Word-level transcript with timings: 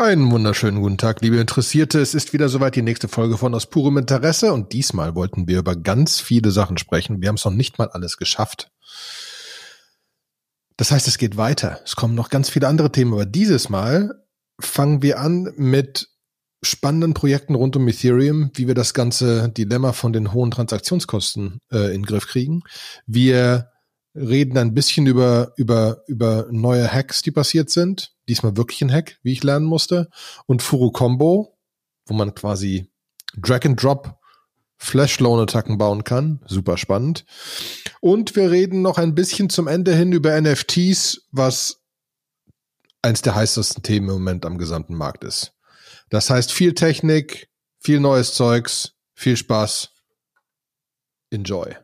Einen 0.00 0.30
wunderschönen 0.30 0.80
guten 0.80 0.96
Tag, 0.96 1.20
liebe 1.20 1.36
Interessierte. 1.36 2.00
Es 2.00 2.14
ist 2.14 2.32
wieder 2.32 2.48
soweit 2.48 2.74
die 2.74 2.80
nächste 2.80 3.06
Folge 3.06 3.36
von 3.36 3.54
Aus 3.54 3.66
purem 3.66 3.98
Interesse 3.98 4.54
und 4.54 4.72
diesmal 4.72 5.14
wollten 5.14 5.46
wir 5.46 5.58
über 5.58 5.76
ganz 5.76 6.20
viele 6.20 6.52
Sachen 6.52 6.78
sprechen. 6.78 7.20
Wir 7.20 7.28
haben 7.28 7.34
es 7.34 7.44
noch 7.44 7.52
nicht 7.52 7.78
mal 7.78 7.90
alles 7.90 8.16
geschafft. 8.16 8.72
Das 10.78 10.90
heißt, 10.90 11.06
es 11.06 11.18
geht 11.18 11.36
weiter. 11.36 11.82
Es 11.84 11.96
kommen 11.96 12.14
noch 12.14 12.30
ganz 12.30 12.48
viele 12.48 12.66
andere 12.66 12.90
Themen, 12.90 13.12
aber 13.12 13.26
dieses 13.26 13.68
Mal 13.68 14.24
fangen 14.58 15.02
wir 15.02 15.20
an 15.20 15.52
mit 15.58 16.08
spannenden 16.62 17.12
Projekten 17.12 17.54
rund 17.54 17.76
um 17.76 17.86
Ethereum, 17.86 18.52
wie 18.54 18.68
wir 18.68 18.74
das 18.74 18.94
ganze 18.94 19.50
Dilemma 19.50 19.92
von 19.92 20.14
den 20.14 20.32
hohen 20.32 20.50
Transaktionskosten 20.50 21.60
äh, 21.70 21.88
in 21.94 22.00
den 22.00 22.06
Griff 22.06 22.26
kriegen. 22.26 22.62
Wir 23.06 23.68
reden 24.14 24.56
ein 24.56 24.72
bisschen 24.72 25.06
über, 25.06 25.52
über, 25.56 26.02
über 26.06 26.46
neue 26.50 26.90
Hacks, 26.90 27.20
die 27.20 27.30
passiert 27.30 27.68
sind. 27.68 28.12
Diesmal 28.30 28.56
wirklich 28.56 28.80
ein 28.80 28.92
Hack, 28.92 29.18
wie 29.24 29.32
ich 29.32 29.42
lernen 29.42 29.66
musste. 29.66 30.08
Und 30.46 30.62
Furu 30.62 30.92
Combo, 30.92 31.58
wo 32.06 32.14
man 32.14 32.32
quasi 32.32 32.88
Drag 33.36 33.64
and 33.64 33.82
Drop 33.82 34.16
Flash 34.76 35.18
Loan 35.18 35.40
Attacken 35.40 35.78
bauen 35.78 36.04
kann. 36.04 36.40
Super 36.46 36.78
spannend. 36.78 37.24
Und 38.00 38.36
wir 38.36 38.52
reden 38.52 38.82
noch 38.82 38.98
ein 38.98 39.16
bisschen 39.16 39.50
zum 39.50 39.66
Ende 39.66 39.96
hin 39.96 40.12
über 40.12 40.40
NFTs, 40.40 41.26
was 41.32 41.82
eins 43.02 43.20
der 43.20 43.34
heißesten 43.34 43.82
Themen 43.82 44.08
im 44.08 44.14
Moment 44.14 44.46
am 44.46 44.58
gesamten 44.58 44.94
Markt 44.94 45.24
ist. 45.24 45.54
Das 46.08 46.30
heißt 46.30 46.52
viel 46.52 46.74
Technik, 46.74 47.50
viel 47.80 47.98
neues 47.98 48.34
Zeugs, 48.34 48.92
viel 49.12 49.36
Spaß. 49.36 49.90
Enjoy. 51.30 51.74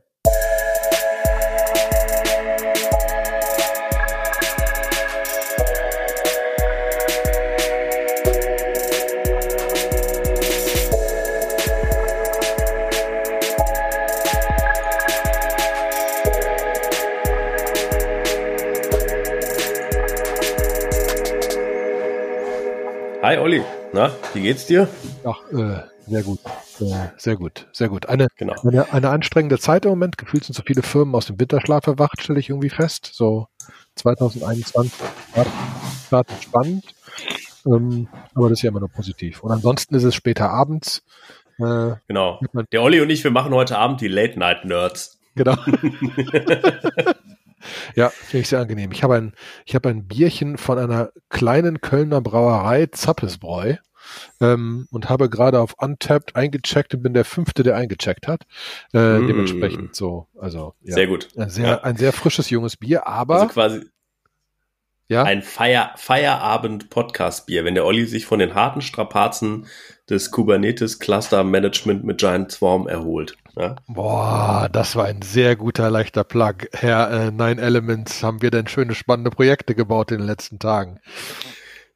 Hi 23.27 23.38
Olli, 23.38 23.60
na, 23.93 24.13
wie 24.35 24.43
geht's 24.43 24.66
dir? 24.66 24.87
Ach, 25.24 25.41
äh, 25.51 25.80
sehr 26.07 26.23
gut. 26.23 26.38
Äh, 26.79 27.09
sehr 27.16 27.35
gut, 27.35 27.66
sehr 27.73 27.88
gut. 27.88 28.07
Eine, 28.07 28.29
genau. 28.37 28.55
eine, 28.63 28.93
eine 28.93 29.10
anstrengende 29.10 29.59
Zeit 29.59 29.85
im 29.85 29.91
Moment. 29.91 30.16
Gefühlt 30.16 30.45
sind 30.45 30.55
so 30.55 30.63
viele 30.65 30.82
Firmen 30.82 31.13
aus 31.16 31.27
dem 31.27 31.41
Winterschlaf 31.41 31.88
erwacht, 31.88 32.23
stelle 32.23 32.38
ich 32.38 32.51
irgendwie 32.51 32.69
fest. 32.69 33.10
So 33.13 33.49
2021 33.97 34.93
startet 36.07 36.41
spannend. 36.41 36.85
Ähm, 37.66 38.07
aber 38.32 38.49
das 38.49 38.60
ist 38.60 38.63
ja 38.63 38.71
immer 38.71 38.79
nur 38.79 38.91
positiv. 38.91 39.43
Und 39.43 39.51
ansonsten 39.51 39.97
ist 39.97 40.04
es 40.04 40.15
später 40.15 40.49
abends. 40.51 41.02
Äh, 41.59 41.97
genau. 42.07 42.38
Der 42.71 42.80
Olli 42.80 43.01
und 43.01 43.10
ich, 43.10 43.24
wir 43.24 43.32
machen 43.32 43.52
heute 43.52 43.77
Abend 43.77 44.01
die 44.02 44.07
Late 44.07 44.38
Night 44.38 44.65
Nerds. 44.65 45.19
Genau. 45.35 45.57
Ja, 47.95 48.11
finde 48.11 48.43
ich 48.43 48.49
sehr 48.49 48.61
angenehm. 48.61 48.93
Ich 48.93 49.03
habe 49.03 49.17
ein, 49.17 49.33
ich 49.65 49.75
habe 49.75 49.89
ein 49.89 50.07
Bierchen 50.07 50.59
von 50.59 50.79
einer 50.79 51.11
kleinen 51.29 51.81
Kölner 51.81 52.21
Brauerei, 52.21 52.87
Zappesbräu, 52.87 53.77
ähm, 54.41 54.87
und 54.91 55.09
habe 55.09 55.29
gerade 55.29 55.61
auf 55.61 55.75
Untapped 55.79 56.37
eingecheckt 56.37 56.95
und 56.95 57.03
bin 57.03 57.15
der 57.15 57.25
Fünfte, 57.25 57.63
der 57.63 57.77
eingecheckt 57.77 58.29
hat. 58.29 58.43
Äh, 58.93 59.19
mm. 59.19 59.27
Dementsprechend 59.27 59.97
so, 59.97 60.27
also 60.39 60.75
ja, 60.83 60.95
sehr 60.95 61.07
gut. 61.07 61.29
Ein 61.37 61.51
sehr, 61.51 61.67
ja. 61.67 61.81
ein 61.83 61.97
sehr 61.97 62.13
frisches 62.13 62.51
junges 62.51 62.77
Bier, 62.77 63.07
aber 63.07 63.41
also 63.41 63.49
quasi 63.49 63.87
ja? 65.09 65.22
ein 65.22 65.43
Feier, 65.43 65.93
Feierabend-Podcast-Bier, 65.97 67.65
wenn 67.65 67.75
der 67.75 67.84
Olli 67.84 68.06
sich 68.06 68.27
von 68.27 68.39
den 68.39 68.55
harten 68.55 68.81
Strapazen 68.81 69.67
des 70.09 70.31
Kubernetes 70.31 70.99
Cluster 70.99 71.44
Management 71.44 72.05
mit 72.05 72.19
Giant 72.19 72.53
Swarm 72.53 72.87
erholt. 72.87 73.37
Ja? 73.56 73.76
Boah, 73.88 74.69
das 74.71 74.97
war 74.97 75.06
ein 75.06 75.22
sehr 75.22 75.56
guter, 75.56 75.91
leichter 75.91 76.25
Plug. 76.25 76.69
Herr 76.72 77.10
äh, 77.10 77.31
Nine 77.31 77.60
Elements, 77.60 78.22
haben 78.22 78.42
wir 78.42 78.50
denn 78.50 78.69
schöne, 78.69 78.94
spannende 78.94 79.31
Projekte 79.31 79.75
gebaut 79.75 80.10
in 80.10 80.19
den 80.19 80.26
letzten 80.26 80.58
Tagen? 80.58 81.00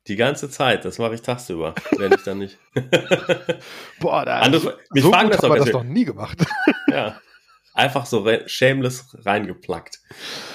Die 0.07 0.17
ganze 0.17 0.49
Zeit, 0.49 0.87
das 0.87 0.99
mache 0.99 1.15
ich 1.15 1.23
tagsüber, 1.23 1.75
wenn 1.99 2.13
ich 2.13 2.23
dann 2.25 2.39
nicht. 2.39 2.59
Boah, 4.01 4.25
da 4.25 4.41
Andere, 4.41 4.79
mich 4.91 5.05
so 5.05 5.11
fragen 5.11 5.29
gut 5.29 5.39
das 5.39 5.49
wir 5.49 5.57
das 5.57 5.73
noch 5.73 5.85
nie 5.85 6.05
gemacht. 6.05 6.39
ja. 6.89 7.21
Einfach 7.73 8.07
so 8.07 8.21
re 8.21 8.43
shameless 8.47 9.17
reingeplackt. 9.25 10.01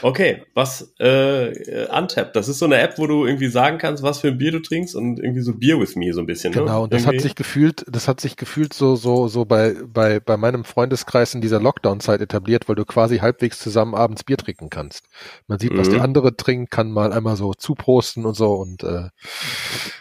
Okay, 0.02 0.44
was 0.54 0.94
äh, 1.00 1.88
Untap, 1.88 2.34
das 2.34 2.50
ist 2.50 2.60
so 2.60 2.66
eine 2.66 2.78
App, 2.78 2.98
wo 2.98 3.08
du 3.08 3.26
irgendwie 3.26 3.48
sagen 3.48 3.78
kannst, 3.78 4.04
was 4.04 4.20
für 4.20 4.28
ein 4.28 4.38
Bier 4.38 4.52
du 4.52 4.60
trinkst 4.60 4.96
und 4.96 5.20
irgendwie 5.20 5.42
so 5.42 5.54
Beer 5.54 5.80
with 5.80 5.96
me 5.96 6.12
so 6.14 6.20
ein 6.20 6.26
bisschen. 6.26 6.54
Ne? 6.54 6.60
Genau, 6.60 6.78
ne? 6.80 6.84
und 6.84 6.94
das 6.94 7.04
irgendwie. 7.04 7.18
hat 7.18 7.22
sich 7.24 7.36
gefühlt, 7.36 7.86
das 7.90 8.08
hat 8.08 8.20
sich 8.20 8.36
gefühlt 8.36 8.74
so 8.74 8.96
so 8.96 9.28
so 9.28 9.46
bei 9.46 9.76
bei 9.86 10.20
bei 10.20 10.36
meinem 10.36 10.66
Freundeskreis 10.66 11.34
in 11.34 11.42
dieser 11.42 11.62
Lockdown-Zeit 11.62 12.20
etabliert, 12.20 12.68
weil 12.68 12.76
du 12.76 12.86
quasi 12.86 13.20
halbwegs 13.20 13.60
zusammen 13.60 13.96
abends 13.96 14.24
Bier 14.24 14.38
trinken 14.38 14.70
kannst. 14.70 15.08
Man 15.48 15.58
sieht, 15.60 15.76
was 15.78 15.88
mhm. 15.88 15.94
der 15.94 16.04
andere 16.04 16.36
trinkt, 16.36 16.72
kann 16.72 16.92
mal 16.92 17.14
einmal 17.14 17.38
so 17.38 17.54
zuprosten 17.54 18.26
und 18.26 18.36
so 18.36 18.56
und 18.56 18.84
äh, 18.84 19.10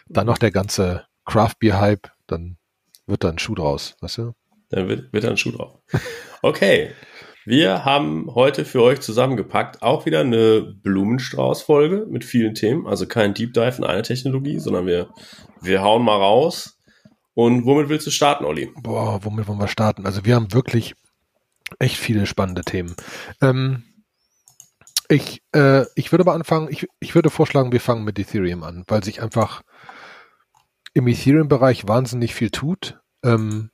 dann 0.08 0.26
noch 0.26 0.38
der 0.38 0.50
ganze 0.50 1.04
Craft 1.24 1.54
Beer 1.60 1.80
Hype, 1.80 2.10
dann 2.26 2.56
wird 3.06 3.24
da 3.24 3.28
ein 3.28 3.38
Schuh 3.38 3.54
draus, 3.54 3.96
weißt 4.00 4.18
du? 4.18 4.34
Dann 4.74 4.88
wird, 4.88 5.12
wird 5.12 5.24
ein 5.24 5.36
Schuh 5.36 5.52
drauf. 5.52 5.78
Okay. 6.42 6.90
Wir 7.46 7.84
haben 7.84 8.34
heute 8.34 8.64
für 8.64 8.82
euch 8.82 9.00
zusammengepackt 9.00 9.82
auch 9.82 10.06
wieder 10.06 10.20
eine 10.20 10.62
Blumenstrauß-Folge 10.82 12.06
mit 12.08 12.24
vielen 12.24 12.54
Themen. 12.54 12.86
Also 12.86 13.06
kein 13.06 13.34
Deep 13.34 13.52
Dive 13.52 13.76
in 13.78 13.84
eine 13.84 14.02
Technologie, 14.02 14.58
sondern 14.58 14.86
wir, 14.86 15.10
wir 15.60 15.82
hauen 15.82 16.02
mal 16.02 16.16
raus. 16.16 16.78
Und 17.34 17.66
womit 17.66 17.88
willst 17.88 18.06
du 18.06 18.10
starten, 18.10 18.44
Olli? 18.44 18.70
Boah, 18.82 19.24
womit 19.24 19.46
wollen 19.46 19.58
wir 19.58 19.68
starten? 19.68 20.06
Also 20.06 20.24
wir 20.24 20.34
haben 20.34 20.52
wirklich 20.52 20.94
echt 21.78 21.96
viele 21.96 22.26
spannende 22.26 22.62
Themen. 22.62 22.96
Ähm, 23.42 23.84
ich, 25.08 25.42
äh, 25.52 25.84
ich 25.96 26.12
würde 26.12 26.22
aber 26.22 26.34
anfangen, 26.34 26.68
ich, 26.70 26.86
ich 26.98 27.14
würde 27.14 27.30
vorschlagen, 27.30 27.72
wir 27.72 27.80
fangen 27.80 28.04
mit 28.04 28.18
Ethereum 28.18 28.62
an, 28.62 28.84
weil 28.88 29.04
sich 29.04 29.20
einfach 29.20 29.62
im 30.94 31.06
Ethereum-Bereich 31.06 31.86
wahnsinnig 31.86 32.34
viel 32.34 32.50
tut. 32.50 32.98
Ähm, 33.22 33.70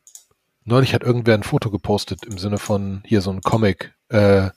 neulich 0.71 0.95
hat 0.95 1.03
irgendwer 1.03 1.35
ein 1.35 1.43
Foto 1.43 1.71
gepostet 1.71 2.25
im 2.25 2.39
Sinne 2.39 2.59
von 2.59 3.03
hier 3.05 3.21
so 3.21 3.31
ein 3.31 3.43
Comic, 3.43 3.95
äh, 4.09 4.51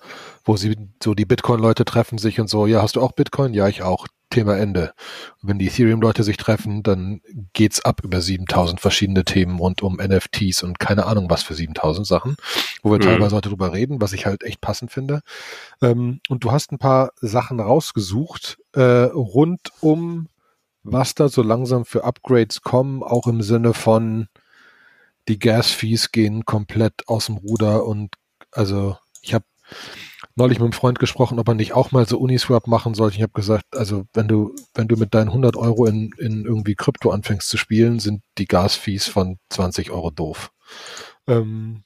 wo 0.46 0.58
sie 0.58 0.78
so 1.02 1.14
die 1.14 1.26
Bitcoin-Leute 1.26 1.86
treffen 1.86 2.18
sich 2.18 2.40
und 2.40 2.50
so, 2.50 2.66
ja, 2.66 2.82
hast 2.82 2.96
du 2.96 3.02
auch 3.02 3.12
Bitcoin? 3.12 3.54
Ja, 3.54 3.68
ich 3.68 3.84
auch. 3.84 4.08
Thema 4.30 4.58
Ende. 4.58 4.94
Und 5.42 5.50
wenn 5.50 5.60
die 5.60 5.68
Ethereum-Leute 5.68 6.24
sich 6.24 6.38
treffen, 6.38 6.82
dann 6.82 7.22
geht's 7.54 7.86
ab 7.86 8.02
über 8.04 8.20
7000 8.20 8.82
verschiedene 8.82 9.26
Themen 9.26 9.60
rund 9.60 9.84
um 9.84 9.98
NFTs 9.98 10.64
und 10.64 10.80
keine 10.80 11.06
Ahnung 11.06 11.30
was 11.30 11.44
für 11.44 11.54
7000 11.54 12.08
Sachen, 12.08 12.36
wo 12.82 12.90
wir 12.90 12.98
mhm. 12.98 13.04
teilweise 13.04 13.36
heute 13.36 13.50
drüber 13.50 13.74
reden, 13.74 14.02
was 14.02 14.12
ich 14.12 14.26
halt 14.26 14.44
echt 14.44 14.60
passend 14.60 14.92
finde. 14.92 15.22
Ähm, 15.84 16.20
und 16.30 16.44
du 16.44 16.52
hast 16.52 16.72
ein 16.72 16.80
paar 16.80 17.12
Sachen 17.22 17.60
rausgesucht 17.60 18.58
äh, 18.74 18.82
rund 18.82 19.72
um 19.82 20.30
was 20.84 21.16
da 21.16 21.30
so 21.30 21.42
langsam 21.42 21.86
für 21.86 22.04
Upgrades 22.04 22.62
kommen, 22.62 23.04
auch 23.04 23.28
im 23.28 23.42
Sinne 23.42 23.74
von 23.74 24.28
die 25.28 25.40
Gas-Fees 25.40 26.12
gehen 26.12 26.46
komplett 26.46 27.08
aus 27.08 27.28
dem 27.28 27.38
Ruder 27.38 27.86
und 27.86 28.16
also 28.52 28.98
ich 29.22 29.34
habe 29.34 29.46
neulich 30.36 30.60
mit 30.60 30.66
einem 30.66 30.74
Freund 30.74 31.00
gesprochen, 31.00 31.40
ob 31.40 31.48
er 31.48 31.54
nicht 31.54 31.74
auch 31.74 31.92
mal 31.92 32.08
so 32.08 32.18
Uniswap 32.20 32.68
machen 32.68 32.94
sollte. 32.94 33.18
Ich 33.18 33.24
habe 33.24 33.34
gesagt, 33.34 33.66
also 33.76 34.06
wenn 34.14 34.28
du 34.28 34.56
wenn 34.74 34.88
du 34.88 34.96
mit 34.96 35.14
deinen 35.14 35.30
100 35.30 35.56
Euro 35.56 35.86
in, 35.86 36.12
in 36.18 36.46
irgendwie 36.46 36.76
Krypto 36.76 37.12
anfängst 37.12 37.50
zu 37.50 37.58
spielen, 37.58 38.00
sind 38.00 38.22
die 38.38 38.48
Gas-Fees 38.48 39.08
von 39.08 39.38
20 39.50 39.92
Euro 39.92 40.12
doof. 40.12 40.52
Ähm, 41.28 41.84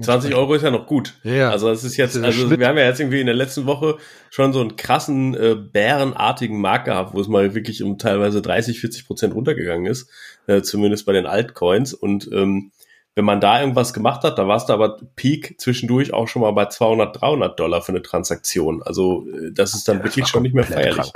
20 0.00 0.34
Euro 0.34 0.54
ist 0.54 0.62
ja 0.62 0.70
noch 0.70 0.86
gut. 0.86 1.14
Ja, 1.22 1.50
also 1.50 1.70
es 1.70 1.84
ist 1.84 1.96
jetzt, 1.96 2.16
also 2.16 2.50
wir 2.50 2.66
haben 2.66 2.78
ja 2.78 2.84
jetzt 2.84 3.00
irgendwie 3.00 3.20
in 3.20 3.26
der 3.26 3.34
letzten 3.34 3.66
Woche 3.66 3.98
schon 4.30 4.52
so 4.52 4.60
einen 4.60 4.76
krassen 4.76 5.34
äh, 5.34 5.54
bärenartigen 5.54 6.60
Markt 6.60 6.86
gehabt, 6.86 7.14
wo 7.14 7.20
es 7.20 7.28
mal 7.28 7.54
wirklich 7.54 7.82
um 7.82 7.98
teilweise 7.98 8.42
30, 8.42 8.80
40 8.80 9.06
Prozent 9.06 9.34
runtergegangen 9.34 9.86
ist, 9.86 10.08
äh, 10.46 10.62
zumindest 10.62 11.06
bei 11.06 11.12
den 11.12 11.26
Altcoins. 11.26 11.94
Und 11.94 12.30
ähm, 12.32 12.72
wenn 13.14 13.24
man 13.24 13.40
da 13.40 13.60
irgendwas 13.60 13.92
gemacht 13.94 14.22
hat, 14.24 14.38
da 14.38 14.48
war 14.48 14.56
es 14.56 14.66
da 14.66 14.74
aber 14.74 14.98
Peak 15.16 15.60
zwischendurch 15.60 16.12
auch 16.12 16.28
schon 16.28 16.42
mal 16.42 16.52
bei 16.52 16.66
200, 16.66 17.20
300 17.20 17.58
Dollar 17.58 17.82
für 17.82 17.92
eine 17.92 18.02
Transaktion. 18.02 18.82
Also 18.82 19.26
äh, 19.28 19.52
das 19.52 19.74
ist 19.74 19.88
dann 19.88 19.98
ja, 19.98 20.04
wirklich 20.04 20.26
schon 20.26 20.42
nicht 20.42 20.54
mehr 20.54 20.64
feierlich. 20.64 21.12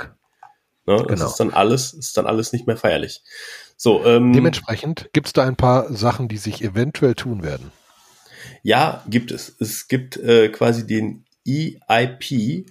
Ne? 0.85 0.97
Das 0.97 1.07
genau. 1.07 1.25
ist 1.25 1.37
dann 1.37 1.53
alles, 1.53 1.93
ist 1.93 2.17
dann 2.17 2.25
alles 2.25 2.53
nicht 2.53 2.67
mehr 2.67 2.77
feierlich. 2.77 3.21
So, 3.77 4.03
ähm, 4.05 4.33
Dementsprechend 4.33 5.09
gibt 5.13 5.27
es 5.27 5.33
da 5.33 5.43
ein 5.43 5.55
paar 5.55 5.93
Sachen, 5.93 6.27
die 6.27 6.37
sich 6.37 6.61
eventuell 6.61 7.15
tun 7.15 7.43
werden. 7.43 7.71
Ja, 8.63 9.03
gibt 9.09 9.31
es. 9.31 9.55
Es 9.59 9.87
gibt 9.87 10.17
äh, 10.17 10.49
quasi 10.49 10.85
den 10.85 11.25
EIP 11.47 12.65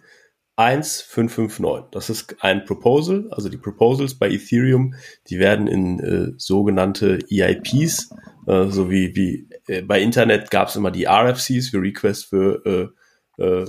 1559. 0.57 1.91
Das 1.93 2.11
ist 2.11 2.37
ein 2.41 2.65
Proposal, 2.65 3.29
also 3.31 3.49
die 3.49 3.57
Proposals 3.57 4.15
bei 4.15 4.29
Ethereum, 4.29 4.95
die 5.29 5.39
werden 5.39 5.69
in 5.69 6.01
äh, 6.01 6.33
sogenannte 6.37 7.21
EIPs, 7.31 8.11
äh, 8.47 8.67
so 8.67 8.91
wie, 8.91 9.15
wie 9.15 9.49
äh, 9.69 9.83
bei 9.83 10.01
Internet 10.01 10.51
gab 10.51 10.69
es 10.69 10.77
immer 10.77 10.91
die 10.91 11.07
RFCs 11.07 11.69
für 11.69 11.81
Request 11.81 12.27
für 12.27 12.93
äh, 13.39 13.43
äh, 13.43 13.67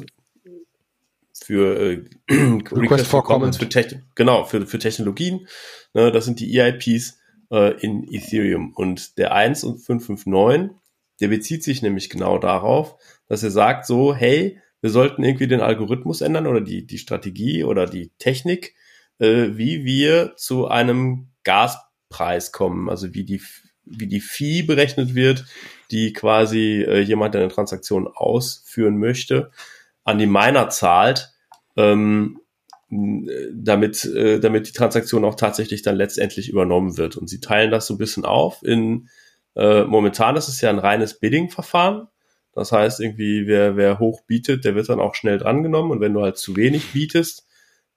für 1.43 1.79
äh, 1.79 2.05
Request, 2.29 2.81
Request 2.81 3.07
for 3.07 3.23
Comments, 3.23 3.57
für 3.57 3.69
Techn 3.69 4.03
genau, 4.15 4.43
für, 4.45 4.65
für 4.65 4.79
Technologien. 4.79 5.47
Ne, 5.93 6.11
das 6.11 6.25
sind 6.25 6.39
die 6.39 6.59
EIPs 6.59 7.19
äh, 7.51 7.79
in 7.81 8.11
Ethereum. 8.11 8.73
Und 8.75 9.17
der 9.17 9.33
1 9.33 9.63
und 9.63 9.79
559, 9.79 10.75
der 11.19 11.27
bezieht 11.27 11.63
sich 11.63 11.81
nämlich 11.81 12.09
genau 12.09 12.37
darauf, 12.37 12.95
dass 13.27 13.43
er 13.43 13.51
sagt 13.51 13.85
so, 13.85 14.15
hey, 14.15 14.59
wir 14.81 14.89
sollten 14.89 15.23
irgendwie 15.23 15.47
den 15.47 15.61
Algorithmus 15.61 16.21
ändern 16.21 16.47
oder 16.47 16.61
die, 16.61 16.85
die 16.85 16.97
Strategie 16.97 17.63
oder 17.63 17.85
die 17.85 18.11
Technik, 18.17 18.75
äh, 19.19 19.49
wie 19.51 19.83
wir 19.83 20.35
zu 20.35 20.67
einem 20.67 21.29
Gaspreis 21.43 22.51
kommen, 22.51 22.89
also 22.89 23.13
wie 23.13 23.25
die, 23.25 23.41
wie 23.85 24.07
die 24.07 24.21
Fee 24.21 24.61
berechnet 24.61 25.15
wird, 25.15 25.45
die 25.91 26.13
quasi 26.13 26.83
äh, 26.87 27.01
jemand, 27.01 27.33
der 27.33 27.41
eine 27.41 27.51
Transaktion 27.51 28.07
ausführen 28.07 28.97
möchte, 28.97 29.51
an 30.03 30.17
die 30.17 30.27
Miner 30.27 30.69
zahlt, 30.69 31.33
ähm, 31.75 32.39
damit, 32.89 34.05
äh, 34.05 34.39
damit 34.39 34.67
die 34.67 34.73
Transaktion 34.73 35.25
auch 35.25 35.35
tatsächlich 35.35 35.81
dann 35.81 35.95
letztendlich 35.95 36.49
übernommen 36.49 36.97
wird. 36.97 37.17
Und 37.17 37.29
sie 37.29 37.39
teilen 37.39 37.69
das 37.69 37.85
so 37.85 37.93
ein 37.93 37.99
bisschen 37.99 38.25
auf 38.25 38.63
in, 38.63 39.09
äh, 39.55 39.83
momentan 39.83 40.35
ist 40.35 40.47
es 40.47 40.61
ja 40.61 40.69
ein 40.69 40.79
reines 40.79 41.19
Bidding-Verfahren. 41.19 42.07
Das 42.53 42.71
heißt, 42.71 42.99
irgendwie, 42.99 43.47
wer, 43.47 43.77
wer 43.77 43.99
hoch 43.99 44.21
bietet, 44.25 44.65
der 44.65 44.75
wird 44.75 44.89
dann 44.89 44.99
auch 44.99 45.15
schnell 45.15 45.37
drangenommen. 45.37 45.91
Und 45.91 46.01
wenn 46.01 46.13
du 46.13 46.21
halt 46.21 46.37
zu 46.37 46.55
wenig 46.55 46.93
bietest, 46.93 47.47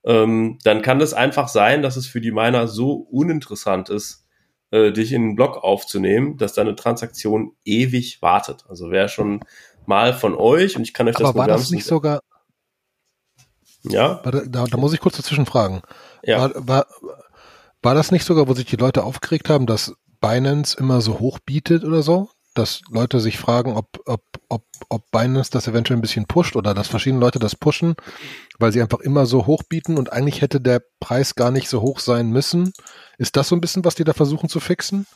ähm, 0.05 0.59
dann 0.65 0.83
kann 0.83 0.99
das 0.99 1.15
einfach 1.15 1.49
sein, 1.49 1.83
dass 1.83 1.97
es 1.97 2.07
für 2.07 2.21
die 2.21 2.33
Miner 2.33 2.69
so 2.69 2.93
uninteressant 2.93 3.89
ist, 3.89 4.27
äh, 4.71 4.93
dich 4.93 5.13
in 5.13 5.23
einen 5.23 5.37
Block 5.37 5.63
aufzunehmen, 5.63 6.37
dass 6.37 6.55
deine 6.55 6.75
Transaktion 6.75 7.53
ewig 7.65 8.21
wartet. 8.23 8.65
Also 8.69 8.91
wer 8.91 9.09
schon 9.09 9.41
mal 9.87 10.13
von 10.13 10.35
euch, 10.35 10.77
und 10.77 10.83
ich 10.83 10.95
kann 10.95 11.09
euch 11.09 11.17
das 11.17 11.29
Aber 11.29 11.41
war 11.41 11.49
das 11.49 11.71
nicht 11.71 11.85
sogar, 11.85 12.21
ja. 13.85 14.21
Da, 14.25 14.67
da, 14.67 14.77
muss 14.77 14.93
ich 14.93 15.01
kurz 15.01 15.17
dazwischen 15.17 15.47
fragen. 15.47 15.83
Ja. 16.23 16.41
War, 16.41 16.69
war, 16.69 16.87
war 17.83 17.95
das 17.95 18.13
nicht 18.13 18.25
sogar, 18.25 18.49
wo 18.49 18.55
sich 18.55 18.67
die 18.67 18.77
Leute 18.77 19.03
aufgeregt 19.03 19.49
haben, 19.49 19.67
dass 19.67 19.95
Binance 20.23 20.79
immer 20.79 21.03
so 21.03 21.19
hoch 21.19 21.39
bietet 21.41 21.85
oder 21.85 22.03
so? 22.03 22.31
Dass 22.55 22.81
Leute 22.91 23.21
sich 23.21 23.39
fragen, 23.39 23.77
ob, 23.77 24.01
ob, 24.07 24.23
ob, 24.49 24.65
ob 24.89 25.11
Binance 25.11 25.51
das 25.51 25.69
eventuell 25.69 25.99
ein 25.99 26.03
bisschen 26.03 26.27
pusht 26.27 26.57
oder 26.57 26.73
dass 26.73 26.89
verschiedene 26.89 27.21
Leute 27.21 27.39
das 27.39 27.57
pushen, 27.57 27.95
weil 28.59 28.73
sie 28.73 28.81
einfach 28.81 29.01
immer 29.01 29.27
so 29.27 29.47
hoch 29.47 29.63
bieten 29.63 29.99
und 29.99 30.13
eigentlich 30.13 30.41
hätte 30.41 30.61
der 30.61 30.83
Preis 31.01 31.35
gar 31.35 31.51
nicht 31.51 31.69
so 31.69 31.83
hoch 31.83 31.99
sein 31.99 32.31
müssen. 32.31 32.73
Ist 33.19 33.37
das 33.37 33.49
so 33.49 33.57
ein 33.57 33.61
bisschen, 33.61 33.85
was 33.85 33.95
die 33.95 34.05
da 34.05 34.13
versuchen 34.13 34.49
zu 34.49 34.61
fixen? 34.61 35.07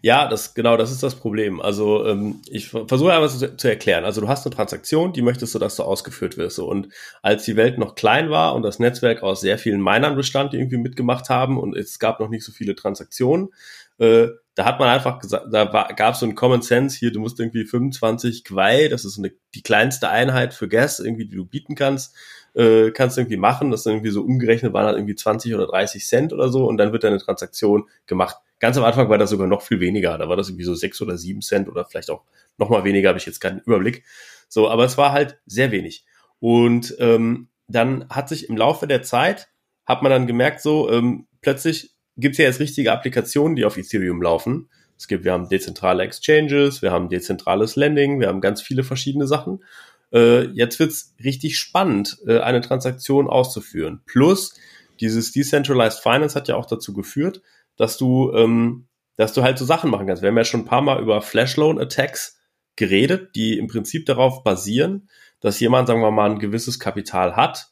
Ja, 0.00 0.28
das 0.28 0.54
genau, 0.54 0.76
das 0.76 0.92
ist 0.92 1.02
das 1.02 1.16
Problem. 1.16 1.60
Also 1.60 2.06
ähm, 2.06 2.40
ich 2.48 2.68
versuche 2.68 3.12
einmal 3.12 3.28
zu, 3.28 3.56
zu, 3.56 3.68
erklären. 3.68 4.04
Also 4.04 4.20
du 4.20 4.28
hast 4.28 4.46
eine 4.46 4.54
Transaktion, 4.54 5.12
die 5.12 5.22
möchtest 5.22 5.54
du, 5.54 5.58
dass 5.58 5.76
du 5.76 5.82
ausgeführt 5.82 6.36
wirst. 6.36 6.56
So. 6.56 6.68
Und 6.68 6.88
als 7.22 7.44
die 7.44 7.56
Welt 7.56 7.78
noch 7.78 7.96
klein 7.96 8.30
war 8.30 8.54
und 8.54 8.62
das 8.62 8.78
Netzwerk 8.78 9.22
aus 9.22 9.40
sehr 9.40 9.58
vielen 9.58 9.82
Minern 9.82 10.14
bestand, 10.14 10.52
die 10.52 10.58
irgendwie 10.58 10.76
mitgemacht 10.76 11.30
haben 11.30 11.58
und 11.58 11.76
es 11.76 11.98
gab 11.98 12.20
noch 12.20 12.28
nicht 12.28 12.44
so 12.44 12.52
viele 12.52 12.76
Transaktionen, 12.76 13.48
äh, 13.98 14.28
da 14.54 14.64
hat 14.64 14.80
man 14.80 14.88
einfach 14.88 15.20
gesagt, 15.20 15.46
da 15.52 15.64
gab 15.66 16.14
es 16.14 16.20
so 16.20 16.26
ein 16.26 16.34
Common 16.34 16.62
Sense 16.62 16.98
hier, 16.98 17.12
du 17.12 17.20
musst 17.20 17.38
irgendwie 17.38 17.64
25 17.64 18.42
Quai, 18.42 18.88
das 18.88 19.04
ist 19.04 19.16
eine, 19.16 19.30
die 19.54 19.62
kleinste 19.62 20.08
Einheit 20.08 20.52
für 20.52 20.66
Gas, 20.66 20.98
irgendwie, 20.98 21.26
die 21.26 21.36
du 21.36 21.44
bieten 21.44 21.76
kannst, 21.76 22.16
äh, 22.54 22.90
kannst 22.90 23.18
irgendwie 23.18 23.36
machen. 23.36 23.70
Das 23.70 23.80
ist 23.80 23.86
irgendwie 23.86 24.10
so 24.10 24.22
umgerechnet, 24.22 24.72
waren 24.72 24.86
halt 24.86 24.96
irgendwie 24.96 25.14
20 25.14 25.54
oder 25.54 25.68
30 25.68 26.04
Cent 26.04 26.32
oder 26.32 26.48
so 26.48 26.66
und 26.66 26.76
dann 26.76 26.92
wird 26.92 27.04
deine 27.04 27.18
Transaktion 27.18 27.88
gemacht. 28.06 28.38
Ganz 28.58 28.76
am 28.76 28.82
Anfang 28.82 29.08
war 29.08 29.18
das 29.18 29.30
sogar 29.30 29.46
noch 29.46 29.62
viel 29.62 29.78
weniger. 29.78 30.18
Da 30.18 30.28
war 30.28 30.36
das 30.36 30.48
irgendwie 30.48 30.64
so 30.64 30.74
sechs 30.74 31.00
oder 31.00 31.16
sieben 31.16 31.40
Cent 31.40 31.68
oder 31.68 31.84
vielleicht 31.84 32.10
auch 32.10 32.24
noch 32.56 32.68
mal 32.68 32.82
weniger, 32.82 33.10
habe 33.10 33.18
ich 33.20 33.26
jetzt 33.26 33.40
keinen 33.40 33.60
Überblick. 33.60 34.02
So, 34.48 34.68
aber 34.68 34.84
es 34.84 34.98
war 34.98 35.12
halt 35.12 35.38
sehr 35.46 35.70
wenig. 35.70 36.04
Und 36.40 36.96
ähm, 36.98 37.48
dann 37.68 38.08
hat 38.08 38.28
sich 38.28 38.48
im 38.48 38.56
Laufe 38.56 38.88
der 38.88 39.02
Zeit, 39.02 39.48
hat 39.86 40.02
man 40.02 40.10
dann 40.10 40.26
gemerkt, 40.26 40.60
so 40.62 40.90
ähm, 40.90 41.28
plötzlich 41.42 41.94
gibt 42.18 42.34
es 42.34 42.38
ja 42.38 42.44
jetzt 42.44 42.60
richtige 42.60 42.92
Applikationen, 42.92 43.56
die 43.56 43.64
auf 43.64 43.76
Ethereum 43.76 44.20
laufen. 44.22 44.68
Es 44.96 45.06
gibt, 45.06 45.24
wir 45.24 45.32
haben 45.32 45.48
dezentrale 45.48 46.02
Exchanges, 46.02 46.82
wir 46.82 46.90
haben 46.90 47.08
dezentrales 47.08 47.76
Lending, 47.76 48.20
wir 48.20 48.28
haben 48.28 48.40
ganz 48.40 48.60
viele 48.60 48.82
verschiedene 48.82 49.26
Sachen. 49.26 49.64
Äh, 50.12 50.46
jetzt 50.48 50.78
wird's 50.80 51.14
richtig 51.22 51.58
spannend, 51.58 52.18
äh, 52.26 52.40
eine 52.40 52.60
Transaktion 52.60 53.28
auszuführen. 53.28 54.00
Plus, 54.06 54.54
dieses 55.00 55.32
Decentralized 55.32 56.00
Finance 56.00 56.34
hat 56.34 56.48
ja 56.48 56.56
auch 56.56 56.66
dazu 56.66 56.92
geführt, 56.92 57.42
dass 57.76 57.96
du, 57.96 58.32
ähm, 58.34 58.88
dass 59.16 59.32
du 59.32 59.42
halt 59.42 59.58
so 59.58 59.64
Sachen 59.64 59.90
machen 59.90 60.06
kannst. 60.06 60.22
Wir 60.22 60.30
haben 60.30 60.36
ja 60.36 60.44
schon 60.44 60.62
ein 60.62 60.66
paar 60.66 60.82
Mal 60.82 61.00
über 61.00 61.22
Flash 61.22 61.56
Loan 61.56 61.80
Attacks 61.80 62.40
geredet, 62.74 63.36
die 63.36 63.58
im 63.58 63.68
Prinzip 63.68 64.06
darauf 64.06 64.42
basieren, 64.42 65.08
dass 65.40 65.60
jemand, 65.60 65.86
sagen 65.86 66.00
wir 66.00 66.10
mal, 66.10 66.30
ein 66.30 66.38
gewisses 66.38 66.80
Kapital 66.80 67.36
hat, 67.36 67.68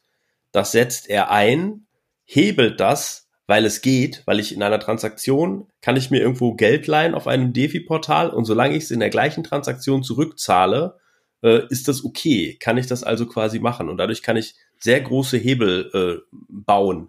das 0.53 0.73
setzt 0.73 1.09
er 1.09 1.31
ein, 1.31 1.87
hebelt 2.25 2.79
das, 2.81 3.26
weil 3.47 3.65
es 3.65 3.81
geht, 3.81 4.23
weil 4.27 4.41
ich 4.41 4.55
in 4.55 4.63
einer 4.63 4.81
Transaktion 4.81 5.69
kann 5.81 5.97
ich 5.97 6.11
mir 6.11 6.21
irgendwo 6.21 6.55
Geld 6.55 6.87
leihen 6.87 7.15
auf 7.15 7.27
einem 7.27 7.53
DeFi-Portal 7.53 8.31
und 8.31 8.45
solange 8.45 8.77
ich 8.77 8.85
es 8.85 8.91
in 8.91 9.01
der 9.01 9.11
gleichen 9.11 9.45
Transaktion 9.45 10.03
zurückzahle, 10.03 10.99
äh, 11.43 11.63
ist 11.69 11.89
das 11.89 12.05
okay. 12.05 12.57
Kann 12.59 12.77
ich 12.77 12.87
das 12.87 13.05
also 13.05 13.27
quasi 13.27 13.61
machen 13.61 13.89
und 13.89 13.99
dadurch 13.99 14.23
kann 14.23 14.37
ich 14.37 14.55
sehr 14.79 15.01
große 15.01 15.37
Hebel 15.37 15.91
äh, 15.95 16.37
bauen. 16.49 17.09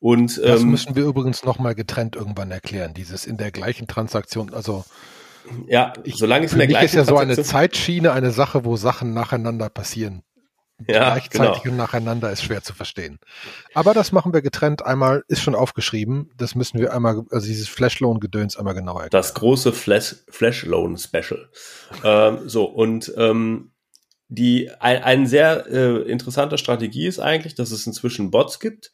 Und, 0.00 0.38
das 0.38 0.62
ähm, 0.62 0.70
müssen 0.70 0.96
wir 0.96 1.04
übrigens 1.04 1.44
nochmal 1.44 1.74
getrennt 1.74 2.16
irgendwann 2.16 2.50
erklären, 2.50 2.92
dieses 2.94 3.26
in 3.26 3.36
der 3.36 3.50
gleichen 3.50 3.86
Transaktion, 3.86 4.52
also 4.52 4.84
ja, 5.68 5.92
ich, 6.02 6.16
solange 6.16 6.46
es 6.46 6.52
in 6.52 6.58
der 6.58 6.66
gleichen 6.66 6.86
ist 6.86 6.94
ja 6.94 7.04
so 7.04 7.16
eine 7.16 7.40
Zeitschiene 7.40 8.12
eine 8.12 8.32
Sache, 8.32 8.64
wo 8.64 8.76
Sachen 8.76 9.14
nacheinander 9.14 9.68
passieren. 9.68 10.22
Ja, 10.86 11.14
Gleichzeitig 11.14 11.62
genau. 11.62 11.72
und 11.72 11.76
nacheinander 11.78 12.30
ist 12.30 12.42
schwer 12.42 12.62
zu 12.62 12.74
verstehen. 12.74 13.18
Aber 13.72 13.94
das 13.94 14.12
machen 14.12 14.34
wir 14.34 14.42
getrennt. 14.42 14.84
Einmal 14.84 15.24
ist 15.26 15.40
schon 15.40 15.54
aufgeschrieben. 15.54 16.30
Das 16.36 16.54
müssen 16.54 16.78
wir 16.78 16.92
einmal, 16.92 17.24
also 17.30 17.46
dieses 17.46 17.68
Flash-Loan-Gedöns 17.68 18.56
einmal 18.58 18.74
genauer 18.74 19.04
erklären. 19.04 19.22
Das 19.22 19.32
große 19.34 19.72
Flash-Loan-Special. 19.72 21.48
ähm, 22.04 22.48
so, 22.48 22.64
und 22.64 23.12
ähm, 23.16 23.70
die 24.28 24.70
ein, 24.80 25.02
ein 25.02 25.26
sehr 25.26 25.66
äh, 25.66 26.02
interessante 26.10 26.58
Strategie 26.58 27.06
ist 27.06 27.20
eigentlich, 27.20 27.54
dass 27.54 27.70
es 27.70 27.86
inzwischen 27.86 28.30
Bots 28.30 28.60
gibt, 28.60 28.92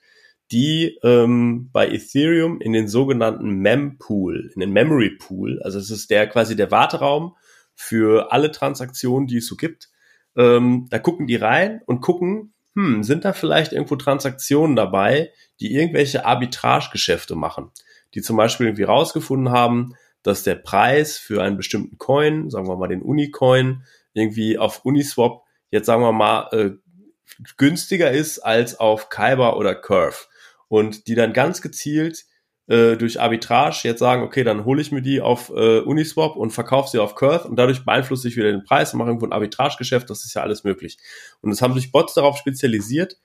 die 0.52 0.99
ähm, 1.02 1.70
bei 1.73 1.88
Ethereum 1.88 2.61
in 2.61 2.73
den 2.73 2.87
sogenannten 2.87 3.50
Mempool, 3.56 4.50
in 4.55 4.61
den 4.61 4.70
Memory 4.70 5.17
Pool, 5.19 5.61
also 5.62 5.78
es 5.78 5.90
ist 5.90 6.11
der 6.11 6.26
quasi 6.28 6.55
der 6.55 6.70
Warteraum 6.70 7.35
für 7.75 8.31
alle 8.31 8.50
Transaktionen, 8.50 9.26
die 9.26 9.38
es 9.38 9.46
so 9.46 9.56
gibt. 9.56 9.88
Ähm, 10.37 10.87
da 10.90 10.99
gucken 10.99 11.26
die 11.26 11.37
rein 11.37 11.82
und 11.87 12.00
gucken, 12.00 12.55
hm, 12.75 13.02
sind 13.02 13.25
da 13.25 13.32
vielleicht 13.32 13.73
irgendwo 13.73 13.96
Transaktionen 13.96 14.76
dabei, 14.76 15.31
die 15.61 15.75
irgendwelche 15.75 16.25
Arbitragegeschäfte 16.25 17.34
machen, 17.34 17.70
die 18.14 18.23
zum 18.23 18.37
Beispiel 18.37 18.67
irgendwie 18.67 18.84
rausgefunden 18.84 19.52
haben, 19.52 19.95
dass 20.23 20.42
der 20.42 20.54
Preis 20.54 21.18
für 21.18 21.42
einen 21.42 21.56
bestimmten 21.56 21.99
Coin, 21.99 22.49
sagen 22.50 22.68
wir 22.68 22.76
mal 22.76 22.88
den 22.88 23.02
Unicoin, 23.02 23.85
irgendwie 24.14 24.59
auf 24.59 24.85
Uniswap 24.85 25.42
jetzt 25.73 25.87
sagen 25.87 26.02
wir 26.02 26.12
mal 26.12 26.49
äh, 26.52 26.71
günstiger 27.56 28.12
ist 28.12 28.38
als 28.38 28.78
auf 28.78 29.09
Kyber 29.09 29.56
oder 29.56 29.75
Curve. 29.75 30.26
Und 30.68 31.09
die 31.09 31.16
dann 31.16 31.33
ganz 31.33 31.61
gezielt 31.61 32.25
äh, 32.69 32.97
durch 32.97 33.21
Arbitrage 33.21 33.81
jetzt 33.85 33.99
sagen, 33.99 34.23
okay, 34.23 34.45
dann 34.45 34.64
hole 34.64 34.81
ich 34.81 34.92
mir 34.92 35.02
die 35.02 35.21
auf 35.21 35.50
äh, 35.50 35.81
Uniswap 35.81 36.37
und 36.37 36.50
verkaufe 36.50 36.90
sie 36.90 36.99
auf 36.99 37.14
Curve 37.14 37.49
und 37.49 37.57
dadurch 37.57 37.85
beeinflusse 37.85 38.28
ich 38.28 38.37
wieder 38.37 38.50
den 38.50 38.64
Preis 38.64 38.92
und 38.92 38.99
mache 38.99 39.09
irgendwo 39.09 39.26
ein 39.26 39.33
Arbitragegeschäft, 39.33 40.09
das 40.09 40.25
ist 40.25 40.35
ja 40.35 40.42
alles 40.42 40.64
möglich. 40.64 40.99
Und 41.40 41.50
es 41.50 41.61
haben 41.61 41.75
sich 41.75 41.92
Bots 41.92 42.14
darauf 42.14 42.37
spezialisiert, 42.37 43.19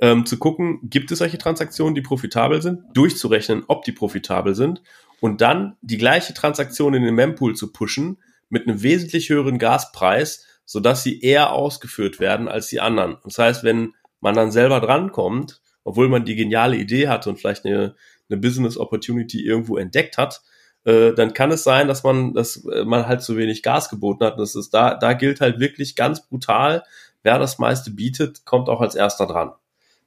ähm, 0.00 0.24
zu 0.24 0.38
gucken, 0.38 0.80
gibt 0.82 1.10
es 1.10 1.18
solche 1.18 1.38
Transaktionen, 1.38 1.94
die 1.94 2.00
profitabel 2.00 2.62
sind, 2.62 2.80
durchzurechnen, 2.94 3.64
ob 3.68 3.84
die 3.84 3.92
profitabel 3.92 4.54
sind 4.54 4.82
und 5.20 5.40
dann 5.40 5.76
die 5.82 5.98
gleiche 5.98 6.32
Transaktion 6.32 6.94
in 6.94 7.02
den 7.02 7.14
Mempool 7.14 7.54
zu 7.54 7.72
pushen, 7.72 8.18
mit 8.48 8.66
einem 8.66 8.82
wesentlich 8.82 9.28
höheren 9.28 9.58
Gaspreis, 9.58 10.46
sodass 10.64 11.02
sie 11.02 11.20
eher 11.20 11.52
ausgeführt 11.52 12.18
werden 12.18 12.48
als 12.48 12.68
die 12.68 12.80
anderen. 12.80 13.18
Das 13.24 13.38
heißt, 13.38 13.64
wenn 13.64 13.94
man 14.20 14.34
dann 14.34 14.50
selber 14.50 14.80
drankommt, 14.80 15.60
obwohl 15.84 16.08
man 16.08 16.24
die 16.24 16.34
geniale 16.34 16.76
Idee 16.76 17.08
hatte 17.08 17.30
und 17.30 17.38
vielleicht 17.38 17.64
eine, 17.64 17.94
eine 18.30 18.40
Business 18.40 18.78
Opportunity 18.78 19.44
irgendwo 19.44 19.76
entdeckt 19.76 20.18
hat, 20.18 20.42
äh, 20.84 21.12
dann 21.12 21.34
kann 21.34 21.50
es 21.50 21.64
sein, 21.64 21.88
dass 21.88 22.02
man, 22.02 22.32
dass 22.34 22.64
äh, 22.64 22.84
man 22.84 23.06
halt 23.06 23.22
zu 23.22 23.36
wenig 23.36 23.62
Gas 23.62 23.88
geboten 23.88 24.24
hat. 24.24 24.34
Und 24.34 24.40
das 24.40 24.54
ist 24.54 24.72
da, 24.72 24.94
da 24.94 25.12
gilt 25.12 25.40
halt 25.40 25.60
wirklich 25.60 25.96
ganz 25.96 26.26
brutal, 26.26 26.84
wer 27.22 27.38
das 27.38 27.58
meiste 27.58 27.90
bietet, 27.90 28.44
kommt 28.46 28.68
auch 28.68 28.80
als 28.80 28.94
erster 28.94 29.26
dran. 29.26 29.52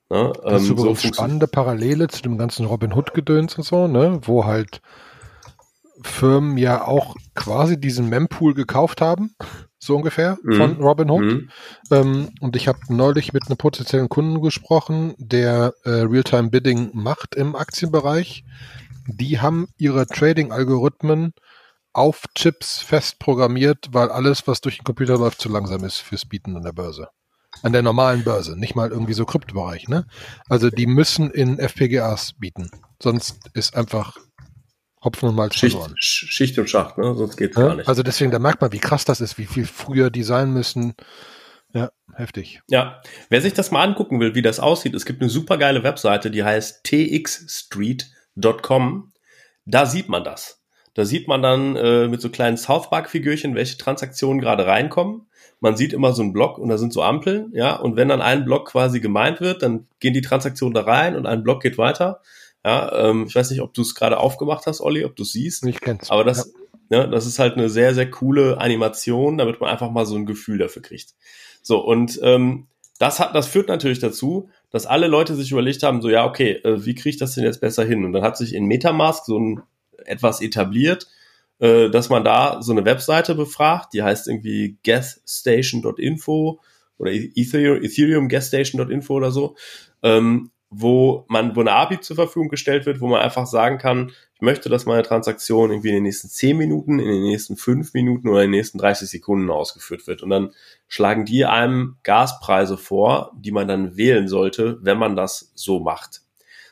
Ne? 0.10 0.34
Das 0.44 0.64
ist 0.64 0.70
ähm, 0.70 0.78
so 0.78 0.96
spannende 0.96 1.48
Parallele 1.48 2.08
zu 2.08 2.22
dem 2.22 2.38
ganzen 2.38 2.66
Robin 2.66 2.94
Hood 2.94 3.14
Gedöns 3.14 3.56
und 3.58 3.64
so, 3.64 3.88
ne, 3.88 4.20
wo 4.24 4.46
halt 4.46 4.82
Firmen 6.04 6.58
ja 6.58 6.86
auch 6.86 7.16
quasi 7.36 7.80
diesen 7.80 8.10
Mempool 8.10 8.54
gekauft 8.54 9.02
haben, 9.02 9.36
so 9.80 9.96
ungefähr, 9.96 10.38
mhm. 10.44 10.56
von 10.56 10.78
Robinhood. 10.78 11.24
Mhm. 11.24 11.50
Ähm, 11.92 12.30
und 12.42 12.56
ich 12.56 12.68
habe 12.68 12.80
neulich 12.90 13.34
mit 13.34 13.48
einem 13.48 13.58
potenziellen 13.58 14.10
Kunden 14.10 14.42
gesprochen, 14.42 15.16
der 15.18 15.74
äh, 15.84 15.90
Realtime 15.90 16.50
Bidding 16.50 16.92
macht 16.94 17.36
im 17.36 17.56
Aktienbereich. 17.56 18.44
Die 19.08 19.40
haben 19.40 19.68
ihre 19.78 20.06
Trading-Algorithmen 20.06 21.34
auf 21.94 22.24
Chips 22.36 22.80
fest 22.80 23.20
programmiert, 23.20 23.90
weil 23.92 24.10
alles, 24.10 24.48
was 24.48 24.62
durch 24.62 24.78
den 24.78 24.84
Computer 24.84 25.18
läuft, 25.18 25.40
zu 25.40 25.50
langsam 25.50 25.84
ist 25.84 26.00
fürs 26.00 26.26
Bieten 26.26 26.58
an 26.58 26.64
der 26.64 26.72
Börse. 26.72 27.10
An 27.62 27.72
der 27.72 27.84
normalen 27.84 28.24
Börse, 28.24 28.58
nicht 28.58 28.76
mal 28.76 28.90
irgendwie 28.90 29.14
so 29.14 29.26
Kryptobereich, 29.26 29.88
ne? 29.88 30.08
Also 30.50 30.72
die 30.72 30.88
müssen 30.88 31.30
in 31.30 31.60
FPGAs 31.60 32.34
bieten. 32.40 32.72
Sonst 33.00 33.38
ist 33.54 33.76
einfach 33.76 34.18
Hopfen 35.04 35.30
und 35.30 35.36
Malz 35.36 35.56
Schicht, 35.56 35.74
verloren. 35.74 35.96
Schicht 35.98 36.58
und 36.58 36.70
Schacht, 36.70 36.98
ne? 36.98 37.14
Sonst 37.16 37.38
geht's 37.38 37.58
ja? 37.58 37.68
gar 37.68 37.76
nicht. 37.76 37.88
Also 37.88 38.04
deswegen, 38.04 38.32
da 38.32 38.40
merkt 38.40 38.62
man, 38.62 38.72
wie 38.72 38.80
krass 38.80 39.06
das 39.06 39.22
ist, 39.22 39.38
wie 39.38 39.46
viel 39.46 39.66
früher 39.66 40.10
die 40.10 40.24
sein 40.24 40.52
müssen. 40.54 40.96
Ja, 41.74 41.92
heftig. 42.14 42.62
Ja, 42.70 43.02
wer 43.30 43.42
sich 43.42 43.54
das 43.54 43.72
mal 43.72 43.84
angucken 43.84 44.20
will, 44.20 44.36
wie 44.36 44.44
das 44.44 44.60
aussieht, 44.60 44.94
es 44.94 45.06
gibt 45.06 45.22
eine 45.22 45.30
super 45.30 45.58
geile 45.58 45.84
Webseite, 45.84 46.30
die 46.32 46.44
heißt 46.44 46.84
txstreet.com. 46.84 48.12
Da 49.66 49.86
sieht 49.86 50.10
man 50.10 50.24
das. 50.24 50.62
Da 50.94 51.06
sieht 51.06 51.28
man 51.28 51.42
dann 51.42 51.76
äh, 51.76 52.08
mit 52.08 52.22
so 52.22 52.30
kleinen 52.30 52.58
South 52.58 52.92
Park-Figürchen, 52.92 53.56
welche 53.56 53.78
Transaktionen 53.78 54.40
gerade 54.40 54.68
reinkommen. 54.68 55.26
Man 55.60 55.76
sieht 55.76 55.94
immer 55.94 56.14
so 56.14 56.22
einen 56.22 56.34
Block 56.34 56.60
und 56.60 56.70
da 56.70 56.78
sind 56.78 56.94
so 56.94 57.02
Ampeln, 57.02 57.52
ja, 57.54 57.76
und 57.76 57.96
wenn 57.96 58.10
dann 58.10 58.22
ein 58.22 58.46
Block 58.46 58.68
quasi 58.68 59.00
gemeint 59.00 59.42
wird, 59.42 59.64
dann 59.64 59.88
gehen 60.00 60.14
die 60.14 60.22
Transaktionen 60.22 60.74
da 60.74 60.82
rein 60.82 61.16
und 61.16 61.26
ein 61.26 61.42
Block 61.42 61.62
geht 61.64 61.78
weiter. 61.78 62.22
Ja, 62.66 63.10
ähm, 63.10 63.26
ich 63.28 63.36
weiß 63.36 63.52
nicht, 63.52 63.62
ob 63.62 63.74
du 63.74 63.82
es 63.82 63.96
gerade 63.96 64.20
aufgemacht 64.20 64.66
hast, 64.68 64.82
Olli, 64.82 65.04
ob 65.04 65.16
du 65.16 65.24
siehst. 65.24 65.66
Ich 65.66 65.82
kenn's. 65.82 66.10
Aber 66.10 66.24
das, 66.24 66.54
ja. 66.90 67.00
ja. 67.00 67.08
das 67.08 67.26
ist 67.26 67.40
halt 67.40 67.56
eine 67.56 67.70
sehr, 67.70 67.94
sehr 67.94 68.10
coole 68.10 68.58
Animation, 68.58 69.38
damit 69.38 69.60
man 69.60 69.70
einfach 69.70 69.92
mal 69.92 70.06
so 70.06 70.16
ein 70.16 70.26
Gefühl 70.26 70.58
dafür 70.58 70.82
kriegt. 70.82 71.16
So, 71.62 71.80
und 71.80 72.20
ähm, 72.24 72.68
das 73.00 73.20
hat, 73.20 73.36
das 73.36 73.48
führt 73.48 73.68
natürlich 73.68 74.00
dazu, 74.00 74.50
dass 74.70 74.86
alle 74.86 75.08
Leute 75.08 75.36
sich 75.36 75.52
überlegt 75.52 75.84
haben, 75.84 76.02
so, 76.02 76.10
ja, 76.10 76.26
okay, 76.26 76.54
äh, 76.64 76.86
wie 76.86 76.96
kriege 76.96 77.10
ich 77.10 77.18
das 77.18 77.36
denn 77.36 77.44
jetzt 77.44 77.60
besser 77.60 77.84
hin? 77.84 78.06
Und 78.06 78.14
dann 78.14 78.24
hat 78.24 78.38
sich 78.38 78.54
in 78.54 78.66
Metamask 78.66 79.26
so 79.26 79.38
ein 79.38 79.62
etwas 80.06 80.42
etabliert, 80.42 81.08
äh, 81.60 81.90
dass 81.90 82.10
man 82.10 82.24
da 82.24 82.62
so 82.62 82.72
eine 82.72 82.86
Webseite 82.86 83.36
befragt, 83.36 83.94
die 83.94 84.04
heißt 84.04 84.28
irgendwie 84.28 84.78
gueststation.info 84.86 86.60
oder 86.98 87.12
Ethereum, 87.12 87.84
Ethereum 87.84 88.30
gueststation.info 88.30 89.14
oder 89.14 89.32
so. 89.32 89.56
Ähm, 90.02 90.52
wo 90.76 91.26
man, 91.28 91.56
wo 91.56 91.60
eine 91.60 91.72
API 91.72 92.00
zur 92.00 92.16
Verfügung 92.16 92.50
gestellt 92.50 92.86
wird, 92.86 93.00
wo 93.00 93.08
man 93.08 93.22
einfach 93.22 93.46
sagen 93.46 93.78
kann, 93.78 94.12
ich 94.34 94.42
möchte, 94.42 94.70
dass 94.70 94.86
meine 94.86 95.04
Transaktion 95.04 95.70
irgendwie 95.70 95.90
in 95.90 95.96
den 95.96 96.04
nächsten 96.04 96.30
10 96.30 96.58
Minuten, 96.58 97.00
in 97.00 97.08
den 97.08 97.24
nächsten 97.24 97.56
5 97.56 97.94
Minuten 97.94 98.28
oder 98.28 98.44
in 98.44 98.52
den 98.52 98.58
nächsten 98.58 98.80
30 98.80 99.08
Sekunden 99.08 99.52
ausgeführt 99.52 100.08
wird. 100.08 100.24
Und 100.24 100.32
dann 100.32 100.52
schlagen 100.88 101.26
die 101.26 101.46
einem 101.46 101.98
Gaspreise 102.04 102.78
vor, 102.78 103.32
die 103.38 103.52
man 103.52 103.68
dann 103.68 103.96
wählen 103.98 104.28
sollte, 104.28 104.80
wenn 104.82 104.98
man 104.98 105.16
das 105.16 105.52
so 105.54 105.80
macht. 105.80 106.22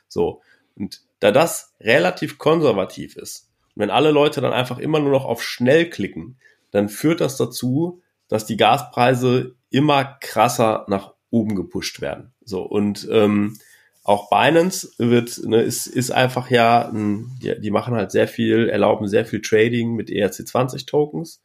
So. 0.08 0.42
Und 0.76 1.02
da 1.20 1.32
das 1.32 1.74
relativ 1.80 2.40
konservativ 2.40 3.16
ist, 3.16 3.50
wenn 3.76 3.92
alle 3.92 4.12
Leute 4.12 4.42
dann 4.42 4.54
einfach 4.54 4.80
immer 4.80 5.00
nur 5.00 5.12
noch 5.12 5.26
auf 5.26 5.44
schnell 5.44 5.90
klicken, 5.90 6.40
dann 6.72 6.90
führt 6.90 7.22
das 7.22 7.38
dazu, 7.38 8.02
dass 8.28 8.46
die 8.46 8.58
Gaspreise 8.58 9.56
immer 9.70 10.18
krasser 10.20 10.86
nach 10.88 11.14
oben 11.30 11.56
gepusht 11.56 12.02
werden. 12.02 12.34
So. 12.44 12.64
Und, 12.64 13.08
ähm, 13.12 13.58
auch 14.04 14.30
Binance 14.30 14.92
wird, 14.98 15.40
ne, 15.46 15.62
ist, 15.62 15.86
ist 15.88 16.12
einfach 16.12 16.50
ja, 16.50 16.92
die, 16.94 17.60
die 17.60 17.72
machen 17.72 17.94
halt 17.94 18.12
sehr 18.12 18.28
viel, 18.28 18.70
erlauben 18.70 19.08
sehr 19.08 19.26
viel 19.26 19.42
Trading 19.42 19.94
mit 19.96 20.10
ERC20 20.10 20.88
Tokens. 20.88 21.44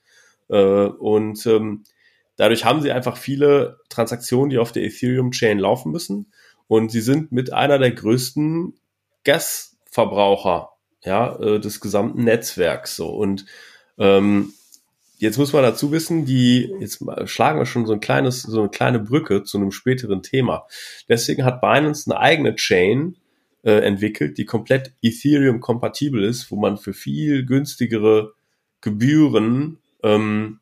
Äh, 0.49 0.57
und 0.87 1.45
ähm, 1.47 1.85
dadurch 2.37 2.65
haben 2.65 2.81
sie 2.81 2.93
einfach 2.93 3.17
viele 3.17 3.79
Transaktionen, 3.91 4.51
die 4.51 4.59
auf 4.59 4.73
der 4.73 4.85
Ethereum 4.85 5.33
Chain 5.33 5.59
laufen 5.59 5.93
müssen. 5.93 6.33
Und 6.67 6.91
sie 6.91 7.03
sind 7.03 7.31
mit 7.31 7.53
einer 7.53 7.79
der 7.79 7.93
größten 7.93 8.75
Gasverbraucher 9.25 10.71
ja, 11.05 11.39
äh, 11.39 11.61
des 11.61 11.81
gesamten 11.81 12.25
Netzwerks. 12.25 12.97
So. 12.97 13.09
Und 13.09 13.45
ähm, 13.99 14.55
Jetzt 15.19 15.39
muss 15.39 15.53
man 15.53 15.63
dazu 15.63 15.93
wissen, 15.93 16.27
die, 16.27 16.75
jetzt 16.79 17.03
schlagen 17.25 17.59
wir 17.59 17.67
schon 17.67 17.87
so 17.87 17.95
ein 17.95 18.01
kleines, 18.01 18.43
so 18.43 18.61
eine 18.61 18.69
kleine 18.69 18.99
Brücke 18.99 19.45
zu 19.45 19.57
einem 19.57 19.73
späteren 19.73 20.23
Thema. 20.23 20.67
Deswegen 21.09 21.45
hat 21.45 21.63
Binance 21.63 22.11
eine 22.11 22.21
eigene 22.21 22.55
Chain 22.55 23.17
äh, 23.63 23.79
entwickelt, 23.81 24.37
die 24.37 24.45
komplett 24.45 24.93
Ethereum-kompatibel 25.03 26.23
ist, 26.23 26.51
wo 26.51 26.57
man 26.57 26.77
für 26.77 26.93
viel 26.93 27.47
günstigere 27.47 28.35
Gebühren 28.83 29.79
ähm, 30.03 30.61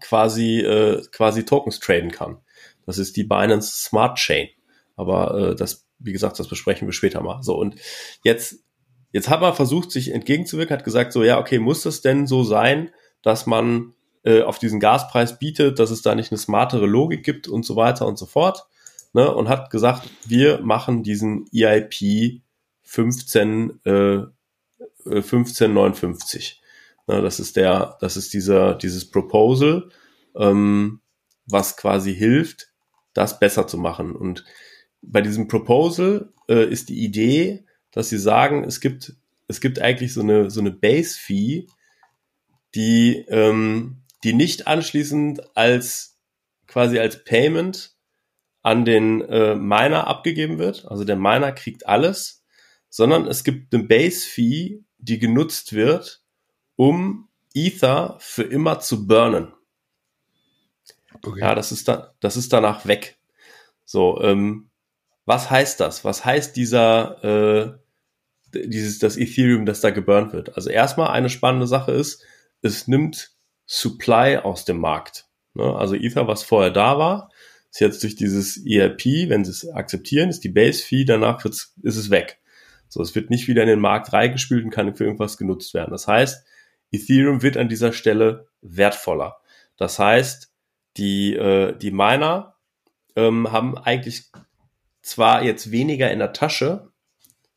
quasi, 0.00 0.60
äh, 0.60 1.02
quasi 1.10 1.44
Tokens 1.44 1.80
traden 1.80 2.12
kann. 2.12 2.38
Das 2.86 2.98
ist 2.98 3.16
die 3.16 3.24
Binance 3.24 3.84
Smart 3.84 4.18
Chain. 4.18 4.48
Aber 4.94 5.50
äh, 5.50 5.54
das, 5.56 5.86
wie 5.98 6.12
gesagt, 6.12 6.38
das 6.38 6.48
besprechen 6.48 6.86
wir 6.86 6.92
später 6.92 7.22
mal. 7.22 7.42
So, 7.42 7.56
und 7.56 7.74
jetzt, 8.22 8.62
jetzt 9.10 9.28
hat 9.28 9.40
man 9.40 9.54
versucht, 9.54 9.90
sich 9.90 10.12
entgegenzuwirken, 10.12 10.76
hat 10.76 10.84
gesagt, 10.84 11.12
so, 11.12 11.24
ja, 11.24 11.40
okay, 11.40 11.58
muss 11.58 11.82
das 11.82 12.02
denn 12.02 12.28
so 12.28 12.44
sein, 12.44 12.90
dass 13.24 13.46
man 13.46 13.94
äh, 14.22 14.42
auf 14.42 14.58
diesen 14.58 14.78
Gaspreis 14.78 15.38
bietet, 15.38 15.78
dass 15.78 15.90
es 15.90 16.02
da 16.02 16.14
nicht 16.14 16.30
eine 16.30 16.38
smartere 16.38 16.86
Logik 16.86 17.24
gibt 17.24 17.48
und 17.48 17.64
so 17.64 17.74
weiter 17.74 18.06
und 18.06 18.18
so 18.18 18.26
fort. 18.26 18.66
Ne, 19.12 19.32
und 19.32 19.48
hat 19.48 19.70
gesagt, 19.70 20.10
wir 20.26 20.60
machen 20.60 21.04
diesen 21.04 21.46
EIP 21.52 22.42
15, 22.82 23.80
äh, 23.84 24.22
1559. 25.06 26.60
Ne, 27.06 27.22
das 27.22 27.38
ist 27.40 27.56
der, 27.56 27.96
das 28.00 28.16
ist 28.16 28.34
dieser, 28.34 28.74
dieses 28.74 29.10
Proposal, 29.10 29.88
ähm, 30.36 31.00
was 31.46 31.76
quasi 31.76 32.14
hilft, 32.14 32.72
das 33.12 33.38
besser 33.38 33.66
zu 33.66 33.78
machen. 33.78 34.16
Und 34.16 34.44
bei 35.00 35.20
diesem 35.20 35.48
Proposal 35.48 36.32
äh, 36.48 36.68
ist 36.68 36.88
die 36.88 37.04
Idee, 37.04 37.64
dass 37.92 38.08
sie 38.08 38.18
sagen, 38.18 38.64
es 38.64 38.80
gibt, 38.80 39.14
es 39.46 39.60
gibt 39.60 39.80
eigentlich 39.80 40.12
so 40.12 40.22
eine, 40.22 40.50
so 40.50 40.60
eine 40.60 40.72
Base-Fee, 40.72 41.68
die, 42.74 43.24
ähm, 43.28 44.02
die 44.22 44.32
nicht 44.32 44.66
anschließend 44.66 45.56
als 45.56 46.18
quasi 46.66 46.98
als 46.98 47.24
Payment 47.24 47.94
an 48.62 48.84
den 48.84 49.20
äh, 49.20 49.54
Miner 49.54 50.06
abgegeben 50.06 50.58
wird. 50.58 50.86
Also 50.86 51.04
der 51.04 51.16
Miner 51.16 51.52
kriegt 51.52 51.86
alles, 51.86 52.44
sondern 52.88 53.26
es 53.26 53.44
gibt 53.44 53.74
eine 53.74 53.84
Base-Fee, 53.84 54.82
die 54.98 55.18
genutzt 55.18 55.74
wird, 55.74 56.22
um 56.76 57.28
Ether 57.54 58.16
für 58.20 58.42
immer 58.42 58.80
zu 58.80 59.06
burnen. 59.06 59.52
Okay. 61.22 61.40
Ja, 61.40 61.54
das 61.54 61.72
ist 61.72 61.88
da, 61.88 62.14
das 62.20 62.36
ist 62.36 62.52
danach 62.52 62.86
weg. 62.86 63.18
So, 63.84 64.20
ähm, 64.22 64.70
was 65.26 65.50
heißt 65.50 65.78
das? 65.80 66.04
Was 66.04 66.24
heißt 66.24 66.56
dieser, 66.56 67.22
äh, 67.22 67.78
dieses, 68.66 68.98
das 68.98 69.16
Ethereum, 69.16 69.66
das 69.66 69.80
da 69.80 69.90
geburnt 69.90 70.32
wird? 70.32 70.56
Also 70.56 70.70
erstmal 70.70 71.10
eine 71.10 71.30
spannende 71.30 71.66
Sache 71.66 71.92
ist, 71.92 72.24
es 72.64 72.88
nimmt 72.88 73.30
Supply 73.66 74.38
aus 74.38 74.64
dem 74.64 74.78
Markt. 74.78 75.26
Ne? 75.54 75.64
Also 75.76 75.94
Ether, 75.94 76.26
was 76.26 76.42
vorher 76.42 76.70
da 76.70 76.98
war, 76.98 77.30
ist 77.70 77.80
jetzt 77.80 78.02
durch 78.02 78.16
dieses 78.16 78.64
ERP, 78.64 79.28
wenn 79.28 79.44
sie 79.44 79.50
es 79.50 79.68
akzeptieren, 79.68 80.30
ist 80.30 80.44
die 80.44 80.48
Base-Fee, 80.48 81.04
danach 81.04 81.44
ist 81.44 81.74
es 81.82 82.10
weg. 82.10 82.40
So, 82.88 83.02
es 83.02 83.14
wird 83.14 83.30
nicht 83.30 83.48
wieder 83.48 83.62
in 83.62 83.68
den 83.68 83.80
Markt 83.80 84.12
reingespült 84.12 84.64
und 84.64 84.70
kann 84.70 84.94
für 84.94 85.04
irgendwas 85.04 85.36
genutzt 85.36 85.74
werden. 85.74 85.90
Das 85.90 86.06
heißt, 86.06 86.46
Ethereum 86.92 87.42
wird 87.42 87.56
an 87.56 87.68
dieser 87.68 87.92
Stelle 87.92 88.46
wertvoller. 88.62 89.36
Das 89.76 89.98
heißt, 89.98 90.52
die, 90.96 91.34
äh, 91.34 91.76
die 91.76 91.90
Miner 91.90 92.54
ähm, 93.16 93.50
haben 93.50 93.76
eigentlich 93.76 94.30
zwar 95.02 95.42
jetzt 95.42 95.70
weniger 95.70 96.10
in 96.12 96.20
der 96.20 96.32
Tasche, 96.32 96.92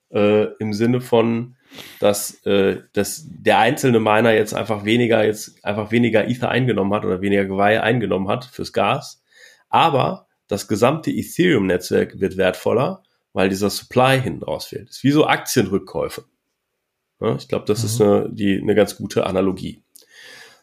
äh, 0.10 0.46
im 0.60 0.74
Sinne 0.74 1.02
von, 1.02 1.57
dass, 2.00 2.46
äh, 2.46 2.82
dass 2.94 3.26
der 3.28 3.60
einzelne 3.60 4.00
Miner 4.00 4.34
jetzt 4.34 4.54
einfach 4.54 4.86
weniger, 4.86 5.26
jetzt 5.26 5.64
einfach 5.64 5.92
weniger 5.92 6.28
Ether 6.28 6.50
eingenommen 6.50 6.94
hat 6.94 7.06
oder 7.06 7.22
weniger 7.22 7.46
Geweih 7.46 7.82
eingenommen 7.82 8.28
hat 8.28 8.46
fürs 8.46 8.74
Gas. 8.74 9.24
Aber 9.70 10.28
das 10.48 10.68
gesamte 10.68 11.12
Ethereum-Netzwerk 11.12 12.20
wird 12.20 12.38
wertvoller, 12.38 13.04
weil 13.34 13.50
dieser 13.50 13.70
Supply 13.70 14.20
hinten 14.22 14.44
rausfällt. 14.44 14.90
Das 14.90 14.98
ist 14.98 15.04
wie 15.04 15.12
so 15.12 15.28
Aktienrückkäufe. 15.28 16.26
Ja, 17.20 17.36
ich 17.36 17.48
glaube, 17.48 17.66
das 17.66 17.80
mhm. 17.80 17.86
ist 17.86 18.02
eine, 18.02 18.30
die, 18.32 18.62
eine 18.62 18.76
ganz 18.76 18.96
gute 18.96 19.26
Analogie. 19.26 19.84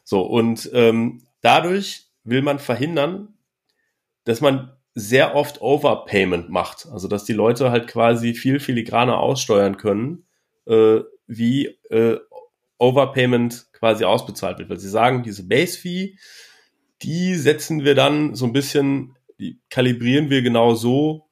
So, 0.05 0.23
und 0.23 0.71
ähm, 0.73 1.23
dadurch 1.41 2.07
will 2.25 2.43
man 2.43 2.59
verhindern, 2.59 3.35
dass 4.25 4.41
man 4.41 4.73
sehr 4.95 5.35
oft 5.35 5.61
Overpayment 5.61 6.51
macht. 6.51 6.87
Also, 6.91 7.09
dass 7.09 7.25
die 7.25 7.33
Leute 7.33 7.71
halt 7.71 7.89
quasi 7.89 8.35
viel 8.35 8.61
filigraner 8.61 9.19
aussteuern 9.19 9.77
können, 9.77 10.25
äh, 10.67 11.01
wie 11.27 11.67
äh, 11.91 12.19
Overpayment 12.79 13.67
quasi 13.73 14.05
ausbezahlt 14.05 14.59
wird. 14.59 14.71
Weil 14.71 14.81
sie 14.81 14.89
sagen, 14.89 15.23
diese 15.23 15.47
Base-Fee, 15.47 16.17
die 17.03 17.35
setzen 17.35 17.85
wir 17.85 17.95
dann 17.95 18.35
so 18.35 18.47
ein 18.47 18.53
bisschen, 18.53 19.17
die 19.39 19.59
kalibrieren 19.71 20.31
wir 20.31 20.43
genau 20.43 20.75
so, 20.75 21.27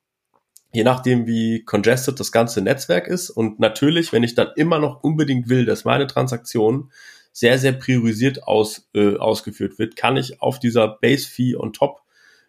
je 0.72 0.84
nachdem, 0.84 1.26
wie 1.26 1.64
congested 1.64 2.18
das 2.18 2.32
ganze 2.32 2.62
Netzwerk 2.62 3.06
ist. 3.06 3.30
Und 3.30 3.60
natürlich, 3.60 4.12
wenn 4.12 4.22
ich 4.22 4.34
dann 4.34 4.48
immer 4.56 4.78
noch 4.78 5.02
unbedingt 5.02 5.48
will, 5.48 5.64
dass 5.64 5.84
meine 5.84 6.06
Transaktion 6.06 6.90
sehr, 7.32 7.58
sehr 7.58 7.72
priorisiert 7.72 8.42
aus, 8.44 8.88
äh, 8.94 9.16
ausgeführt 9.16 9.78
wird, 9.78 9.96
kann 9.96 10.16
ich 10.16 10.40
auf 10.40 10.58
dieser 10.58 10.88
Base-Fee 10.88 11.56
on 11.56 11.72
top 11.72 12.02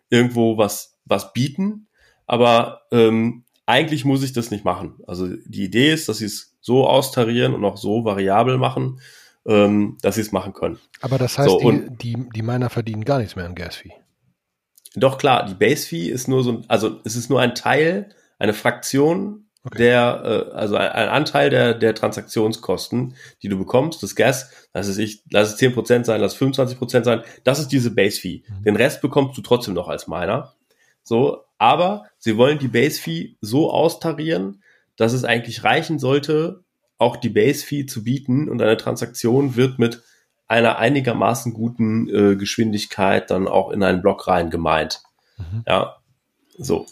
irgendwo 0.10 0.58
was, 0.58 0.98
was 1.06 1.34
bieten. 1.34 1.88
Aber 2.26 2.82
ähm, 2.92 3.43
eigentlich 3.66 4.06
muss 4.06 4.24
ich 4.24 4.34
das 4.34 4.52
nicht 4.52 4.66
machen. 4.66 4.96
Also 5.08 5.28
die 5.28 5.64
Idee 5.64 5.94
ist, 5.94 6.10
dass 6.10 6.18
sie 6.18 6.26
es 6.26 6.56
so 6.62 6.88
austarieren 6.88 7.54
und 7.54 7.64
auch 7.66 7.78
so 7.78 8.06
variabel 8.06 8.58
machen, 8.58 9.00
ähm, 9.46 9.98
dass 10.02 10.16
sie 10.16 10.22
es 10.22 10.32
machen 10.32 10.54
können. 10.54 10.80
Aber 11.02 11.18
das 11.18 11.38
heißt, 11.38 11.50
so, 11.50 11.60
die, 11.60 11.88
die, 12.02 12.30
die 12.36 12.42
Miner 12.42 12.70
verdienen 12.70 13.06
gar 13.06 13.20
nichts 13.20 13.36
mehr 13.36 13.46
an 13.46 13.56
Gas-Fee. 13.56 13.92
Doch 14.96 15.18
klar, 15.18 15.46
die 15.46 15.56
Base 15.56 15.88
Fee 15.88 16.08
ist 16.08 16.28
nur 16.28 16.44
so, 16.44 16.62
also 16.68 17.00
es 17.04 17.16
ist 17.16 17.30
nur 17.30 17.42
ein 17.42 17.56
Teil, 17.56 18.10
eine 18.38 18.54
Fraktion 18.54 19.48
okay. 19.64 19.80
der, 19.80 20.50
äh, 20.52 20.56
also 20.56 20.76
ein, 20.76 20.92
ein, 20.92 21.10
Anteil 21.10 21.50
der, 21.50 21.74
der 21.74 21.96
Transaktionskosten, 21.96 23.16
die 23.42 23.50
du 23.50 23.58
bekommst, 23.58 24.04
das 24.04 24.16
Gas, 24.16 24.52
lass 24.74 24.88
es 24.88 24.98
ich, 24.98 25.24
lass 25.32 25.54
es 25.54 25.60
10% 25.60 26.04
sein, 26.06 26.22
lass 26.22 26.36
es 26.36 26.42
25% 26.42 27.04
sein, 27.04 27.24
das 27.44 27.60
ist 27.60 27.70
diese 27.70 27.92
Base 27.92 28.20
Fee. 28.20 28.44
Mhm. 28.48 28.64
Den 28.64 28.76
Rest 28.76 29.02
bekommst 29.02 29.38
du 29.38 29.42
trotzdem 29.42 29.74
noch 29.74 29.88
als 29.88 30.08
Miner. 30.08 30.53
So, 31.04 31.44
aber 31.58 32.06
sie 32.18 32.38
wollen 32.38 32.60
die 32.60 32.68
Base 32.68 33.00
Fee 33.00 33.36
so 33.42 33.72
austarieren, 33.72 34.64
dass 34.96 35.14
es 35.14 35.24
eigentlich 35.24 35.64
reichen 35.64 36.00
sollte, 36.00 36.64
auch 36.98 37.18
die 37.18 37.30
Base 37.30 37.66
Fee 37.66 37.86
zu 37.86 38.04
bieten 38.04 38.50
und 38.50 38.62
eine 38.62 38.78
Transaktion 38.78 39.56
wird 39.56 39.80
mit 39.80 40.04
einer 40.48 40.78
einigermaßen 40.78 41.54
guten 41.54 42.08
äh, 42.10 42.36
Geschwindigkeit 42.36 43.32
dann 43.32 43.48
auch 43.48 43.72
in 43.72 43.84
einen 43.84 44.02
Block 44.02 44.28
rein 44.28 44.50
gemeint. 44.50 45.02
Mhm. 45.38 45.64
Ja, 45.68 45.98
so. 46.58 46.86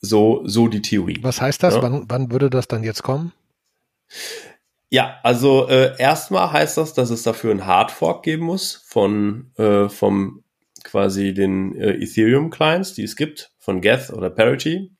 So, 0.00 0.42
so 0.44 0.66
die 0.66 0.82
Theorie. 0.82 1.18
Was 1.22 1.40
heißt 1.40 1.62
das? 1.62 1.76
Ja. 1.76 1.82
Wann, 1.82 2.06
wann 2.08 2.32
würde 2.32 2.50
das 2.50 2.66
dann 2.66 2.82
jetzt 2.82 3.04
kommen? 3.04 3.32
Ja, 4.90 5.18
also 5.22 5.68
äh, 5.68 5.96
erstmal 5.98 6.52
heißt 6.52 6.76
das, 6.76 6.92
dass 6.92 7.10
es 7.10 7.22
dafür 7.22 7.52
einen 7.52 7.66
Hardfork 7.66 8.22
geben 8.24 8.44
muss 8.46 8.82
von 8.86 9.52
äh, 9.56 9.88
vom 9.88 10.41
quasi 10.84 11.34
den 11.34 11.76
äh, 11.76 11.92
Ethereum 11.94 12.50
Clients, 12.50 12.94
die 12.94 13.04
es 13.04 13.16
gibt, 13.16 13.52
von 13.58 13.80
Geth 13.80 14.10
oder 14.10 14.30
Parity. 14.30 14.90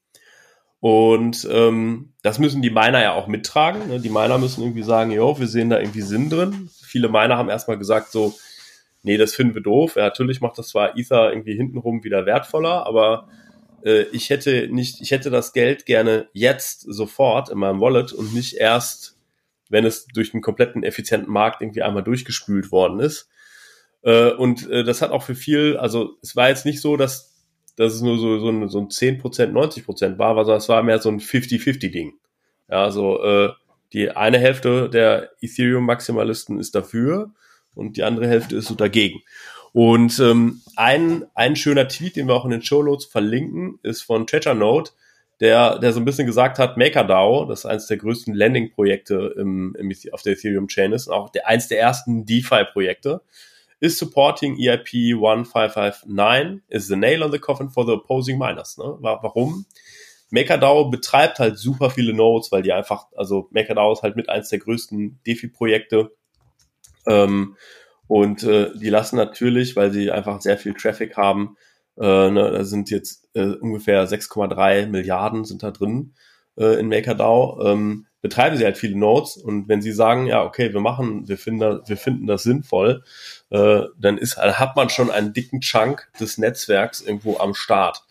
Und 0.81 1.47
ähm, 1.51 2.13
das 2.23 2.39
müssen 2.39 2.61
die 2.61 2.71
Miner 2.71 3.01
ja 3.01 3.13
auch 3.13 3.29
mittragen. 3.29 3.89
Ne? 3.89 4.01
Die 4.01 4.09
Miner 4.09 4.39
müssen 4.39 4.63
irgendwie 4.63 4.83
sagen, 4.83 5.13
jo, 5.13 5.39
wir 5.39 5.47
sehen 5.47 5.71
da 5.71 5.79
irgendwie 5.79 6.01
Sinn 6.01 6.29
drin. 6.29 6.71
Viele 6.83 7.09
Miner 7.09 7.37
haben 7.37 7.49
erstmal 7.49 7.79
gesagt 7.79 8.11
so, 8.11 8.35
nee, 9.03 9.17
das 9.17 9.35
finden 9.35 9.55
wir 9.55 9.63
doof. 9.63 9.97
Ja, 9.97 10.03
natürlich 10.03 10.41
macht 10.41 10.59
das 10.59 10.69
zwar 10.69 10.99
Ether 10.99 11.31
irgendwie 11.31 11.55
hintenrum 11.55 12.03
wieder 12.05 12.27
wertvoller, 12.27 12.87
aber 12.87 13.29
äh, 13.85 14.03
ich 14.13 14.31
hätte 14.31 14.69
nicht, 14.71 15.01
ich 15.01 15.11
hätte 15.11 15.31
das 15.31 15.53
Geld 15.53 15.87
gerne 15.87 16.29
jetzt 16.33 16.81
sofort 16.81 17.49
in 17.51 17.59
meinem 17.59 17.81
Wallet 17.81 18.13
und 18.13 18.35
nicht 18.35 18.55
erst, 18.55 19.17
wenn 19.69 19.85
es 19.85 20.07
durch 20.07 20.35
einen 20.35 20.43
kompletten 20.43 20.83
effizienten 20.83 21.33
Markt 21.33 21.63
irgendwie 21.63 21.83
einmal 21.83 22.03
durchgespült 22.03 22.73
worden 22.73 23.01
ist. 23.01 23.29
Äh, 24.03 24.31
und 24.33 24.69
äh, 24.71 24.85
das 24.85 25.03
hat 25.03 25.11
auch 25.11 25.23
für 25.23 25.35
viel, 25.35 25.77
also 25.77 26.17
es 26.23 26.37
war 26.37 26.49
jetzt 26.49 26.67
nicht 26.67 26.81
so, 26.81 26.97
dass, 26.97 27.35
dass 27.77 27.95
es 27.95 28.03
nur 28.03 28.19
so, 28.19 28.39
so, 28.39 28.49
ein, 28.49 28.69
so 28.69 28.79
ein 28.79 28.89
10%, 28.89 29.21
90% 29.53 30.19
war, 30.19 30.35
sondern 30.35 30.59
es 30.59 30.69
war 30.69 30.83
mehr 30.83 30.99
so 30.99 31.09
ein 31.09 31.21
50-50-Ding. 31.21 32.15
Ja, 32.69 32.85
also 32.85 33.23
äh, 33.23 33.51
die 33.93 34.11
eine 34.11 34.39
Hälfte 34.39 34.89
der 34.89 35.31
Ethereum-Maximalisten 35.41 36.59
ist 36.59 36.75
dafür 36.75 37.33
und 37.75 37.97
die 37.97 38.05
andere 38.05 38.27
Hälfte 38.27 38.57
ist 38.57 38.69
so 38.69 38.75
dagegen. 38.75 39.21
Und 39.73 40.19
ähm, 40.19 40.61
ein, 40.77 41.25
ein 41.35 41.57
schöner 41.57 41.89
Tweet, 41.89 42.17
den 42.17 42.29
wir 42.29 42.35
auch 42.35 42.45
in 42.45 42.51
den 42.51 42.63
Show 42.63 42.83
Notes 42.83 43.07
verlinken, 43.07 43.79
ist 43.83 44.03
von 44.03 44.27
Treasure 44.27 44.55
Note, 44.55 44.93
der, 45.41 45.79
der 45.79 45.93
so 45.93 46.01
ein 46.01 46.05
bisschen 46.05 46.27
gesagt 46.27 46.59
hat, 46.59 46.77
MakerDAO, 46.77 47.47
das 47.47 47.61
ist 47.61 47.67
eines 47.67 47.87
der 47.87 47.97
größten 47.97 48.35
Landing-Projekte 48.35 49.35
im, 49.37 49.75
im, 49.79 49.93
auf 50.13 50.23
der 50.23 50.35
Ethereum-Chain 50.35 50.93
ist, 50.93 51.09
auch 51.09 51.31
der, 51.31 51.49
eins 51.49 51.69
der 51.69 51.81
ersten 51.81 52.27
DeFi-Projekte, 52.27 53.23
is 53.83 53.99
supporting 53.99 54.57
EIP 54.57 55.17
1559 55.17 56.63
is 56.69 56.87
the 56.87 56.95
nail 56.95 57.25
on 57.25 57.33
the 57.33 57.39
coffin 57.41 57.69
for 57.69 57.85
the 57.85 57.95
opposing 57.95 58.39
miners. 58.39 58.79
Ne? 58.79 58.97
Warum? 59.01 59.67
MakerDAO 60.31 60.89
betreibt 60.89 61.41
halt 61.41 61.59
super 61.59 61.91
viele 61.91 62.15
Nodes, 62.15 62.53
weil 62.53 62.63
die 62.63 62.73
einfach, 62.73 63.07
also 63.17 63.49
MakerDAO 63.51 63.93
ist 63.93 64.03
halt 64.03 64.15
mit 64.15 64.29
eins 64.29 64.51
der 64.51 64.61
größten 64.61 65.21
DeFi-Projekte. 65.27 66.13
Ähm, 67.09 67.57
und 68.07 68.45
äh, 68.45 68.71
die 68.79 68.89
lassen 68.89 69.17
natürlich, 69.17 69.75
weil 69.75 69.91
sie 69.91 70.13
einfach 70.13 70.41
sehr 70.41 70.59
viel 70.59 70.75
Traffic 70.75 71.17
haben, 71.17 71.57
äh, 71.99 72.31
ne, 72.31 72.53
da 72.53 72.65
sind 72.65 72.89
jetzt 72.89 73.29
äh, 73.35 73.57
ungefähr 73.57 74.07
6,3 74.09 74.87
Milliarden 74.87 75.45
sind 75.45 75.65
da 75.65 75.73
drin 75.73 76.15
äh, 76.57 76.79
in 76.79 76.89
MakerDAO, 76.89 77.61
ähm, 77.67 78.07
betreiben 78.23 78.57
sie 78.57 78.65
halt 78.65 78.79
viele 78.79 78.97
Nodes 78.97 79.37
und 79.37 79.69
wenn 79.69 79.83
sie 79.83 79.93
sagen, 79.93 80.27
ja, 80.27 80.43
okay, 80.43 80.73
wir 80.73 80.81
machen, 80.81 81.29
wir 81.29 81.37
finden, 81.37 81.61
da, 81.61 81.81
wir 81.87 81.97
finden 81.97 82.27
das 82.27 82.45
sinnvoll, 82.45 83.03
äh, 83.51 83.83
dann 83.99 84.17
ist, 84.17 84.39
hat 84.39 84.77
man 84.77 84.89
schon 84.89 85.11
einen 85.11 85.33
dicken 85.33 85.61
Chunk 85.61 86.09
des 86.19 86.39
Netzwerks 86.39 87.01
irgendwo 87.03 87.39
am 87.39 87.55
Start. 87.55 88.05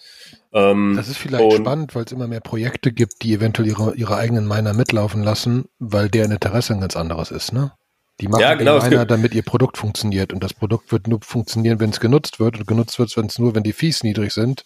Ähm, 0.54 0.94
das 0.98 1.08
ist 1.08 1.18
vielleicht 1.18 1.54
spannend, 1.54 1.96
weil 1.96 2.04
es 2.04 2.12
immer 2.12 2.28
mehr 2.28 2.42
Projekte 2.42 2.92
gibt, 2.92 3.24
die 3.24 3.34
eventuell 3.34 3.70
ihre, 3.70 3.96
ihre 3.96 4.18
eigenen 4.18 4.48
Miner 4.48 4.74
mitlaufen 4.74 5.24
lassen, 5.24 5.66
weil 5.80 6.10
deren 6.10 6.32
Interesse 6.32 6.74
ein 6.74 6.82
ganz 6.82 6.96
anderes 6.96 7.32
ist, 7.32 7.54
ne? 7.54 7.72
Die 8.20 8.28
machen 8.28 8.42
ja, 8.42 8.54
genau, 8.54 8.78
einer, 8.78 9.06
damit 9.06 9.34
ihr 9.34 9.42
Produkt 9.42 9.78
funktioniert. 9.78 10.32
Und 10.32 10.44
das 10.44 10.54
Produkt 10.54 10.92
wird 10.92 11.08
nur 11.08 11.22
funktionieren, 11.24 11.80
wenn 11.80 11.90
es 11.90 12.00
genutzt 12.00 12.40
wird. 12.40 12.60
Und 12.60 12.68
genutzt 12.68 13.00
wird 13.00 13.10
es 13.18 13.40
nur, 13.40 13.56
wenn 13.56 13.64
die 13.64 13.74
Fees 13.74 14.04
niedrig 14.04 14.32
sind. 14.32 14.64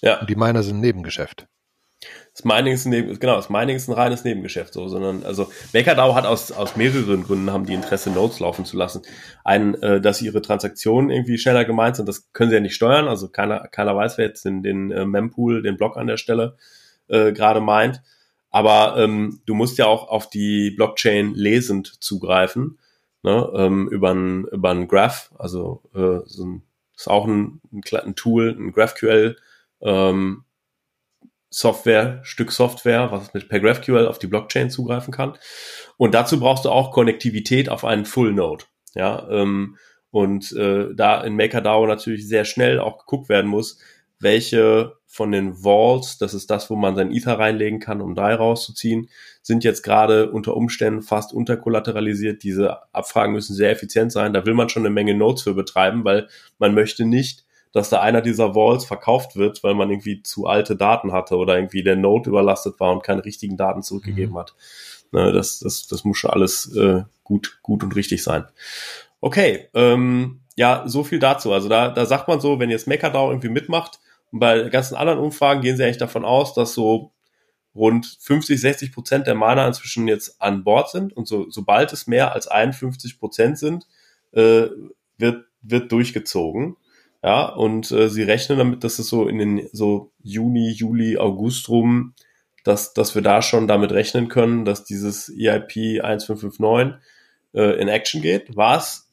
Ja. 0.00 0.20
Und 0.20 0.30
die 0.30 0.34
Miner 0.34 0.62
sind 0.62 0.78
ein 0.78 0.80
Nebengeschäft. 0.80 1.46
Das 2.32 2.44
Mining 2.44 2.72
ist 2.72 2.86
ein 2.86 2.90
Neben, 2.90 3.18
genau, 3.18 3.36
das 3.36 3.50
Mining 3.50 3.76
ist 3.76 3.88
ein 3.88 3.92
reines 3.92 4.24
Nebengeschäft, 4.24 4.72
so, 4.72 4.88
sondern, 4.88 5.24
also, 5.24 5.50
MakerDAO 5.74 6.14
hat 6.14 6.24
aus, 6.24 6.50
aus 6.52 6.76
mehreren 6.76 7.24
Gründen 7.24 7.50
haben 7.50 7.66
die 7.66 7.74
Interesse, 7.74 8.10
Nodes 8.10 8.40
laufen 8.40 8.64
zu 8.64 8.76
lassen. 8.76 9.02
Ein, 9.44 9.74
äh, 9.82 10.00
dass 10.00 10.22
ihre 10.22 10.40
Transaktionen 10.40 11.10
irgendwie 11.10 11.36
schneller 11.36 11.64
gemeint 11.64 11.96
sind, 11.96 12.08
das 12.08 12.32
können 12.32 12.50
sie 12.50 12.56
ja 12.56 12.62
nicht 12.62 12.74
steuern, 12.74 13.08
also 13.08 13.28
keiner, 13.28 13.68
keiner 13.68 13.94
weiß, 13.94 14.16
wer 14.16 14.26
jetzt 14.26 14.44
den, 14.44 14.62
den 14.62 14.90
äh, 14.90 15.04
Mempool, 15.04 15.62
den 15.62 15.76
Block 15.76 15.96
an 15.96 16.06
der 16.06 16.16
Stelle, 16.16 16.56
äh, 17.08 17.32
gerade 17.32 17.60
meint. 17.60 18.02
Aber 18.50 18.96
ähm, 18.96 19.42
du 19.44 19.54
musst 19.54 19.78
ja 19.78 19.86
auch 19.86 20.08
auf 20.08 20.30
die 20.30 20.70
Blockchain 20.70 21.34
lesend 21.34 22.02
zugreifen, 22.02 22.78
ne, 23.22 23.50
ähm, 23.54 23.88
über 23.88 24.14
ein, 24.14 24.44
über 24.46 24.70
ein 24.70 24.88
Graph, 24.88 25.30
also 25.38 25.82
äh, 25.94 26.20
so 26.26 26.46
ein, 26.46 26.62
ist 26.96 27.08
auch 27.08 27.26
ein, 27.26 27.60
ein, 27.72 27.82
ein 27.92 28.14
Tool, 28.14 28.56
ein 28.58 28.72
GraphQL 28.72 29.36
ähm, 29.82 30.44
Software, 31.50 32.20
Stück 32.22 32.52
Software, 32.52 33.10
was 33.10 33.34
mit 33.34 33.48
per 33.48 33.60
GraphQL 33.60 34.06
auf 34.06 34.18
die 34.18 34.28
Blockchain 34.28 34.70
zugreifen 34.70 35.12
kann. 35.12 35.36
Und 35.96 36.14
dazu 36.14 36.38
brauchst 36.38 36.64
du 36.64 36.70
auch 36.70 36.92
Konnektivität 36.92 37.68
auf 37.68 37.84
einen 37.84 38.06
Full 38.06 38.32
Node. 38.32 38.64
Ja, 38.94 39.28
ähm, 39.30 39.76
und 40.10 40.52
äh, 40.52 40.88
da 40.94 41.22
in 41.22 41.36
MakerDAO 41.36 41.86
natürlich 41.86 42.26
sehr 42.26 42.44
schnell 42.44 42.80
auch 42.80 42.98
geguckt 42.98 43.28
werden 43.28 43.48
muss, 43.48 43.78
welche 44.18 44.94
von 45.06 45.32
den 45.32 45.64
Vaults, 45.64 46.18
das 46.18 46.34
ist 46.34 46.50
das, 46.50 46.70
wo 46.70 46.76
man 46.76 46.94
sein 46.94 47.10
Ether 47.10 47.38
reinlegen 47.38 47.80
kann, 47.80 48.00
um 48.00 48.14
DAI 48.14 48.34
rauszuziehen, 48.34 49.08
sind 49.42 49.64
jetzt 49.64 49.82
gerade 49.82 50.30
unter 50.30 50.56
Umständen 50.56 51.02
fast 51.02 51.32
unterkollateralisiert. 51.32 52.44
Diese 52.44 52.78
Abfragen 52.94 53.32
müssen 53.32 53.56
sehr 53.56 53.70
effizient 53.70 54.12
sein. 54.12 54.32
Da 54.32 54.46
will 54.46 54.54
man 54.54 54.68
schon 54.68 54.82
eine 54.82 54.94
Menge 54.94 55.14
Nodes 55.14 55.42
für 55.42 55.54
betreiben, 55.54 56.04
weil 56.04 56.28
man 56.58 56.74
möchte 56.74 57.06
nicht, 57.06 57.44
dass 57.72 57.90
da 57.90 58.00
einer 58.00 58.20
dieser 58.20 58.54
Vaults 58.54 58.84
verkauft 58.84 59.36
wird, 59.36 59.62
weil 59.62 59.74
man 59.74 59.90
irgendwie 59.90 60.22
zu 60.22 60.46
alte 60.46 60.76
Daten 60.76 61.12
hatte 61.12 61.36
oder 61.36 61.56
irgendwie 61.56 61.82
der 61.82 61.96
Node 61.96 62.30
überlastet 62.30 62.80
war 62.80 62.92
und 62.92 63.02
keine 63.02 63.24
richtigen 63.24 63.56
Daten 63.56 63.82
zurückgegeben 63.82 64.34
mhm. 64.34 64.38
hat. 64.38 64.54
Ne, 65.12 65.32
das, 65.32 65.60
das, 65.60 65.86
das 65.86 66.04
muss 66.04 66.18
schon 66.18 66.30
alles 66.30 66.74
äh, 66.76 67.02
gut, 67.24 67.58
gut 67.62 67.82
und 67.82 67.94
richtig 67.96 68.22
sein. 68.22 68.44
Okay, 69.20 69.68
ähm, 69.74 70.40
ja, 70.56 70.84
so 70.86 71.04
viel 71.04 71.18
dazu. 71.18 71.52
Also 71.52 71.68
da, 71.68 71.88
da 71.88 72.06
sagt 72.06 72.28
man 72.28 72.40
so, 72.40 72.58
wenn 72.58 72.70
jetzt 72.70 72.86
MakerDAO 72.86 73.30
irgendwie 73.30 73.48
mitmacht, 73.48 74.00
und 74.32 74.38
bei 74.38 74.68
ganzen 74.68 74.94
anderen 74.94 75.18
Umfragen 75.18 75.60
gehen 75.60 75.76
sie 75.76 75.84
eigentlich 75.84 75.98
davon 75.98 76.24
aus, 76.24 76.54
dass 76.54 76.74
so 76.74 77.12
rund 77.74 78.18
50, 78.20 78.60
60 78.60 78.92
Prozent 78.92 79.26
der 79.26 79.34
Miner 79.34 79.66
inzwischen 79.66 80.08
jetzt 80.08 80.40
an 80.40 80.64
Bord 80.64 80.90
sind 80.90 81.12
und 81.16 81.26
so, 81.26 81.50
sobald 81.50 81.92
es 81.92 82.06
mehr 82.06 82.32
als 82.32 82.48
51 82.48 83.18
Prozent 83.18 83.58
sind, 83.58 83.86
äh, 84.32 84.68
wird, 85.18 85.46
wird 85.62 85.92
durchgezogen. 85.92 86.76
Ja, 87.22 87.46
und 87.46 87.90
äh, 87.90 88.08
sie 88.08 88.22
rechnen 88.22 88.58
damit, 88.58 88.82
dass 88.82 88.98
es 88.98 89.08
so 89.08 89.28
in 89.28 89.38
den 89.38 89.68
so 89.72 90.12
Juni, 90.22 90.70
Juli, 90.70 91.18
August 91.18 91.68
rum, 91.68 92.14
dass, 92.64 92.94
dass 92.94 93.14
wir 93.14 93.22
da 93.22 93.42
schon 93.42 93.68
damit 93.68 93.92
rechnen 93.92 94.28
können, 94.28 94.64
dass 94.64 94.84
dieses 94.84 95.28
EIP 95.28 96.02
1559 96.02 96.98
äh, 97.54 97.80
in 97.80 97.88
Action 97.88 98.22
geht, 98.22 98.56
was 98.56 99.10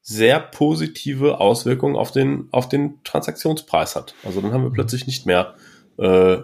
sehr 0.00 0.38
positive 0.40 1.40
Auswirkungen 1.40 1.96
auf 1.96 2.12
den, 2.12 2.48
auf 2.50 2.68
den 2.68 3.02
Transaktionspreis 3.04 3.96
hat. 3.96 4.14
Also 4.24 4.40
dann 4.40 4.52
haben 4.52 4.62
wir 4.62 4.70
mhm. 4.70 4.74
plötzlich 4.74 5.06
nicht 5.06 5.26
mehr 5.26 5.54
äh, 5.98 6.38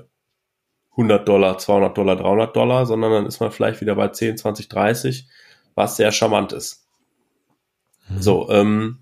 100 0.93 1.29
Dollar, 1.29 1.59
200 1.59 1.97
Dollar, 1.97 2.17
300 2.17 2.57
Dollar, 2.57 2.87
sondern 2.87 3.13
dann 3.13 3.27
ist 3.27 3.41
man 3.41 3.53
vielleicht 3.53 3.81
wieder 3.81 3.95
bei 3.95 4.09
10, 4.09 4.37
20, 4.37 4.69
30, 4.69 5.29
was 5.75 5.97
sehr 5.97 6.13
charmant 6.13 6.53
ist. 6.53 6.87
Mhm. 8.09 8.23
So, 8.23 8.51
ähm, 8.51 8.99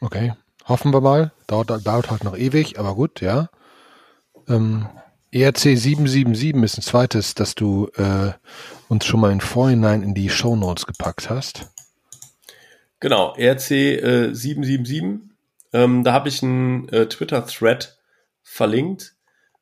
Okay, 0.00 0.32
hoffen 0.70 0.94
wir 0.94 1.02
mal. 1.02 1.32
Dauert, 1.46 1.86
dauert 1.86 2.10
halt 2.10 2.24
noch 2.24 2.36
ewig, 2.36 2.78
aber 2.78 2.94
gut, 2.94 3.20
ja. 3.20 3.50
Ähm, 4.48 4.88
ERC 5.32 5.58
777 5.58 6.62
ist 6.62 6.78
ein 6.78 6.82
zweites, 6.82 7.34
das 7.34 7.54
du 7.54 7.88
äh, 7.96 8.32
uns 8.88 9.04
schon 9.04 9.20
mal 9.20 9.32
in 9.32 9.40
Vorhinein 9.40 10.02
in 10.02 10.14
die 10.14 10.30
Show 10.30 10.56
Notes 10.56 10.86
gepackt 10.86 11.28
hast. 11.28 11.70
Genau, 13.00 13.34
ERC 13.36 13.70
äh, 13.70 14.34
777. 14.34 15.30
Ähm, 15.72 16.04
da 16.04 16.12
habe 16.12 16.28
ich 16.28 16.42
einen 16.42 16.88
äh, 16.88 17.06
Twitter-Thread 17.06 17.98
verlinkt. 18.42 19.14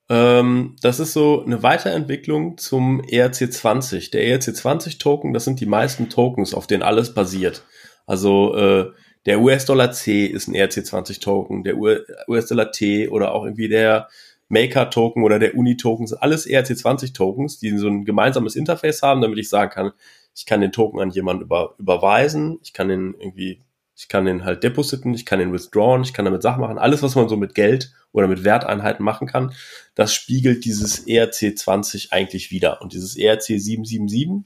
Ähm, 0.09 0.77
das 0.81 1.01
ist 1.01 1.13
so 1.13 1.45
eine 1.45 1.63
Weiterentwicklung 1.63 2.57
zum 2.57 3.03
ERC20. 3.03 4.11
Der 4.11 4.23
ERC20-Token, 4.23 5.35
das 5.35 5.45
sind 5.45 5.61
die 5.61 5.67
meisten 5.67 6.09
Tokens, 6.09 6.55
auf 6.55 6.67
denen 6.67 6.83
alles 6.83 7.13
basiert. 7.13 7.63
Also 8.07 8.57
äh, 8.57 8.93
der 9.27 9.41
US-Dollar 9.41 9.93
C 9.93 10.27
ist 10.27 10.49
ein 10.49 10.55
ERC20-Token, 10.55 11.65
der 11.65 11.77
US-Dollar 11.77 12.73
T 12.73 13.09
oder 13.09 13.33
auch 13.33 13.45
irgendwie 13.45 13.69
der 13.69 14.09
Maker-Token 14.49 15.23
oder 15.23 15.39
der 15.39 15.55
Uni-Token 15.55 16.07
sind 16.07 16.23
alles 16.23 16.47
ERC20-Tokens, 16.47 17.59
die 17.59 17.77
so 17.77 17.89
ein 17.89 18.05
gemeinsames 18.05 18.57
Interface 18.57 19.03
haben, 19.03 19.21
damit 19.21 19.39
ich 19.39 19.49
sagen 19.49 19.71
kann, 19.71 19.93
ich 20.35 20.47
kann 20.47 20.61
den 20.61 20.73
Token 20.73 21.01
an 21.01 21.11
jemanden 21.11 21.43
über, 21.43 21.75
überweisen, 21.79 22.59
ich 22.63 22.73
kann 22.73 22.89
den 22.89 23.15
irgendwie, 23.19 23.61
ich 23.97 24.09
kann 24.09 24.25
den 24.25 24.45
halt 24.45 24.63
depositen, 24.63 25.13
ich 25.13 25.27
kann 25.27 25.41
den 25.41 25.53
withdrawn, 25.53 26.03
ich 26.03 26.15
kann 26.15 26.25
damit 26.25 26.43
Sachen 26.43 26.61
machen. 26.61 26.79
Alles, 26.79 27.03
was 27.03 27.17
man 27.17 27.29
so 27.29 27.37
mit 27.37 27.55
Geld 27.55 27.93
oder 28.13 28.29
mit 28.29 28.45
Werteinheiten 28.45 29.05
machen 29.05 29.27
kann, 29.27 29.53
das 29.95 30.15
spiegelt 30.15 30.65
dieses 30.65 31.07
ERC20 31.07 32.13
eigentlich 32.13 32.51
wieder. 32.51 32.81
Und 32.81 32.93
dieses 32.93 33.17
ERC 33.17 33.43
777, 33.43 34.45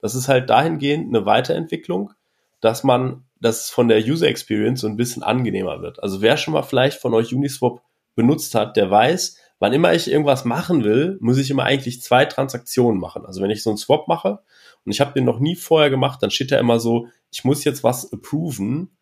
das 0.00 0.14
ist 0.14 0.28
halt 0.28 0.50
dahingehend 0.50 1.14
eine 1.14 1.26
Weiterentwicklung, 1.26 2.12
dass 2.60 2.82
man, 2.82 3.24
dass 3.44 3.68
von 3.68 3.88
der 3.88 3.98
User 3.98 4.26
Experience 4.26 4.80
so 4.80 4.86
ein 4.86 4.96
bisschen 4.96 5.22
angenehmer 5.22 5.82
wird. 5.82 6.02
Also 6.02 6.22
wer 6.22 6.38
schon 6.38 6.54
mal 6.54 6.62
vielleicht 6.62 6.98
von 6.98 7.12
euch 7.12 7.34
Uniswap 7.34 7.82
benutzt 8.14 8.54
hat, 8.54 8.74
der 8.74 8.90
weiß, 8.90 9.36
wann 9.58 9.74
immer 9.74 9.92
ich 9.92 10.10
irgendwas 10.10 10.46
machen 10.46 10.82
will, 10.82 11.18
muss 11.20 11.36
ich 11.36 11.50
immer 11.50 11.64
eigentlich 11.64 12.00
zwei 12.00 12.24
Transaktionen 12.24 12.98
machen. 12.98 13.26
Also 13.26 13.42
wenn 13.42 13.50
ich 13.50 13.62
so 13.62 13.68
einen 13.68 13.76
Swap 13.76 14.08
mache 14.08 14.40
und 14.86 14.92
ich 14.92 15.02
habe 15.02 15.12
den 15.12 15.26
noch 15.26 15.40
nie 15.40 15.56
vorher 15.56 15.90
gemacht, 15.90 16.22
dann 16.22 16.30
steht 16.30 16.52
da 16.52 16.58
immer 16.58 16.80
so, 16.80 17.08
ich 17.30 17.44
muss 17.44 17.64
jetzt 17.64 17.84
was 17.84 18.10
approven, 18.10 18.96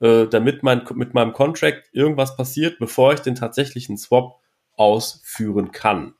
äh, 0.00 0.26
damit 0.26 0.62
mein, 0.62 0.82
mit 0.92 1.14
meinem 1.14 1.32
Contract 1.32 1.88
irgendwas 1.92 2.36
passiert, 2.36 2.78
bevor 2.80 3.14
ich 3.14 3.20
den 3.20 3.34
tatsächlichen 3.34 3.96
Swap 3.96 4.40
ausführen 4.76 5.72
kann. 5.72 6.12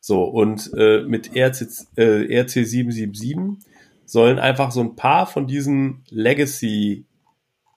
So, 0.00 0.24
und 0.24 0.72
äh, 0.76 1.02
mit 1.02 1.36
ERC, 1.36 1.68
äh, 1.96 2.34
ERC 2.34 2.50
777 2.50 3.69
sollen 4.10 4.40
einfach 4.40 4.72
so 4.72 4.80
ein 4.80 4.96
paar 4.96 5.26
von 5.26 5.46
diesen 5.46 6.02
Legacy 6.10 7.06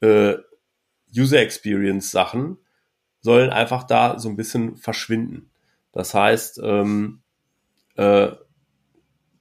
äh, 0.01 0.33
User 1.15 1.39
Experience 1.39 2.09
Sachen 2.09 2.57
sollen 3.21 3.51
einfach 3.51 3.83
da 3.83 4.17
so 4.17 4.29
ein 4.29 4.35
bisschen 4.35 4.75
verschwinden. 4.75 5.51
Das 5.91 6.15
heißt, 6.15 6.59
ähm, 6.63 7.21
äh, 7.95 8.29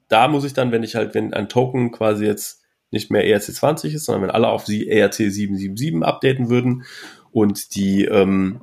da 0.09 0.29
muss 0.29 0.45
ich 0.45 0.53
dann, 0.53 0.71
wenn 0.71 0.83
ich 0.83 0.95
halt, 0.95 1.15
wenn 1.15 1.33
ein 1.33 1.49
Token 1.49 1.93
quasi 1.93 2.27
jetzt 2.27 2.63
nicht 2.91 3.11
mehr 3.11 3.25
ERC20 3.25 3.95
ist, 3.95 4.05
sondern 4.05 4.25
wenn 4.25 4.31
alle 4.31 4.49
auf 4.49 4.67
sie 4.67 4.93
ERC777 4.93 6.03
updaten 6.03 6.51
würden 6.51 6.85
und 7.31 7.75
die, 7.75 8.05
ähm, 8.05 8.61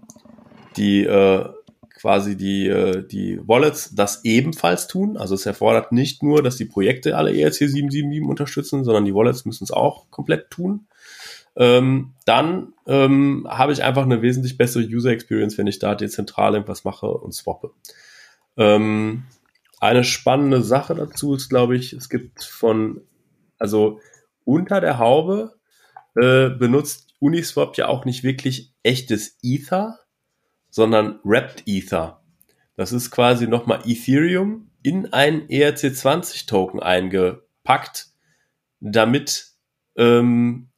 die 0.78 1.04
äh, 1.04 1.50
quasi 2.00 2.38
die, 2.38 2.68
äh, 2.68 3.06
die 3.06 3.40
Wallets 3.46 3.94
das 3.94 4.24
ebenfalls 4.24 4.88
tun. 4.88 5.18
Also 5.18 5.36
es 5.36 5.46
erfordert 5.46 5.92
nicht 5.92 6.24
nur, 6.24 6.42
dass 6.42 6.56
die 6.56 6.66
Projekte 6.66 7.18
alle 7.18 7.32
ERC777 7.32 8.26
unterstützen, 8.26 8.84
sondern 8.84 9.06
die 9.06 9.14
Wallets 9.14 9.46
müssen 9.46 9.64
es 9.64 9.72
auch 9.72 10.10
komplett 10.10 10.50
tun 10.50 10.88
ähm, 11.60 12.14
dann 12.26 12.74
ähm, 12.88 13.46
habe 13.50 13.74
ich 13.74 13.84
einfach 13.84 14.04
eine 14.04 14.22
wesentlich 14.22 14.58
bessere 14.58 14.84
User 14.84 15.12
Experience, 15.12 15.58
wenn 15.58 15.68
ich 15.68 15.78
da 15.78 15.94
dezentral 15.94 16.54
irgendwas 16.54 16.86
mache 16.86 17.08
und 17.08 17.34
swappe. 17.34 17.72
Ähm, 18.56 19.26
eine 19.80 20.06
spannende 20.06 20.62
Sache 20.62 20.96
dazu 20.96 21.36
ist, 21.36 21.50
glaube 21.50 21.76
ich, 21.76 21.92
es 21.94 22.10
gibt 22.10 22.44
von, 22.46 23.02
also 23.58 24.00
unter 24.46 24.80
der 24.80 25.00
Haube 25.00 25.56
äh, 26.16 26.50
benutzt 26.50 27.14
Uniswap 27.20 27.78
ja 27.78 27.90
auch 27.90 28.06
nicht 28.06 28.24
wirklich 28.24 28.74
echtes 28.84 29.38
Ether, 29.44 30.00
sondern 30.70 31.20
Wrapped 31.24 31.64
Ether. 31.66 32.22
Das 32.76 32.92
ist 32.92 33.12
quasi 33.12 33.48
nochmal 33.48 33.82
Ethereum 33.86 34.70
in 34.82 35.12
einen 35.12 35.48
ERC20 35.48 36.48
Token 36.48 36.80
eingepackt, 36.80 38.08
damit 38.80 39.48
ähm, 39.98 40.70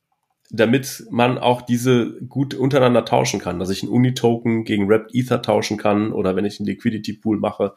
damit 0.51 1.05
man 1.09 1.37
auch 1.37 1.61
diese 1.61 2.21
gut 2.27 2.53
untereinander 2.53 3.05
tauschen 3.05 3.39
kann, 3.39 3.59
dass 3.59 3.69
ich 3.69 3.83
einen 3.83 3.91
Uni-Token 3.91 4.65
gegen 4.65 4.89
Wrapped 4.89 5.15
Ether 5.15 5.41
tauschen 5.41 5.77
kann 5.77 6.11
oder 6.11 6.35
wenn 6.35 6.45
ich 6.45 6.59
einen 6.59 6.67
Liquidity 6.67 7.13
Pool 7.13 7.37
mache, 7.37 7.73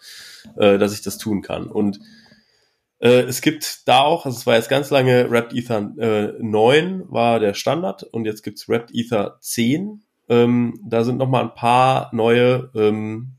äh, 0.56 0.76
dass 0.76 0.92
ich 0.92 1.02
das 1.02 1.16
tun 1.16 1.40
kann. 1.40 1.68
Und 1.68 2.00
äh, 2.98 3.22
es 3.22 3.42
gibt 3.42 3.86
da 3.86 4.00
auch, 4.00 4.26
also 4.26 4.36
es 4.36 4.46
war 4.46 4.56
jetzt 4.56 4.68
ganz 4.68 4.90
lange 4.90 5.30
Wrapped 5.30 5.54
Ether 5.54 5.92
äh, 5.98 6.32
9 6.42 7.04
war 7.06 7.38
der 7.38 7.54
Standard 7.54 8.02
und 8.02 8.24
jetzt 8.24 8.42
gibt's 8.42 8.68
Wrapped 8.68 8.92
Ether 8.92 9.38
10. 9.40 10.02
Ähm, 10.28 10.80
da 10.84 11.04
sind 11.04 11.18
nochmal 11.18 11.44
ein 11.44 11.54
paar 11.54 12.10
neue, 12.12 12.70
ähm, 12.74 13.32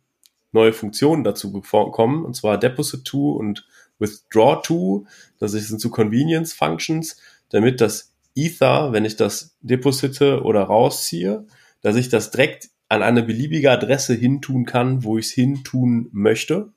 neue 0.51 0.73
Funktionen 0.73 1.23
dazu 1.23 1.51
gekommen, 1.51 2.25
und 2.25 2.35
zwar 2.35 2.57
Deposit 2.57 3.05
to 3.05 3.31
und 3.31 3.67
Withdraw 3.99 4.61
to. 4.61 5.05
Das 5.39 5.51
sind 5.51 5.81
so 5.81 5.89
Convenience 5.89 6.53
Functions, 6.53 7.17
damit 7.49 7.81
das 7.81 8.13
Ether, 8.35 8.91
wenn 8.91 9.05
ich 9.05 9.15
das 9.15 9.55
deposite 9.61 10.43
oder 10.43 10.63
rausziehe, 10.63 11.45
dass 11.81 11.95
ich 11.95 12.09
das 12.09 12.31
direkt 12.31 12.69
an 12.89 13.01
eine 13.01 13.23
beliebige 13.23 13.71
Adresse 13.71 14.13
hintun 14.13 14.65
kann, 14.65 15.03
wo 15.03 15.17
ich 15.17 15.27
es 15.27 15.31
hintun 15.31 16.09
möchte. 16.11 16.73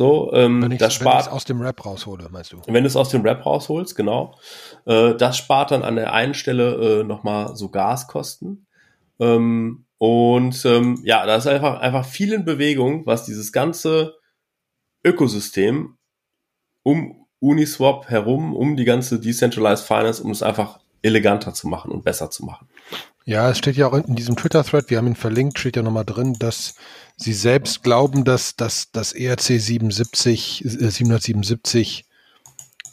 So, 0.00 0.32
ähm, 0.32 0.62
wenn 0.62 0.72
ich, 0.72 0.78
das 0.78 0.94
spart. 0.94 1.26
Wenn 1.26 1.32
aus 1.34 1.44
dem 1.44 1.60
Rap 1.60 1.84
raushole, 1.84 2.26
meinst 2.30 2.54
du? 2.54 2.62
Wenn 2.66 2.84
du 2.84 2.86
es 2.86 2.96
aus 2.96 3.10
dem 3.10 3.20
Rap 3.20 3.44
rausholst, 3.44 3.94
genau. 3.94 4.34
Äh, 4.86 5.14
das 5.14 5.36
spart 5.36 5.72
dann 5.72 5.82
an 5.82 5.96
der 5.96 6.14
einen 6.14 6.32
Stelle 6.32 7.00
äh, 7.00 7.04
nochmal 7.04 7.54
so 7.54 7.68
Gaskosten. 7.68 8.66
Ähm, 9.18 9.84
und 9.98 10.64
ähm, 10.64 11.02
ja, 11.04 11.26
da 11.26 11.36
ist 11.36 11.46
einfach, 11.46 11.80
einfach 11.80 12.06
viel 12.06 12.32
in 12.32 12.46
Bewegung, 12.46 13.04
was 13.04 13.26
dieses 13.26 13.52
ganze 13.52 14.14
Ökosystem 15.04 15.98
um 16.82 17.26
Uniswap 17.38 18.08
herum, 18.08 18.56
um 18.56 18.76
die 18.76 18.86
ganze 18.86 19.20
Decentralized 19.20 19.86
Finance, 19.86 20.22
um 20.22 20.30
es 20.30 20.42
einfach 20.42 20.80
eleganter 21.02 21.52
zu 21.52 21.68
machen 21.68 21.92
und 21.92 22.04
besser 22.04 22.30
zu 22.30 22.46
machen. 22.46 22.70
Ja, 23.24 23.50
es 23.50 23.58
steht 23.58 23.76
ja 23.76 23.86
auch 23.86 23.92
in 23.92 24.16
diesem 24.16 24.36
Twitter-Thread, 24.36 24.90
wir 24.90 24.98
haben 24.98 25.06
ihn 25.06 25.14
verlinkt, 25.14 25.58
steht 25.58 25.76
ja 25.76 25.82
nochmal 25.82 26.06
drin, 26.06 26.34
dass 26.38 26.74
sie 27.16 27.34
selbst 27.34 27.82
glauben, 27.82 28.24
dass, 28.24 28.56
dass 28.56 28.90
das 28.92 29.12
ERC 29.12 29.60
77, 29.60 30.64
äh, 30.64 30.68
777 30.68 32.06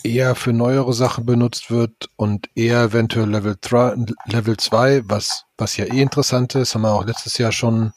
eher 0.04 0.36
für 0.36 0.54
neuere 0.54 0.94
Sachen 0.94 1.26
benutzt 1.26 1.72
wird 1.72 2.10
und 2.18 2.50
eher 2.56 2.84
eventuell 2.84 3.30
Level 3.30 3.56
3, 3.60 3.96
Level 4.26 4.58
2, 4.58 5.04
was, 5.06 5.46
was 5.58 5.78
ja 5.78 5.86
eh 5.86 6.02
interessant 6.02 6.56
ist, 6.56 6.76
haben 6.76 6.82
wir 6.82 6.94
auch 6.94 7.06
letztes 7.06 7.38
Jahr 7.38 7.52
schon, 7.52 7.94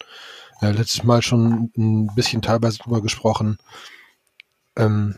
äh, 0.60 0.70
letztes 0.70 1.02
Mal 1.04 1.22
schon 1.22 1.70
ein 1.76 2.14
bisschen 2.14 2.42
teilweise 2.42 2.78
drüber 2.78 3.02
gesprochen. 3.02 3.58
Ähm, 4.76 5.16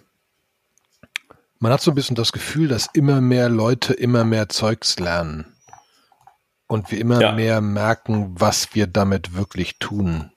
man 1.58 1.72
hat 1.72 1.82
so 1.82 1.92
ein 1.92 1.94
bisschen 1.94 2.16
das 2.16 2.32
Gefühl, 2.32 2.68
dass 2.68 2.88
immer 2.92 3.20
mehr 3.20 3.48
Leute 3.48 3.92
immer 3.92 4.24
mehr 4.24 4.48
Zeugs 4.48 4.98
lernen. 4.98 5.51
Und 6.72 6.90
wir 6.90 6.98
immer 6.98 7.20
ja. 7.20 7.32
mehr 7.32 7.60
merken, 7.60 8.30
was 8.32 8.74
wir 8.74 8.86
damit 8.86 9.36
wirklich 9.36 9.78
tun 9.78 10.30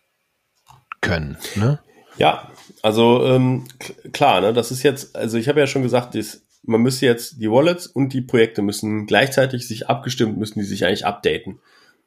können. 0.99 1.37
Ne? 1.55 1.79
Ja, 2.17 2.51
also 2.81 3.25
ähm, 3.25 3.63
klar, 4.11 4.41
ne, 4.41 4.51
das 4.51 4.69
ist 4.69 4.83
jetzt, 4.83 5.15
also 5.15 5.37
ich 5.37 5.47
habe 5.47 5.61
ja 5.61 5.65
schon 5.65 5.81
gesagt, 5.81 6.13
das, 6.13 6.41
man 6.63 6.81
müsste 6.81 7.05
jetzt 7.05 7.39
die 7.39 7.49
Wallets 7.49 7.87
und 7.87 8.11
die 8.11 8.19
Projekte 8.19 8.61
müssen 8.61 9.05
gleichzeitig 9.05 9.65
sich 9.65 9.87
abgestimmt, 9.87 10.37
müssen 10.37 10.59
die 10.59 10.65
sich 10.65 10.85
eigentlich 10.85 11.05
updaten. 11.05 11.61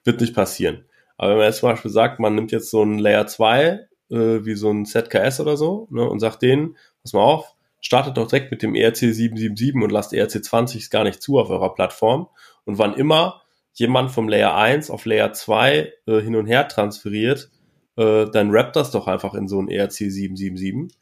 Wird 0.04 0.20
nicht 0.20 0.34
passieren. 0.34 0.84
Aber 1.16 1.30
wenn 1.30 1.38
man 1.38 1.46
jetzt 1.46 1.60
zum 1.60 1.70
Beispiel 1.70 1.90
sagt, 1.90 2.20
man 2.20 2.34
nimmt 2.34 2.52
jetzt 2.52 2.70
so 2.70 2.82
ein 2.82 2.98
Layer 2.98 3.26
2, 3.26 3.64
äh, 4.10 4.16
wie 4.44 4.56
so 4.56 4.70
ein 4.70 4.84
ZKS 4.84 5.40
oder 5.40 5.56
so, 5.56 5.88
ne, 5.90 6.06
und 6.06 6.20
sagt 6.20 6.42
denen, 6.42 6.76
pass 7.02 7.14
mal 7.14 7.22
auf, 7.22 7.54
startet 7.80 8.18
doch 8.18 8.28
direkt 8.28 8.50
mit 8.50 8.60
dem 8.60 8.74
ERC 8.74 8.98
777 8.98 9.82
und 9.82 9.90
lasst 9.90 10.12
ERC 10.12 10.44
20 10.44 10.90
gar 10.90 11.04
nicht 11.04 11.22
zu 11.22 11.38
auf 11.38 11.48
eurer 11.48 11.74
Plattform. 11.74 12.28
Und 12.66 12.76
wann 12.76 12.92
immer 12.92 13.40
jemand 13.78 14.10
vom 14.10 14.28
Layer 14.28 14.54
1 14.56 14.90
auf 14.90 15.04
Layer 15.04 15.32
2 15.32 15.92
äh, 16.06 16.20
hin 16.20 16.36
und 16.36 16.46
her 16.46 16.68
transferiert, 16.68 17.50
äh, 17.96 18.26
dann 18.30 18.50
rappt 18.50 18.76
das 18.76 18.90
doch 18.90 19.06
einfach 19.06 19.34
in 19.34 19.48
so 19.48 19.60
ein 19.60 19.68
ERC 19.68 19.92
777. 19.92 20.98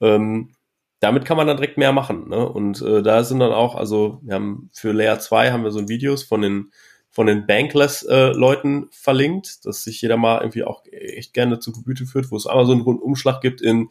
Ähm, 0.00 0.52
damit 1.00 1.24
kann 1.24 1.36
man 1.36 1.46
dann 1.46 1.56
direkt 1.56 1.78
mehr 1.78 1.92
machen. 1.92 2.28
Ne? 2.28 2.48
Und 2.48 2.82
äh, 2.82 3.02
da 3.02 3.24
sind 3.24 3.40
dann 3.40 3.52
auch, 3.52 3.74
also 3.74 4.20
wir 4.22 4.34
haben 4.34 4.70
für 4.72 4.92
Layer 4.92 5.18
2 5.18 5.50
haben 5.50 5.64
wir 5.64 5.70
so 5.70 5.78
ein 5.78 5.88
Videos 5.88 6.22
von 6.22 6.42
den 6.42 6.70
von 7.12 7.26
den 7.26 7.44
Bankless-Leuten 7.44 8.84
äh, 8.84 8.86
verlinkt, 8.92 9.66
dass 9.66 9.82
sich 9.82 10.00
jeder 10.00 10.16
mal 10.16 10.42
irgendwie 10.42 10.62
auch 10.62 10.84
echt 10.92 11.34
gerne 11.34 11.58
zu 11.58 11.72
Gebüte 11.72 12.06
führt, 12.06 12.30
wo 12.30 12.36
es 12.36 12.46
einmal 12.46 12.66
so 12.66 12.72
einen 12.72 12.82
Rundumschlag 12.82 13.40
gibt 13.40 13.60
in 13.60 13.88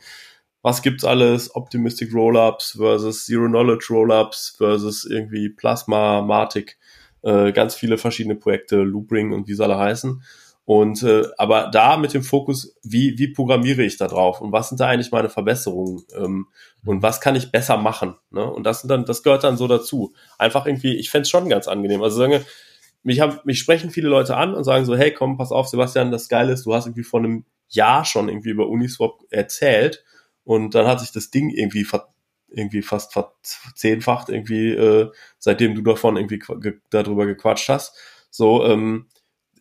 was 0.61 0.81
gibt's 0.81 1.05
alles, 1.05 1.55
Optimistic 1.55 2.13
Rollups 2.13 2.75
versus 2.77 3.25
Zero 3.25 3.47
Knowledge 3.47 3.87
Rollups 3.89 4.55
versus 4.57 5.05
irgendwie 5.05 5.49
Plasma, 5.49 6.21
Matic, 6.21 6.77
äh, 7.23 7.51
ganz 7.51 7.75
viele 7.75 7.97
verschiedene 7.97 8.35
Projekte, 8.35 8.77
Loopring 8.77 9.33
und 9.33 9.47
wie 9.47 9.53
sie 9.53 9.63
alle 9.63 9.77
heißen. 9.77 10.21
Und 10.65 11.01
äh, 11.01 11.23
aber 11.37 11.71
da 11.73 11.97
mit 11.97 12.13
dem 12.13 12.21
Fokus, 12.21 12.75
wie, 12.83 13.17
wie 13.17 13.29
programmiere 13.29 13.81
ich 13.81 13.97
da 13.97 14.07
drauf 14.07 14.39
und 14.39 14.51
was 14.51 14.69
sind 14.69 14.79
da 14.79 14.87
eigentlich 14.87 15.11
meine 15.11 15.29
Verbesserungen 15.29 16.03
ähm, 16.15 16.47
und 16.85 17.01
was 17.01 17.21
kann 17.21 17.35
ich 17.35 17.51
besser 17.51 17.77
machen? 17.77 18.17
Ne? 18.29 18.43
Und 18.43 18.65
das 18.65 18.81
sind 18.81 18.89
dann, 18.89 19.03
das 19.03 19.23
gehört 19.23 19.43
dann 19.43 19.57
so 19.57 19.67
dazu. 19.67 20.13
Einfach 20.37 20.67
irgendwie, 20.67 20.95
ich 20.95 21.09
fände 21.09 21.27
schon 21.27 21.49
ganz 21.49 21.67
angenehm. 21.67 22.03
Also 22.03 22.17
sagen, 22.17 22.45
mich 23.01 23.19
haben, 23.19 23.39
mich 23.45 23.57
sprechen 23.57 23.89
viele 23.89 24.09
Leute 24.09 24.37
an 24.37 24.53
und 24.53 24.63
sagen 24.63 24.85
so, 24.85 24.95
hey, 24.95 25.11
komm, 25.11 25.37
pass 25.37 25.51
auf, 25.51 25.67
Sebastian, 25.67 26.11
das 26.11 26.29
Geile 26.29 26.53
ist, 26.53 26.67
du 26.67 26.75
hast 26.75 26.85
irgendwie 26.85 27.03
vor 27.03 27.21
einem 27.21 27.45
Jahr 27.69 28.05
schon 28.05 28.29
irgendwie 28.29 28.51
über 28.51 28.67
Uniswap 28.67 29.23
erzählt 29.31 30.03
und 30.43 30.75
dann 30.75 30.85
hat 30.85 30.99
sich 30.99 31.11
das 31.11 31.31
Ding 31.31 31.49
irgendwie 31.49 31.83
ver 31.83 32.09
irgendwie 32.51 32.81
fast 32.81 33.17
zehnfacht 33.75 34.29
irgendwie, 34.29 34.71
äh, 34.71 35.11
seitdem 35.37 35.75
du 35.75 35.81
davon 35.81 36.17
irgendwie 36.17 36.39
ge 36.39 36.79
darüber 36.89 37.25
gequatscht 37.25 37.69
hast. 37.69 37.97
So, 38.29 38.65
ähm, 38.65 39.07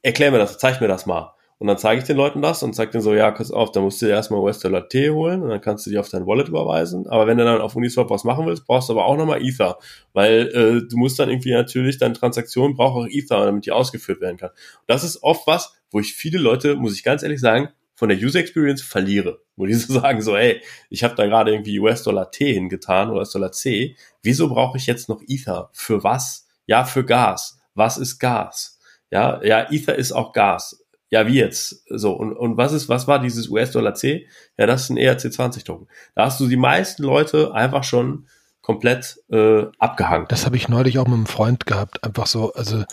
erklär 0.02 0.30
mir 0.30 0.38
das, 0.38 0.58
zeig 0.58 0.80
mir 0.80 0.88
das 0.88 1.06
mal. 1.06 1.34
Und 1.58 1.66
dann 1.66 1.76
zeige 1.76 2.00
ich 2.00 2.06
den 2.06 2.16
Leuten 2.16 2.40
das 2.40 2.62
und 2.62 2.74
zeige 2.74 2.92
denen 2.92 3.02
so, 3.02 3.14
ja, 3.14 3.32
pass 3.32 3.50
auf, 3.50 3.72
da 3.72 3.80
musst 3.80 4.00
du 4.00 4.06
dir 4.06 4.12
erstmal 4.12 4.40
US-Dollar 4.40 4.88
T 4.88 5.10
holen 5.10 5.42
und 5.42 5.48
dann 5.48 5.60
kannst 5.60 5.84
du 5.84 5.90
die 5.90 5.98
auf 5.98 6.08
dein 6.08 6.24
Wallet 6.24 6.48
überweisen. 6.48 7.08
Aber 7.08 7.26
wenn 7.26 7.36
du 7.36 7.44
dann 7.44 7.60
auf 7.60 7.74
Uniswap 7.74 8.10
was 8.10 8.22
machen 8.22 8.46
willst, 8.46 8.64
brauchst 8.64 8.88
du 8.88 8.92
aber 8.92 9.06
auch 9.06 9.16
nochmal 9.16 9.42
Ether. 9.42 9.76
Weil 10.12 10.48
äh, 10.54 10.88
du 10.88 10.96
musst 10.96 11.18
dann 11.18 11.28
irgendwie 11.28 11.52
natürlich, 11.52 11.98
deine 11.98 12.14
Transaktion 12.14 12.74
braucht 12.74 12.96
auch 12.96 13.06
Ether, 13.10 13.44
damit 13.44 13.66
die 13.66 13.72
ausgeführt 13.72 14.20
werden 14.20 14.36
kann. 14.36 14.50
Und 14.50 14.84
das 14.86 15.02
ist 15.02 15.24
oft 15.24 15.48
was, 15.48 15.74
wo 15.90 15.98
ich 15.98 16.14
viele 16.14 16.38
Leute, 16.38 16.76
muss 16.76 16.94
ich 16.94 17.02
ganz 17.02 17.24
ehrlich 17.24 17.40
sagen, 17.40 17.70
von 17.98 18.08
der 18.08 18.18
User 18.18 18.38
Experience 18.38 18.80
verliere. 18.80 19.40
Wo 19.56 19.66
die 19.66 19.74
so 19.74 19.92
sagen 20.00 20.22
so, 20.22 20.36
ey, 20.36 20.62
ich 20.88 21.02
habe 21.02 21.16
da 21.16 21.26
gerade 21.26 21.50
irgendwie 21.50 21.80
US-Dollar 21.80 22.30
T 22.30 22.54
hingetan, 22.54 23.10
US-Dollar 23.10 23.50
C. 23.50 23.96
Wieso 24.22 24.48
brauche 24.48 24.78
ich 24.78 24.86
jetzt 24.86 25.08
noch 25.08 25.20
Ether? 25.26 25.70
Für 25.72 26.04
was? 26.04 26.46
Ja, 26.66 26.84
für 26.84 27.04
Gas. 27.04 27.58
Was 27.74 27.98
ist 27.98 28.18
Gas? 28.18 28.78
Ja, 29.10 29.42
ja, 29.42 29.70
Ether 29.70 29.96
ist 29.96 30.12
auch 30.12 30.32
Gas 30.32 30.84
ja, 31.10 31.26
wie 31.26 31.36
jetzt? 31.36 31.84
So, 31.88 32.12
und, 32.12 32.34
und 32.34 32.56
was 32.56 32.72
ist, 32.72 32.88
was 32.88 33.08
war 33.08 33.18
dieses 33.18 33.48
US-Dollar 33.48 33.94
C? 33.94 34.28
Ja, 34.58 34.66
das 34.66 34.82
ist 34.82 34.90
ein 34.90 34.98
ERC20-Token. 34.98 35.88
Da 36.14 36.26
hast 36.26 36.38
du 36.38 36.46
die 36.46 36.56
meisten 36.56 37.02
Leute 37.02 37.54
einfach 37.54 37.84
schon 37.84 38.26
komplett 38.60 39.18
äh, 39.30 39.64
abgehangen. 39.78 40.26
Das 40.28 40.44
habe 40.44 40.56
ich 40.56 40.68
neulich 40.68 40.98
auch 40.98 41.06
mit 41.06 41.14
einem 41.14 41.26
Freund 41.26 41.64
gehabt. 41.64 42.04
Einfach 42.04 42.26
so, 42.26 42.52
also 42.52 42.84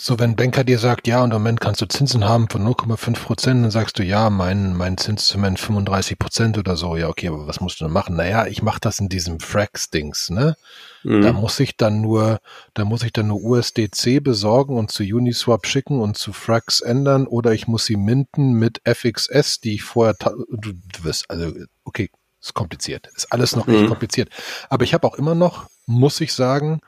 so, 0.00 0.18
wenn 0.20 0.36
Banker 0.36 0.62
dir 0.62 0.78
sagt, 0.78 1.08
ja, 1.08 1.24
und 1.24 1.32
im 1.32 1.38
Moment 1.38 1.60
kannst 1.60 1.80
du 1.80 1.86
Zinsen 1.86 2.24
haben 2.24 2.48
von 2.48 2.64
0,5 2.64 3.20
Prozent, 3.20 3.64
dann 3.64 3.72
sagst 3.72 3.98
du, 3.98 4.04
ja, 4.04 4.30
mein, 4.30 4.76
mein 4.76 4.96
Zins 4.96 5.24
ist 5.24 5.34
im 5.34 5.40
Moment 5.40 5.58
35 5.58 6.18
Prozent 6.20 6.56
oder 6.56 6.76
so. 6.76 6.94
Ja, 6.96 7.08
okay, 7.08 7.26
aber 7.26 7.48
was 7.48 7.60
musst 7.60 7.80
du 7.80 7.84
denn 7.84 7.92
machen? 7.92 8.14
Naja, 8.14 8.46
ich 8.46 8.62
mache 8.62 8.78
das 8.80 9.00
in 9.00 9.08
diesem 9.08 9.40
Frax-Dings, 9.40 10.30
ne? 10.30 10.56
Mhm. 11.02 11.22
Da 11.22 11.32
muss 11.32 11.58
ich 11.58 11.76
dann 11.76 12.00
nur, 12.00 12.38
da 12.74 12.84
muss 12.84 13.02
ich 13.02 13.12
dann 13.12 13.26
nur 13.26 13.42
USDC 13.42 14.22
besorgen 14.22 14.76
und 14.76 14.92
zu 14.92 15.02
Uniswap 15.02 15.66
schicken 15.66 16.00
und 16.00 16.16
zu 16.16 16.32
Frax 16.32 16.80
ändern 16.80 17.26
oder 17.26 17.52
ich 17.52 17.66
muss 17.66 17.84
sie 17.84 17.96
minten 17.96 18.52
mit 18.52 18.80
FXS, 18.84 19.60
die 19.60 19.74
ich 19.74 19.82
vorher, 19.82 20.14
du, 20.20 20.72
du 20.74 21.04
wirst, 21.04 21.28
also, 21.28 21.52
okay, 21.84 22.08
ist 22.40 22.54
kompliziert. 22.54 23.08
Ist 23.16 23.32
alles 23.32 23.56
noch 23.56 23.66
mhm. 23.66 23.74
echt 23.74 23.86
kompliziert. 23.88 24.30
Aber 24.68 24.84
ich 24.84 24.94
habe 24.94 25.08
auch 25.08 25.14
immer 25.14 25.34
noch, 25.34 25.66
muss 25.86 26.20
ich 26.20 26.32
sagen, 26.32 26.80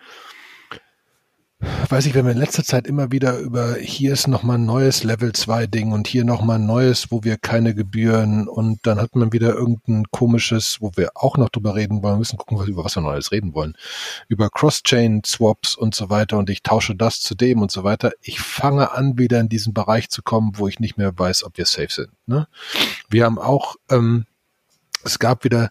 weiß 1.60 2.06
ich, 2.06 2.14
wenn 2.14 2.24
wir 2.24 2.32
in 2.32 2.38
letzter 2.38 2.64
Zeit 2.64 2.86
immer 2.86 3.12
wieder 3.12 3.38
über 3.38 3.74
hier 3.74 4.12
ist 4.12 4.28
nochmal 4.28 4.56
ein 4.56 4.64
neues 4.64 5.04
Level 5.04 5.32
2 5.32 5.66
Ding 5.66 5.92
und 5.92 6.08
hier 6.08 6.24
nochmal 6.24 6.58
ein 6.58 6.66
neues, 6.66 7.10
wo 7.10 7.22
wir 7.22 7.36
keine 7.36 7.74
Gebühren 7.74 8.48
und 8.48 8.78
dann 8.86 8.98
hat 8.98 9.14
man 9.14 9.32
wieder 9.32 9.54
irgendein 9.54 10.04
komisches, 10.10 10.78
wo 10.80 10.92
wir 10.96 11.10
auch 11.14 11.36
noch 11.36 11.50
drüber 11.50 11.74
reden 11.74 12.02
wollen, 12.02 12.14
wir 12.14 12.18
müssen 12.18 12.38
gucken, 12.38 12.64
über 12.66 12.84
was 12.84 12.96
wir 12.96 13.02
Neues 13.02 13.30
reden 13.30 13.54
wollen, 13.54 13.76
über 14.28 14.48
Cross-Chain 14.48 15.22
Swaps 15.24 15.74
und 15.74 15.94
so 15.94 16.08
weiter 16.08 16.38
und 16.38 16.48
ich 16.48 16.62
tausche 16.62 16.96
das 16.96 17.20
zu 17.20 17.34
dem 17.34 17.60
und 17.60 17.70
so 17.70 17.84
weiter. 17.84 18.12
Ich 18.22 18.40
fange 18.40 18.92
an, 18.92 19.18
wieder 19.18 19.40
in 19.40 19.48
diesen 19.48 19.74
Bereich 19.74 20.08
zu 20.08 20.22
kommen, 20.22 20.52
wo 20.54 20.66
ich 20.66 20.80
nicht 20.80 20.96
mehr 20.96 21.18
weiß, 21.18 21.44
ob 21.44 21.58
wir 21.58 21.66
safe 21.66 21.90
sind. 21.90 22.10
Ne? 22.26 22.48
Wir 23.08 23.24
haben 23.24 23.38
auch, 23.38 23.76
ähm, 23.90 24.24
es 25.04 25.18
gab 25.18 25.44
wieder 25.44 25.70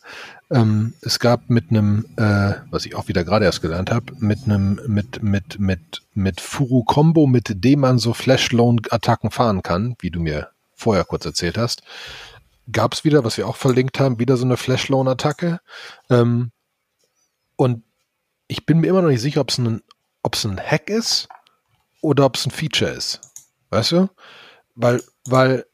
ähm, 0.52 0.94
es 1.02 1.20
gab 1.20 1.50
mit 1.50 1.70
einem, 1.70 2.06
äh, 2.18 2.54
was 2.70 2.86
ich 2.86 2.96
auch 2.96 3.08
wieder 3.08 3.24
gerade 3.24 3.46
erst 3.46 3.62
gelernt 3.62 3.92
habe, 3.92 4.14
mit 4.18 4.46
einem, 4.46 4.80
mit, 4.88 5.22
mit, 5.22 5.60
mit, 5.60 6.02
mit 6.14 6.42
Furu 6.42 6.84
Combo, 6.84 7.28
mit 7.28 7.64
dem 7.64 7.82
man 7.82 8.00
so 8.00 8.14
Flash-Loan-Attacken 8.14 9.32
fahren 9.32 9.62
kann, 9.62 9.96
wie 10.00 10.10
du 10.10 10.20
mir 10.20 10.50
vorher 10.74 11.06
kurz 11.06 11.26
erzählt 11.26 11.58
hast, 11.58 11.84
gab 12.72 12.94
es 12.94 13.04
wieder, 13.04 13.24
was 13.24 13.38
wir 13.38 13.48
auch 13.48 13.58
verlinkt 13.58 14.00
haben, 14.00 14.20
wieder 14.20 14.38
so 14.38 14.46
eine 14.46 14.58
Flash-Loan-Attacke. 14.58 15.60
Ähm, 16.10 16.52
und 17.56 17.84
ich 18.48 18.66
bin 18.66 18.80
mir 18.80 18.88
immer 18.88 19.02
noch 19.02 19.10
nicht 19.10 19.22
sicher, 19.22 19.42
ob 19.42 19.50
es 19.52 19.60
ein, 19.60 19.82
ob 20.24 20.36
es 20.36 20.46
ein 20.46 20.60
Hack 20.60 20.90
ist 20.90 21.28
oder 22.02 22.26
ob 22.26 22.36
es 22.36 22.46
ein 22.46 22.52
Feature 22.52 22.92
ist. 22.92 23.22
Weißt 23.70 23.92
du? 23.92 24.10
Weil, 24.74 25.04
weil 25.26 25.66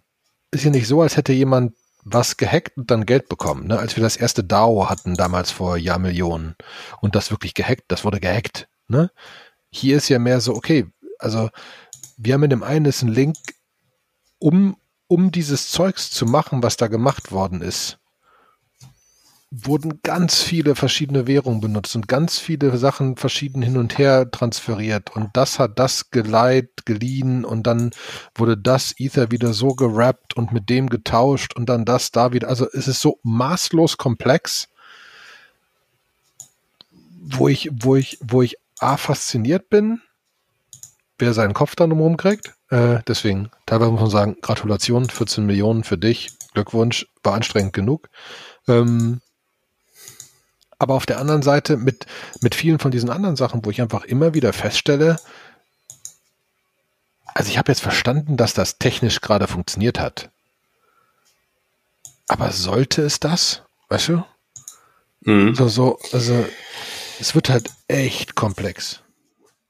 ist 0.51 0.65
ja 0.65 0.71
nicht 0.71 0.88
so, 0.88 1.01
als 1.01 1.15
hätte 1.15 1.31
jemand 1.33 1.73
was 2.06 2.38
gehackt 2.38 2.78
und 2.78 2.91
dann 2.91 3.06
Geld 3.06 3.28
bekommen. 3.28 3.68
Ne? 3.68 3.78
Als 3.78 3.96
wir 3.98 4.04
das 4.04 4.15
erste 4.15 4.44
DAO 4.44 4.89
hatten, 4.89 5.15
damals 5.15 5.52
vor 5.52 5.76
Jahrmillionen, 5.76 6.56
und 7.02 7.15
das 7.15 7.32
wirklich 7.32 7.56
gehackt, 7.56 7.86
das 7.89 8.06
wurde 8.06 8.20
gehackt. 8.20 8.70
Ne? 8.88 9.12
Hier 9.72 9.98
ist 9.98 10.08
ja 10.08 10.20
mehr 10.20 10.39
so, 10.39 10.56
okay, 10.56 10.86
also 11.20 11.50
wir 12.15 12.36
haben 12.36 12.44
in 12.44 12.52
dem 12.52 12.63
einen 12.63 12.86
ist 12.86 13.02
ein 13.02 13.10
Link, 13.10 13.36
um, 14.38 14.78
um 15.08 15.32
dieses 15.32 15.72
Zeugs 15.72 16.12
zu 16.12 16.26
machen, 16.26 16.62
was 16.62 16.78
da 16.78 16.88
gemacht 16.88 17.32
worden 17.32 17.62
ist, 17.62 17.98
wurden 19.63 20.02
ganz 20.04 20.41
viele 20.41 20.76
verschiedene 20.76 21.28
Währungen 21.28 21.62
benutzt 21.62 21.96
und 21.96 22.08
ganz 22.08 22.39
viele 22.39 22.78
Sachen 22.78 23.15
verschieden 23.15 23.62
hin 23.62 23.78
und 23.78 23.98
her 23.98 24.30
transferiert 24.30 25.15
und 25.15 25.30
das 25.34 25.60
hat 25.60 25.80
das 25.80 26.12
geleiht, 26.12 26.86
geliehen 26.86 27.46
und 27.46 27.68
dann 27.68 27.91
wurde 28.34 28.58
das 28.58 28.94
Ether 28.98 29.32
wieder 29.32 29.54
so 29.54 29.70
gerappt 29.70 30.36
und 30.36 30.52
mit 30.52 30.70
dem 30.70 30.89
getauscht 30.89 31.56
und 31.56 31.70
dann 31.70 31.86
das 31.86 32.12
da 32.12 32.34
wieder. 32.34 32.48
Also 32.50 32.68
es 32.72 32.88
ist 32.88 33.00
so 33.00 33.20
maßlos 33.24 33.98
komplex, 33.98 34.68
wo 37.22 37.48
ich, 37.48 37.70
wo 37.72 37.96
ich, 37.96 38.18
wo 38.22 38.41
ich 38.41 38.58
A 38.80 38.98
fasziniert 38.98 39.70
bin, 39.70 40.02
wer 41.18 41.34
seinen 41.34 41.54
Kopf 41.54 41.76
dann 41.76 41.91
rumkriegt. 41.91 42.54
Äh, 42.70 43.00
deswegen, 43.08 43.52
teilweise 43.65 43.91
muss 43.91 44.02
man 44.02 44.10
sagen, 44.10 44.38
Gratulation, 44.41 45.10
14 45.10 45.46
Millionen 45.46 45.84
für 45.84 45.98
dich, 45.98 46.30
Glückwunsch, 46.54 47.08
war 47.24 47.34
anstrengend 47.34 47.74
genug. 47.74 48.10
Ähm, 48.68 49.22
aber 50.79 50.93
auf 50.93 51.05
der 51.05 51.19
anderen 51.19 51.41
Seite 51.41 51.77
mit, 51.77 52.05
mit 52.41 52.55
vielen 52.55 52.79
von 52.79 52.91
diesen 52.91 53.09
anderen 53.09 53.35
Sachen, 53.35 53.65
wo 53.65 53.69
ich 53.69 53.81
einfach 53.81 54.03
immer 54.03 54.33
wieder 54.33 54.53
feststelle, 54.53 55.17
also 57.33 57.49
ich 57.49 57.57
habe 57.57 57.71
jetzt 57.71 57.81
verstanden, 57.81 58.38
dass 58.38 58.53
das 58.53 58.77
technisch 58.77 59.19
gerade 59.19 59.47
funktioniert 59.47 59.99
hat. 59.99 60.29
Aber 62.27 62.51
sollte 62.51 63.03
es 63.03 63.19
das? 63.19 63.63
Weißt 63.89 64.07
du? 64.07 64.23
Mhm. 65.21 65.53
So, 65.53 65.67
so, 65.67 65.99
also 66.13 66.45
es 67.19 67.35
wird 67.35 67.49
halt 67.49 67.69
echt 67.88 68.35
komplex. 68.35 69.01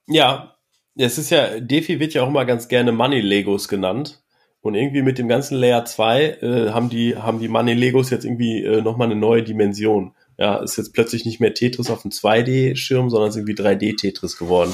Ja, 0.07 0.55
es 0.95 1.17
ist 1.17 1.31
ja, 1.31 1.59
Defi 1.59 1.99
wird 1.99 2.13
ja 2.13 2.23
auch 2.23 2.27
immer 2.27 2.45
ganz 2.45 2.67
gerne 2.67 2.91
Money 2.91 3.19
Legos 3.19 3.67
genannt. 3.67 4.21
Und 4.65 4.73
irgendwie 4.73 5.03
mit 5.03 5.19
dem 5.19 5.27
ganzen 5.27 5.57
Layer 5.59 5.85
2 5.85 6.23
äh, 6.41 6.69
haben 6.71 6.89
die, 6.89 7.15
haben 7.15 7.37
die 7.37 7.49
Money 7.49 7.75
Legos 7.75 8.09
jetzt 8.09 8.25
irgendwie 8.25 8.63
äh, 8.63 8.81
nochmal 8.81 9.11
eine 9.11 9.15
neue 9.15 9.43
Dimension. 9.43 10.15
Ja, 10.39 10.55
ist 10.55 10.77
jetzt 10.77 10.91
plötzlich 10.91 11.23
nicht 11.23 11.39
mehr 11.39 11.53
Tetris 11.53 11.91
auf 11.91 12.01
dem 12.01 12.09
2D-Schirm, 12.09 13.11
sondern 13.11 13.29
ist 13.29 13.35
irgendwie 13.35 13.53
3D-Tetris 13.53 14.39
geworden. 14.39 14.73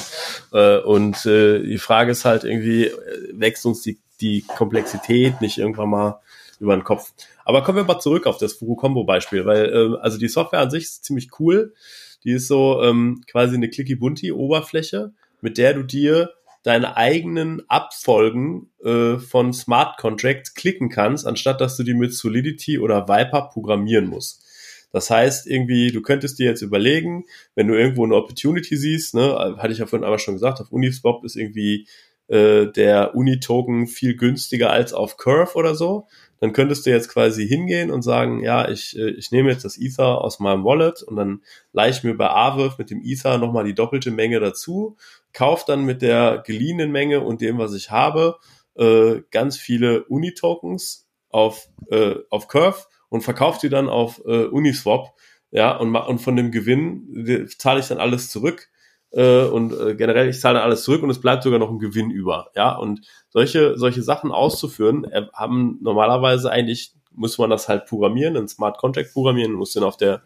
Äh, 0.54 0.78
und 0.78 1.26
äh, 1.26 1.62
die 1.62 1.78
Frage 1.78 2.12
ist 2.12 2.24
halt 2.24 2.46
irgendwie, 2.46 2.86
äh, 2.86 2.94
wächst 3.34 3.66
uns 3.66 3.82
die, 3.82 4.00
die 4.22 4.44
Komplexität 4.44 5.42
nicht 5.42 5.58
irgendwann 5.58 5.90
mal 5.90 6.22
über 6.62 6.74
den 6.74 6.86
Kopf. 6.86 7.12
Aber 7.44 7.62
kommen 7.62 7.80
wir 7.80 7.84
mal 7.84 8.00
zurück 8.00 8.28
auf 8.28 8.38
das 8.38 8.54
Fugu-Combo-Beispiel, 8.54 9.44
weil 9.44 9.66
äh, 9.66 9.98
also 10.00 10.18
die 10.18 10.30
Software 10.30 10.62
an 10.62 10.72
sich 10.72 10.84
ist 10.84 11.04
ziemlich 11.04 11.38
cool. 11.38 11.74
Die 12.24 12.32
ist 12.32 12.48
so 12.48 12.82
ähm, 12.82 13.24
quasi 13.30 13.58
eine 13.58 13.68
Clicky-Bunty-Oberfläche, 13.68 15.12
mit 15.42 15.58
der 15.58 15.74
du 15.74 15.84
dir 15.84 16.30
deine 16.64 16.96
eigenen 16.98 17.64
Abfolgen 17.70 18.72
äh, 18.84 19.18
von 19.18 19.54
Smart 19.54 19.98
Contracts 19.98 20.54
klicken 20.54 20.90
kannst, 20.90 21.26
anstatt 21.26 21.62
dass 21.62 21.78
du 21.78 21.84
die 21.84 21.94
mit 21.94 22.14
Solidity 22.14 22.78
oder 22.80 23.08
Viper 23.08 23.50
programmieren 23.52 24.08
musst. 24.08 24.46
Das 24.92 25.10
heißt, 25.10 25.48
irgendwie, 25.48 25.92
du 25.92 26.02
könntest 26.02 26.38
dir 26.38 26.46
jetzt 26.46 26.62
überlegen, 26.62 27.26
wenn 27.56 27.68
du 27.68 27.76
irgendwo 27.76 28.04
eine 28.04 28.16
Opportunity 28.16 28.76
siehst, 28.76 29.16
ne, 29.16 29.56
hatte 29.58 29.72
ich 29.72 29.80
ja 29.80 29.86
vorhin 29.86 30.04
einmal 30.04 30.20
schon 30.20 30.36
gesagt, 30.36 30.60
auf 30.60 30.72
Uniswap 30.72 31.24
ist 31.24 31.38
irgendwie 31.38 31.88
äh, 32.28 32.68
der 32.68 33.16
Uni-Token 33.16 33.88
viel 33.88 34.16
günstiger 34.16 34.70
als 34.70 34.94
auf 34.94 35.18
Curve 35.18 35.56
oder 35.56 35.76
so, 35.76 36.08
dann 36.42 36.54
könntest 36.54 36.86
du 36.86 36.90
jetzt 36.90 37.08
quasi 37.08 37.48
hingehen 37.48 37.92
und 37.92 38.02
sagen, 38.02 38.44
ja, 38.44 38.68
ich, 38.68 38.98
äh, 38.98 39.12
ich 39.12 39.32
nehme 39.32 39.52
jetzt 39.52 39.64
das 39.64 39.78
Ether 39.78 40.22
aus 40.22 40.40
meinem 40.40 40.66
Wallet 40.66 41.04
und 41.04 41.16
dann 41.16 41.44
leih 41.72 41.90
ich 41.90 42.04
mir 42.04 42.18
bei 42.18 42.30
Aave 42.30 42.74
mit 42.78 42.90
dem 42.90 43.02
Ether 43.04 43.38
nochmal 43.38 43.64
die 43.64 43.76
doppelte 43.76 44.10
Menge 44.10 44.40
dazu, 44.40 44.98
kauf 45.34 45.66
dann 45.66 45.86
mit 45.86 46.02
der 46.02 46.44
geliehenen 46.46 46.92
Menge 46.92 47.22
und 47.22 47.42
dem, 47.42 47.60
was 47.60 47.76
ich 47.76 47.92
habe, 47.92 48.40
äh, 48.76 49.22
ganz 49.30 49.58
viele 49.58 50.04
Uni-Tokens 50.06 51.08
auf, 51.30 51.70
äh, 51.92 52.16
auf 52.32 52.48
Curve 52.48 52.86
und 53.10 53.22
verkauft 53.22 53.62
die 53.62 53.70
dann 53.70 53.88
auf 53.88 54.20
äh, 54.26 54.46
Uniswap, 54.46 55.14
ja, 55.52 55.78
und, 55.78 55.96
und 55.96 56.20
von 56.20 56.36
dem 56.36 56.50
Gewinn 56.52 57.48
zahle 57.58 57.82
ich 57.82 57.88
dann 57.88 58.00
alles 58.00 58.32
zurück 58.32 58.71
äh, 59.12 59.44
und 59.44 59.74
äh, 59.74 59.96
generell 59.96 60.30
ich 60.30 60.40
zahle 60.40 60.56
dann 60.56 60.64
alles 60.64 60.84
zurück 60.84 61.04
und 61.04 61.10
es 61.10 61.22
bleibt 61.22 61.44
sogar 61.44 61.60
noch 61.60 61.70
ein 61.70 61.80
Gewinn 61.80 62.12
über, 62.12 62.52
ja, 62.56 62.76
und 62.76 63.02
solche 63.30 63.78
solche 63.78 64.04
Sachen 64.04 64.32
auszuführen, 64.32 65.06
äh, 65.06 65.28
haben 65.34 65.80
normalerweise 65.82 66.52
eigentlich 66.52 66.94
muss 67.14 67.38
man 67.38 67.50
das 67.50 67.68
halt 67.68 67.86
programmieren, 67.86 68.38
einen 68.38 68.48
Smart 68.48 68.78
Contract 68.78 69.14
programmieren, 69.14 69.54
muss 69.54 69.74
den 69.74 69.84
auf 69.84 69.98
der 69.98 70.22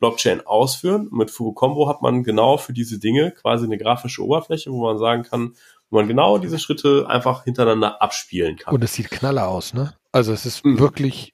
Blockchain 0.00 0.46
ausführen. 0.46 1.08
Und 1.08 1.18
mit 1.18 1.30
Fugu 1.30 1.88
hat 1.88 2.02
man 2.02 2.24
genau 2.24 2.56
für 2.56 2.72
diese 2.72 2.98
Dinge 2.98 3.30
quasi 3.30 3.64
eine 3.64 3.78
grafische 3.78 4.22
Oberfläche, 4.22 4.70
wo 4.70 4.84
man 4.84 4.98
sagen 4.98 5.22
kann, 5.22 5.54
wo 5.90 5.98
man 5.98 6.08
genau 6.08 6.38
diese 6.38 6.58
Schritte 6.58 7.06
einfach 7.08 7.44
hintereinander 7.44 8.02
abspielen 8.02 8.56
kann. 8.56 8.74
Und 8.74 8.82
es 8.82 8.94
sieht 8.94 9.10
knaller 9.10 9.48
aus, 9.48 9.74
ne? 9.74 9.94
Also 10.12 10.32
es 10.32 10.46
ist 10.46 10.64
mhm. 10.64 10.78
wirklich 10.78 11.33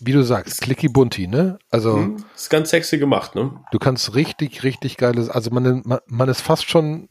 wie 0.00 0.12
du 0.12 0.22
sagst, 0.22 0.60
clicky 0.60 0.88
bunti, 0.88 1.28
ne? 1.28 1.58
Also. 1.70 1.96
Hm, 1.96 2.24
ist 2.34 2.50
ganz 2.50 2.70
sexy 2.70 2.98
gemacht, 2.98 3.34
ne? 3.34 3.60
Du 3.70 3.78
kannst 3.78 4.14
richtig, 4.14 4.62
richtig 4.62 4.96
geiles, 4.96 5.28
also 5.28 5.50
man, 5.50 5.82
man, 5.84 6.00
man 6.06 6.28
ist 6.28 6.40
fast 6.40 6.68
schon 6.68 7.08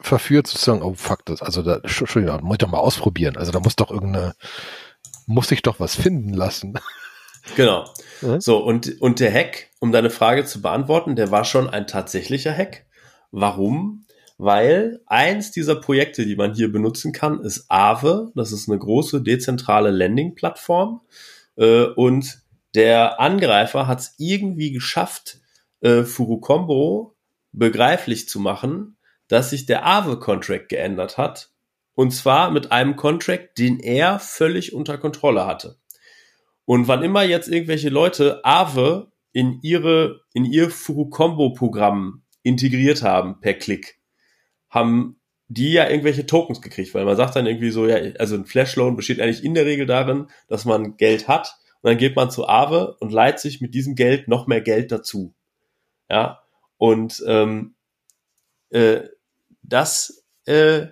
verführt 0.00 0.46
zu 0.46 0.58
sagen, 0.58 0.82
oh 0.82 0.94
fuck, 0.94 1.24
das, 1.24 1.42
also 1.42 1.62
da, 1.62 1.76
Entschuldigung, 1.76 2.42
muss 2.42 2.54
ich 2.54 2.58
doch 2.58 2.70
mal 2.70 2.78
ausprobieren. 2.78 3.36
Also 3.36 3.52
da 3.52 3.60
muss 3.60 3.76
doch 3.76 3.90
irgendeine, 3.90 4.34
muss 5.26 5.50
ich 5.50 5.62
doch 5.62 5.80
was 5.80 5.96
finden 5.96 6.34
lassen. 6.34 6.74
Genau. 7.56 7.84
Ja? 8.20 8.38
So, 8.42 8.58
und, 8.58 9.00
und 9.00 9.20
der 9.20 9.32
Hack, 9.32 9.70
um 9.80 9.90
deine 9.90 10.10
Frage 10.10 10.44
zu 10.44 10.60
beantworten, 10.60 11.16
der 11.16 11.30
war 11.30 11.46
schon 11.46 11.70
ein 11.70 11.86
tatsächlicher 11.86 12.54
Hack. 12.54 12.84
Warum? 13.30 14.04
Weil 14.36 15.00
eins 15.06 15.50
dieser 15.50 15.76
Projekte, 15.76 16.26
die 16.26 16.36
man 16.36 16.52
hier 16.52 16.70
benutzen 16.70 17.12
kann, 17.12 17.40
ist 17.40 17.64
Aave. 17.70 18.32
Das 18.34 18.52
ist 18.52 18.68
eine 18.68 18.78
große 18.78 19.22
dezentrale 19.22 19.90
Landing-Plattform. 19.90 21.00
Äh, 21.58 21.84
und 21.84 22.42
der 22.74 23.20
Angreifer 23.20 23.86
hat 23.86 24.00
es 24.00 24.14
irgendwie 24.18 24.72
geschafft, 24.72 25.40
äh, 25.80 26.04
Furukombo 26.04 27.16
begreiflich 27.52 28.28
zu 28.28 28.40
machen, 28.40 28.96
dass 29.26 29.50
sich 29.50 29.66
der 29.66 29.84
Aave-Contract 29.84 30.68
geändert 30.68 31.18
hat. 31.18 31.50
Und 31.94 32.12
zwar 32.12 32.50
mit 32.50 32.70
einem 32.72 32.96
Contract, 32.96 33.58
den 33.58 33.80
er 33.80 34.20
völlig 34.20 34.72
unter 34.72 34.98
Kontrolle 34.98 35.46
hatte. 35.46 35.78
Und 36.64 36.86
wann 36.86 37.02
immer 37.02 37.22
jetzt 37.22 37.48
irgendwelche 37.48 37.88
Leute 37.88 38.44
Aave 38.44 39.10
in 39.32 39.58
ihre, 39.62 40.20
in 40.32 40.44
ihr 40.44 40.70
Furukombo-Programm 40.70 42.22
integriert 42.42 43.02
haben 43.02 43.40
per 43.40 43.54
Klick, 43.54 44.00
haben 44.70 45.17
die 45.48 45.72
ja 45.72 45.88
irgendwelche 45.88 46.26
Tokens 46.26 46.60
gekriegt, 46.60 46.94
weil 46.94 47.04
man 47.04 47.16
sagt 47.16 47.34
dann 47.34 47.46
irgendwie 47.46 47.70
so, 47.70 47.86
ja, 47.86 47.96
also 48.18 48.36
ein 48.36 48.44
Flashloan 48.44 48.96
besteht 48.96 49.20
eigentlich 49.20 49.42
in 49.42 49.54
der 49.54 49.64
Regel 49.64 49.86
darin, 49.86 50.28
dass 50.46 50.64
man 50.64 50.96
Geld 50.96 51.26
hat 51.26 51.56
und 51.80 51.90
dann 51.90 51.98
geht 51.98 52.16
man 52.16 52.30
zu 52.30 52.46
Aave 52.46 52.96
und 53.00 53.12
leiht 53.12 53.40
sich 53.40 53.60
mit 53.60 53.74
diesem 53.74 53.94
Geld 53.94 54.28
noch 54.28 54.46
mehr 54.46 54.60
Geld 54.60 54.92
dazu. 54.92 55.34
Ja, 56.10 56.42
und 56.76 57.22
ähm, 57.26 57.74
äh, 58.70 59.00
das 59.62 60.24
äh, 60.44 60.86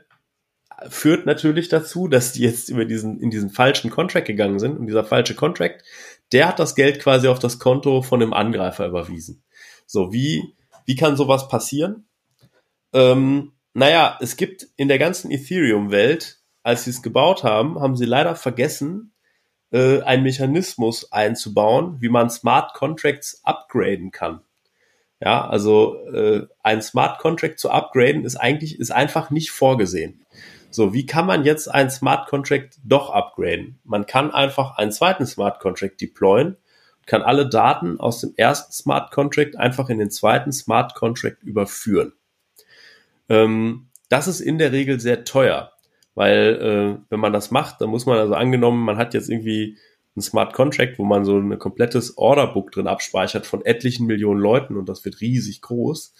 führt 0.89 1.27
natürlich 1.27 1.69
dazu, 1.69 2.09
dass 2.09 2.33
die 2.33 2.43
jetzt 2.43 2.69
über 2.69 2.85
diesen, 2.85 3.21
in 3.21 3.31
diesen 3.31 3.51
falschen 3.51 3.91
Contract 3.91 4.27
gegangen 4.27 4.59
sind 4.59 4.79
und 4.79 4.87
dieser 4.87 5.05
falsche 5.05 5.35
Contract, 5.35 5.83
der 6.33 6.49
hat 6.49 6.59
das 6.59 6.75
Geld 6.75 7.01
quasi 7.01 7.29
auf 7.29 7.39
das 7.39 7.59
Konto 7.59 8.03
von 8.03 8.21
dem 8.21 8.33
Angreifer 8.33 8.87
überwiesen. 8.87 9.43
So, 9.87 10.13
wie, 10.13 10.55
wie 10.85 10.97
kann 10.97 11.17
sowas 11.17 11.49
passieren? 11.49 12.07
Ähm, 12.93 13.53
naja, 13.77 14.17
es 14.21 14.39
gibt 14.39 14.67
in 14.77 14.89
der 14.89 14.99
ganzen 14.99 15.31
Ethereum-Welt, 15.31 16.39
als 16.63 16.85
sie 16.85 16.91
es 16.91 17.03
gebaut 17.03 17.45
haben, 17.45 17.79
haben 17.79 17.95
sie 17.95 18.07
leider 18.07 18.35
vergessen, 18.35 19.13
äh, 19.71 20.01
einen 20.01 20.23
Mechanismus 20.23 21.13
einzubauen, 21.13 21.99
wie 22.01 22.09
man 22.09 22.31
Smart 22.31 22.73
Contracts 22.73 23.43
upgraden 23.45 24.13
kann. 24.13 24.41
Ja, 25.21 25.47
also 25.47 26.03
äh, 26.07 26.47
ein 26.63 26.81
Smart 26.81 27.19
Contract 27.19 27.59
zu 27.59 27.71
upgraden 27.71 28.25
ist 28.25 28.37
eigentlich 28.37 28.81
ist 28.81 28.93
einfach 28.93 29.29
nicht 29.29 29.51
vorgesehen. 29.51 30.25
So, 30.71 30.95
wie 30.95 31.05
kann 31.05 31.27
man 31.27 31.45
jetzt 31.45 31.69
einen 31.69 31.91
Smart 31.91 32.31
Contract 32.31 32.79
doch 32.83 33.11
upgraden? 33.11 33.79
Man 33.85 34.07
kann 34.07 34.31
einfach 34.31 34.79
einen 34.79 34.91
zweiten 34.91 35.27
Smart 35.27 35.61
Contract 35.61 36.01
deployen, 36.01 36.57
kann 37.05 37.21
alle 37.21 37.47
Daten 37.47 38.01
aus 38.01 38.23
dem 38.23 38.33
ersten 38.39 38.73
Smart 38.73 39.11
Contract 39.11 39.55
einfach 39.57 39.91
in 39.91 39.99
den 39.99 40.11
zweiten 40.11 40.53
Smart 40.53 40.95
Contract 40.95 41.43
überführen. 41.43 42.15
Ähm, 43.29 43.89
das 44.09 44.29
ist 44.29 44.41
in 44.41 44.59
der 44.59 44.73
Regel 44.73 45.01
sehr 45.01 45.25
teuer, 45.25 45.73
weil 46.15 46.99
äh, 47.01 47.05
wenn 47.11 47.21
man 47.21 47.33
das 47.33 47.51
macht, 47.51 47.81
dann 47.81 47.91
muss 47.91 48.07
man 48.07 48.19
also 48.19 48.35
angenommen, 48.35 48.85
man 48.85 48.97
hat 48.97 49.15
jetzt 49.15 49.29
irgendwie 49.29 49.77
ein 50.17 50.23
Smart 50.23 50.53
Contract, 50.55 50.99
wo 50.99 51.05
man 51.05 51.25
so 51.25 51.39
ein 51.39 51.59
komplettes 51.59 52.17
Orderbook 52.17 52.73
drin 52.73 52.87
abspeichert 52.87 53.47
von 53.47 53.65
etlichen 53.65 54.07
Millionen 54.07 54.41
Leuten 54.41 54.77
und 54.77 54.89
das 54.89 55.05
wird 55.05 55.21
riesig 55.21 55.61
groß. 55.61 56.15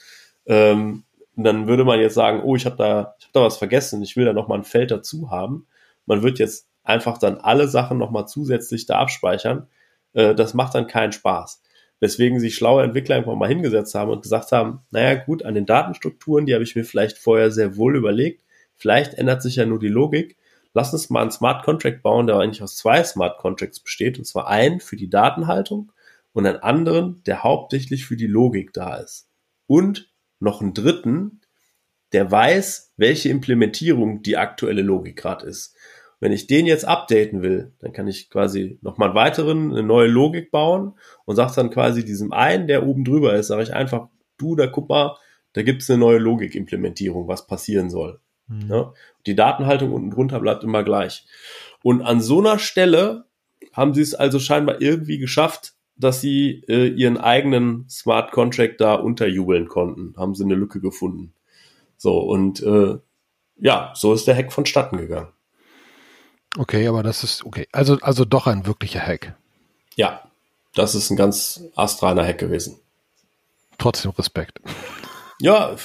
Ähm, 0.47 1.05
dann 1.37 1.69
würde 1.69 1.85
man 1.85 2.01
jetzt 2.01 2.15
sagen, 2.15 2.43
oh, 2.43 2.57
ich 2.57 2.67
habe 2.67 2.77
da, 2.77 3.15
ich 3.19 3.27
habe 3.27 3.33
da 3.33 3.43
was 3.43 3.59
vergessen, 3.59 4.03
ich 4.03 4.17
will 4.17 4.25
da 4.25 4.33
noch 4.33 4.49
mal 4.49 4.57
ein 4.57 4.65
Feld 4.65 4.91
dazu 4.91 5.31
haben. 5.31 5.67
Man 6.07 6.23
wird 6.23 6.39
jetzt 6.39 6.69
einfach 6.83 7.19
dann 7.19 7.39
alle 7.39 7.69
Sachen 7.69 7.99
noch 7.99 8.11
mal 8.11 8.27
zusätzlich 8.27 8.87
da 8.87 8.99
abspeichern. 8.99 9.67
Äh, 10.13 10.35
das 10.35 10.55
macht 10.55 10.75
dann 10.75 10.87
keinen 10.87 11.13
Spaß. 11.13 11.63
Weswegen 12.01 12.41
sich 12.41 12.55
schlaue 12.55 12.83
Entwickler 12.83 13.17
einfach 13.17 13.35
mal 13.35 13.49
hingesetzt 13.49 13.95
haben 13.95 14.11
und 14.11 14.23
gesagt 14.23 14.53
haben, 14.53 14.81
naja 14.91 15.15
gut, 15.15 15.45
an 15.45 15.55
den 15.55 15.67
Datenstrukturen, 15.67 16.47
die 16.47 16.55
habe 16.55 16.65
ich 16.65 16.77
mir 16.77 16.85
vielleicht 16.85 17.19
vorher 17.19 17.51
sehr 17.51 17.77
wohl 17.77 17.97
überlegt. 17.97 18.45
Vielleicht 18.77 19.15
ändert 19.15 19.43
sich 19.43 19.57
ja 19.57 19.65
nur 19.65 19.79
die 19.79 19.89
Logik 19.89 20.37
lass 20.77 20.93
uns 20.93 21.09
mal 21.09 21.23
einen 21.23 21.31
Smart 21.31 21.65
Contract 21.65 22.03
bauen, 22.03 22.27
der 22.27 22.37
eigentlich 22.37 22.63
aus 22.63 22.77
zwei 22.77 23.03
Smart 23.03 23.39
Contracts 23.39 23.81
besteht, 23.81 24.19
und 24.19 24.27
zwar 24.27 24.47
einen 24.47 24.81
für 24.81 24.97
die 24.97 25.09
Datenhaltung 25.09 25.91
und 26.35 26.47
einen 26.47 26.59
anderen, 26.59 27.23
der 27.25 27.43
hauptsächlich 27.43 28.05
für 28.05 28.17
die 28.17 28.27
Logik 28.27 28.75
da 28.75 28.97
ist. 28.97 29.31
Und 29.67 30.13
noch 30.39 30.61
einen 30.61 30.75
dritten, 30.75 31.41
der 32.13 32.31
weiß, 32.31 32.93
welche 32.99 33.31
Implementierung 33.31 34.23
die 34.23 34.37
aktuelle 34.37 34.83
Logik 34.83 35.17
gerade 35.17 35.47
ist. 35.47 35.75
Wenn 36.19 36.33
ich 36.33 36.47
den 36.47 36.67
jetzt 36.67 36.87
updaten 36.87 37.43
will, 37.43 37.73
dann 37.81 37.93
kann 37.93 38.09
ich 38.09 38.31
quasi 38.31 38.79
nochmal 38.81 39.09
einen 39.09 39.17
weiteren, 39.17 39.73
eine 39.73 39.83
neue 39.83 40.09
Logik 40.09 40.51
bauen 40.51 40.95
und 41.27 41.37
sage 41.37 41.53
dann 41.57 41.71
quasi 41.71 42.05
diesem 42.05 42.33
einen, 42.33 42.67
der 42.67 42.87
oben 42.87 43.05
drüber 43.05 43.35
ist, 43.35 43.49
sage 43.49 43.63
ich 43.63 43.75
einfach, 43.75 44.09
du, 44.39 44.57
da 44.57 44.67
guck 44.67 44.89
mal, 44.89 45.17
da 45.53 45.63
gibt 45.63 45.83
es 45.83 45.91
eine 45.91 45.99
neue 45.99 46.19
Logikimplementierung, 46.19 47.29
was 47.29 47.47
passieren 47.47 47.91
soll. 47.91 48.21
Mhm. 48.49 48.71
Ja? 48.71 48.93
Die 49.27 49.35
Datenhaltung 49.35 49.93
unten 49.93 50.11
drunter 50.11 50.41
bleibt 50.41 50.65
immer 50.65 50.85
gleich. 50.85 51.27
Und 51.83 52.03
an 52.03 52.21
so 52.21 52.41
einer 52.41 52.59
Stelle 52.59 53.27
haben 53.73 53.95
sie 53.95 54.03
es 54.03 54.15
also 54.15 54.39
scheinbar 54.39 54.81
irgendwie 54.81 55.19
geschafft, 55.19 55.75
dass 55.97 56.21
sie 56.21 56.63
äh, 56.69 56.89
ihren 56.89 57.17
eigenen 57.17 57.89
Smart 57.89 58.33
Contract 58.33 58.81
da 58.81 58.95
unterjubeln 58.95 59.69
konnten. 59.69 60.15
Haben 60.17 60.35
sie 60.35 60.45
eine 60.45 60.55
Lücke 60.55 60.81
gefunden. 60.81 61.33
So, 61.97 62.19
und 62.19 62.63
äh, 62.63 62.99
ja, 63.59 63.93
so 63.95 64.13
ist 64.13 64.27
der 64.27 64.37
Hack 64.37 64.53
vonstatten 64.53 64.99
gegangen. 64.99 65.29
Okay, 66.57 66.87
aber 66.89 67.03
das 67.03 67.23
ist 67.23 67.45
okay. 67.45 67.67
Also, 67.73 67.99
also 68.01 68.25
doch 68.25 68.47
ein 68.47 68.67
wirklicher 68.67 69.01
Hack. 69.01 69.35
Ja, 69.95 70.23
das 70.75 70.95
ist 70.95 71.11
ein 71.11 71.17
ganz 71.17 71.63
astreiner 71.75 72.25
Hack 72.25 72.39
gewesen. 72.39 72.79
Trotzdem 73.79 74.13
Respekt. 74.13 74.61
Ja, 75.41 75.77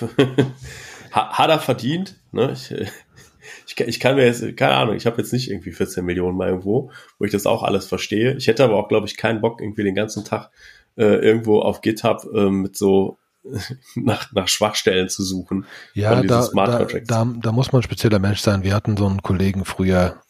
hat 1.11 1.49
er 1.49 1.59
verdient. 1.59 2.15
Ne? 2.31 2.53
Ich, 2.53 2.71
ich, 3.67 3.79
ich 3.79 3.99
kann 3.99 4.15
mir 4.15 4.25
jetzt, 4.25 4.57
keine 4.57 4.75
Ahnung, 4.75 4.95
ich 4.95 5.05
habe 5.05 5.17
jetzt 5.17 5.33
nicht 5.33 5.49
irgendwie 5.49 5.71
14 5.71 6.05
Millionen 6.05 6.37
mal 6.37 6.49
irgendwo, 6.49 6.91
wo 7.19 7.25
ich 7.25 7.31
das 7.31 7.45
auch 7.45 7.63
alles 7.63 7.85
verstehe. 7.85 8.35
Ich 8.35 8.47
hätte 8.47 8.63
aber 8.63 8.75
auch, 8.75 8.87
glaube 8.87 9.07
ich, 9.07 9.17
keinen 9.17 9.41
Bock, 9.41 9.61
irgendwie 9.61 9.83
den 9.83 9.95
ganzen 9.95 10.25
Tag 10.25 10.51
äh, 10.97 11.03
irgendwo 11.03 11.61
auf 11.61 11.81
GitHub 11.81 12.25
äh, 12.33 12.49
mit 12.49 12.77
so 12.77 13.17
nach, 13.95 14.31
nach 14.33 14.47
Schwachstellen 14.47 15.09
zu 15.09 15.23
suchen. 15.23 15.65
Ja, 15.93 16.21
da, 16.21 16.47
da, 16.53 16.85
da, 16.85 17.33
da, 17.35 17.51
muss 17.51 17.71
man 17.71 17.79
ein 17.79 17.83
spezieller 17.83 18.19
Mensch 18.19 18.41
sein. 18.41 18.63
Wir 18.63 18.75
hatten 18.75 18.97
so 18.97 19.07
einen 19.07 19.21
Kollegen 19.21 19.65
früher, 19.65 20.21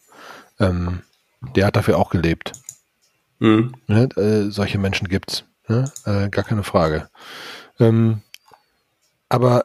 ähm, 0.62 1.02
der 1.56 1.66
hat 1.66 1.76
dafür 1.76 1.98
auch 1.98 2.10
gelebt. 2.10 2.52
Mhm. 3.38 3.74
Ne? 3.86 4.04
Äh, 4.16 4.50
solche 4.50 4.78
Menschen 4.78 5.08
gibt's. 5.08 5.44
Ne? 5.68 5.90
Äh, 6.04 6.28
gar 6.28 6.44
keine 6.44 6.62
Frage. 6.62 7.08
Ähm, 7.78 8.22
aber 9.28 9.64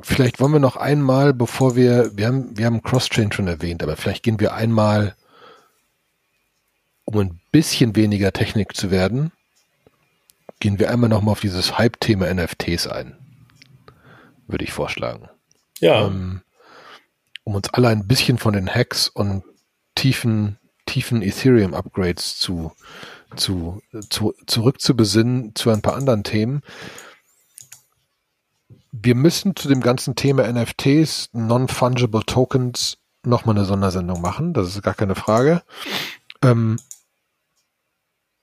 vielleicht 0.00 0.40
wollen 0.40 0.52
wir 0.52 0.60
noch 0.60 0.76
einmal, 0.76 1.32
bevor 1.32 1.76
wir, 1.76 2.16
wir 2.16 2.26
haben, 2.26 2.56
wir 2.56 2.66
haben 2.66 2.82
Cross-Chain 2.82 3.32
schon 3.32 3.48
erwähnt, 3.48 3.82
aber 3.82 3.96
vielleicht 3.96 4.22
gehen 4.22 4.40
wir 4.40 4.54
einmal, 4.54 5.14
um 7.04 7.18
ein 7.18 7.40
bisschen 7.52 7.96
weniger 7.96 8.32
Technik 8.32 8.76
zu 8.76 8.90
werden, 8.90 9.32
gehen 10.60 10.78
wir 10.78 10.90
einmal 10.90 11.08
nochmal 11.08 11.32
auf 11.32 11.40
dieses 11.40 11.78
Hype-Thema 11.78 12.32
NFTs 12.32 12.86
ein. 12.86 13.16
Würde 14.46 14.64
ich 14.64 14.72
vorschlagen. 14.72 15.28
Ja. 15.80 16.06
Ähm, 16.06 16.42
um 17.46 17.54
uns 17.54 17.72
alle 17.72 17.88
ein 17.88 18.06
bisschen 18.06 18.38
von 18.38 18.52
den 18.52 18.68
Hacks 18.68 19.08
und 19.08 19.42
tiefen, 19.94 20.58
tiefen 20.84 21.22
Ethereum-Upgrades 21.22 22.38
zu, 22.38 22.72
zu, 23.36 23.80
zu, 24.10 24.34
zurückzubesinnen 24.46 25.54
zu 25.54 25.70
ein 25.70 25.80
paar 25.80 25.94
anderen 25.94 26.24
Themen 26.24 26.62
wir 29.02 29.14
müssen 29.14 29.56
zu 29.56 29.68
dem 29.68 29.80
ganzen 29.80 30.14
Thema 30.14 30.50
NFTs, 30.50 31.30
Non-Fungible 31.32 32.24
Tokens, 32.24 32.98
nochmal 33.24 33.56
eine 33.56 33.64
Sondersendung 33.64 34.20
machen. 34.20 34.52
Das 34.54 34.68
ist 34.68 34.82
gar 34.82 34.94
keine 34.94 35.14
Frage. 35.14 35.62
Ähm, 36.42 36.78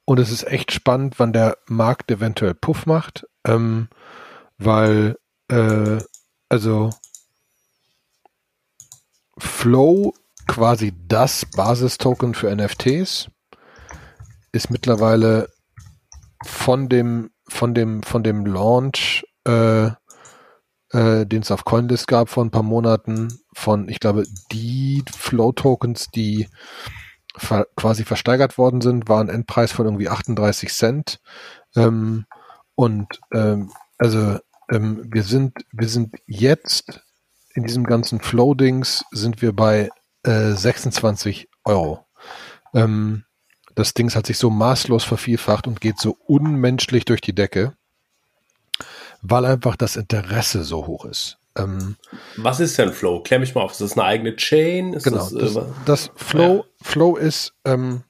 und 0.05 0.19
es 0.19 0.31
ist 0.31 0.43
echt 0.43 0.71
spannend, 0.71 1.15
wann 1.17 1.33
der 1.33 1.57
Markt 1.67 2.11
eventuell 2.11 2.53
Puff 2.53 2.85
macht, 2.85 3.25
ähm, 3.45 3.87
weil, 4.57 5.17
äh, 5.47 5.99
also 6.49 6.89
Flow, 9.37 10.13
quasi 10.47 10.93
das 11.07 11.45
Basistoken 11.45 12.33
für 12.33 12.53
NFTs, 12.53 13.29
ist 14.51 14.69
mittlerweile 14.69 15.49
von 16.45 16.89
dem, 16.89 17.31
von 17.47 17.73
dem, 17.73 18.03
von 18.03 18.23
dem 18.23 18.45
Launch 18.45 19.23
äh, 19.47 19.91
äh, 20.93 21.25
den 21.25 21.41
es 21.41 21.51
auf 21.51 21.65
Coinlist 21.65 22.07
gab 22.07 22.29
vor 22.29 22.45
ein 22.45 22.51
paar 22.51 22.63
Monaten 22.63 23.39
von, 23.53 23.89
ich 23.89 23.99
glaube, 23.99 24.25
die 24.51 25.03
Flow-Tokens, 25.11 26.09
die 26.11 26.47
ver 27.35 27.65
quasi 27.75 28.03
versteigert 28.03 28.59
worden 28.59 28.79
sind, 28.81 29.09
war 29.09 29.19
ein 29.19 29.29
Endpreis 29.29 29.71
von 29.71 29.85
irgendwie 29.85 30.09
38 30.09 30.71
Cent. 30.71 31.19
Ähm, 31.75 32.25
und 32.75 33.19
ähm, 33.33 33.71
also 33.97 34.37
ähm, 34.71 35.03
wir 35.11 35.23
sind 35.23 35.65
wir 35.71 35.89
sind 35.89 36.15
jetzt 36.27 37.01
in 37.53 37.63
diesem 37.63 37.83
ganzen 37.83 38.19
Flow-Dings 38.19 39.05
sind 39.11 39.41
wir 39.41 39.53
bei 39.53 39.89
äh, 40.23 40.51
26 40.51 41.49
Euro. 41.65 42.05
Ähm, 42.73 43.23
das 43.75 43.93
Ding 43.93 44.13
hat 44.13 44.27
sich 44.27 44.37
so 44.37 44.49
maßlos 44.49 45.03
vervielfacht 45.03 45.67
und 45.67 45.81
geht 45.81 45.99
so 45.99 46.17
unmenschlich 46.25 47.05
durch 47.05 47.21
die 47.21 47.33
Decke, 47.33 47.73
weil 49.21 49.45
einfach 49.45 49.75
das 49.75 49.95
Interesse 49.95 50.63
so 50.63 50.85
hoch 50.85 51.05
ist. 51.05 51.37
Ähm, 51.55 51.97
Was 52.37 52.59
ist 52.59 52.77
denn 52.77 52.93
Flow? 52.93 53.21
Klär 53.21 53.39
mich 53.39 53.53
mal 53.53 53.61
auf. 53.61 53.71
Ist 53.71 53.81
das 53.81 53.93
eine 53.93 54.03
eigene 54.03 54.35
Chain? 54.35 54.93
Ist 54.93 55.03
genau. 55.03 55.17
Das, 55.17 55.33
das, 55.33 55.55
äh, 55.55 55.69
das 55.85 56.11
Flow, 56.15 56.57
ja. 56.57 56.63
Flow 56.81 57.15
ist 57.15 57.53
ähm, 57.65 58.03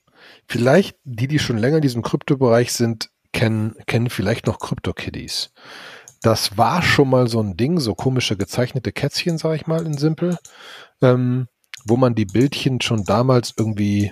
vielleicht 0.47 0.97
die, 1.03 1.27
die 1.27 1.39
schon 1.39 1.57
länger 1.57 1.77
in 1.77 1.81
diesem 1.81 2.01
Kryptobereich 2.01 2.71
sind, 2.73 3.09
kennen, 3.33 3.75
kennen 3.87 4.09
vielleicht 4.09 4.47
noch 4.47 4.59
Crypto-Kiddies. 4.59 5.51
Das 6.23 6.57
war 6.57 6.81
schon 6.81 7.09
mal 7.09 7.27
so 7.27 7.41
ein 7.41 7.57
Ding, 7.57 7.79
so 7.79 7.95
komische 7.95 8.37
gezeichnete 8.37 8.93
Kätzchen, 8.93 9.37
sag 9.37 9.55
ich 9.55 9.67
mal, 9.67 9.85
in 9.85 9.97
Simpel, 9.97 10.37
ähm, 11.01 11.49
wo 11.85 11.97
man 11.97 12.15
die 12.15 12.25
Bildchen 12.25 12.79
schon 12.79 13.03
damals 13.03 13.53
irgendwie 13.57 14.09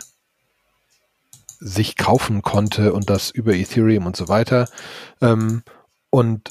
sich 1.59 1.95
kaufen 1.95 2.41
konnte 2.41 2.91
und 2.91 3.09
das 3.09 3.31
über 3.31 3.53
Ethereum 3.53 4.07
und 4.07 4.17
so 4.17 4.27
weiter. 4.27 4.67
Ähm, 5.21 5.63
und 6.09 6.49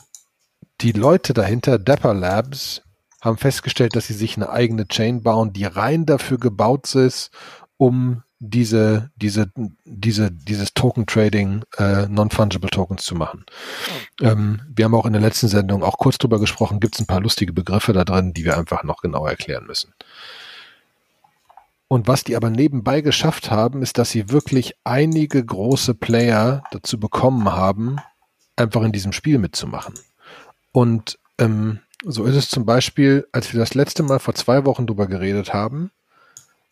die 0.80 0.92
Leute 0.92 1.34
dahinter, 1.34 1.78
Dapper 1.78 2.14
Labs, 2.14 2.80
haben 3.20 3.36
festgestellt, 3.36 3.94
dass 3.96 4.06
sie 4.06 4.14
sich 4.14 4.36
eine 4.36 4.48
eigene 4.48 4.88
Chain 4.88 5.22
bauen, 5.22 5.52
die 5.52 5.66
rein 5.66 6.06
dafür 6.06 6.38
gebaut 6.38 6.94
ist, 6.94 7.30
um 7.76 8.22
diese, 8.40 9.10
diese, 9.16 9.52
diese, 9.84 10.30
dieses 10.32 10.72
Token 10.72 11.06
Trading, 11.06 11.62
äh, 11.76 12.06
Non-Fungible 12.08 12.70
Tokens 12.70 13.04
zu 13.04 13.14
machen. 13.14 13.44
Ähm, 14.20 14.62
wir 14.74 14.86
haben 14.86 14.94
auch 14.94 15.04
in 15.04 15.12
der 15.12 15.20
letzten 15.20 15.48
Sendung 15.48 15.84
auch 15.84 15.98
kurz 15.98 16.16
drüber 16.16 16.40
gesprochen, 16.40 16.80
gibt 16.80 16.94
es 16.94 17.00
ein 17.00 17.06
paar 17.06 17.20
lustige 17.20 17.52
Begriffe 17.52 17.92
da 17.92 18.04
drin, 18.04 18.32
die 18.32 18.46
wir 18.46 18.56
einfach 18.56 18.82
noch 18.82 19.02
genauer 19.02 19.28
erklären 19.28 19.66
müssen. 19.66 19.92
Und 21.86 22.08
was 22.08 22.24
die 22.24 22.34
aber 22.34 22.48
nebenbei 22.48 23.02
geschafft 23.02 23.50
haben, 23.50 23.82
ist, 23.82 23.98
dass 23.98 24.10
sie 24.10 24.30
wirklich 24.30 24.74
einige 24.84 25.44
große 25.44 25.94
Player 25.94 26.62
dazu 26.70 26.98
bekommen 26.98 27.52
haben, 27.52 27.98
einfach 28.56 28.82
in 28.82 28.92
diesem 28.92 29.12
Spiel 29.12 29.38
mitzumachen. 29.38 29.94
Und 30.72 31.18
ähm, 31.38 31.80
so 32.04 32.24
ist 32.24 32.36
es 32.36 32.48
zum 32.48 32.64
Beispiel, 32.64 33.26
als 33.32 33.52
wir 33.52 33.60
das 33.60 33.74
letzte 33.74 34.02
Mal 34.02 34.18
vor 34.18 34.34
zwei 34.34 34.64
Wochen 34.64 34.86
drüber 34.86 35.06
geredet 35.06 35.52
haben, 35.52 35.90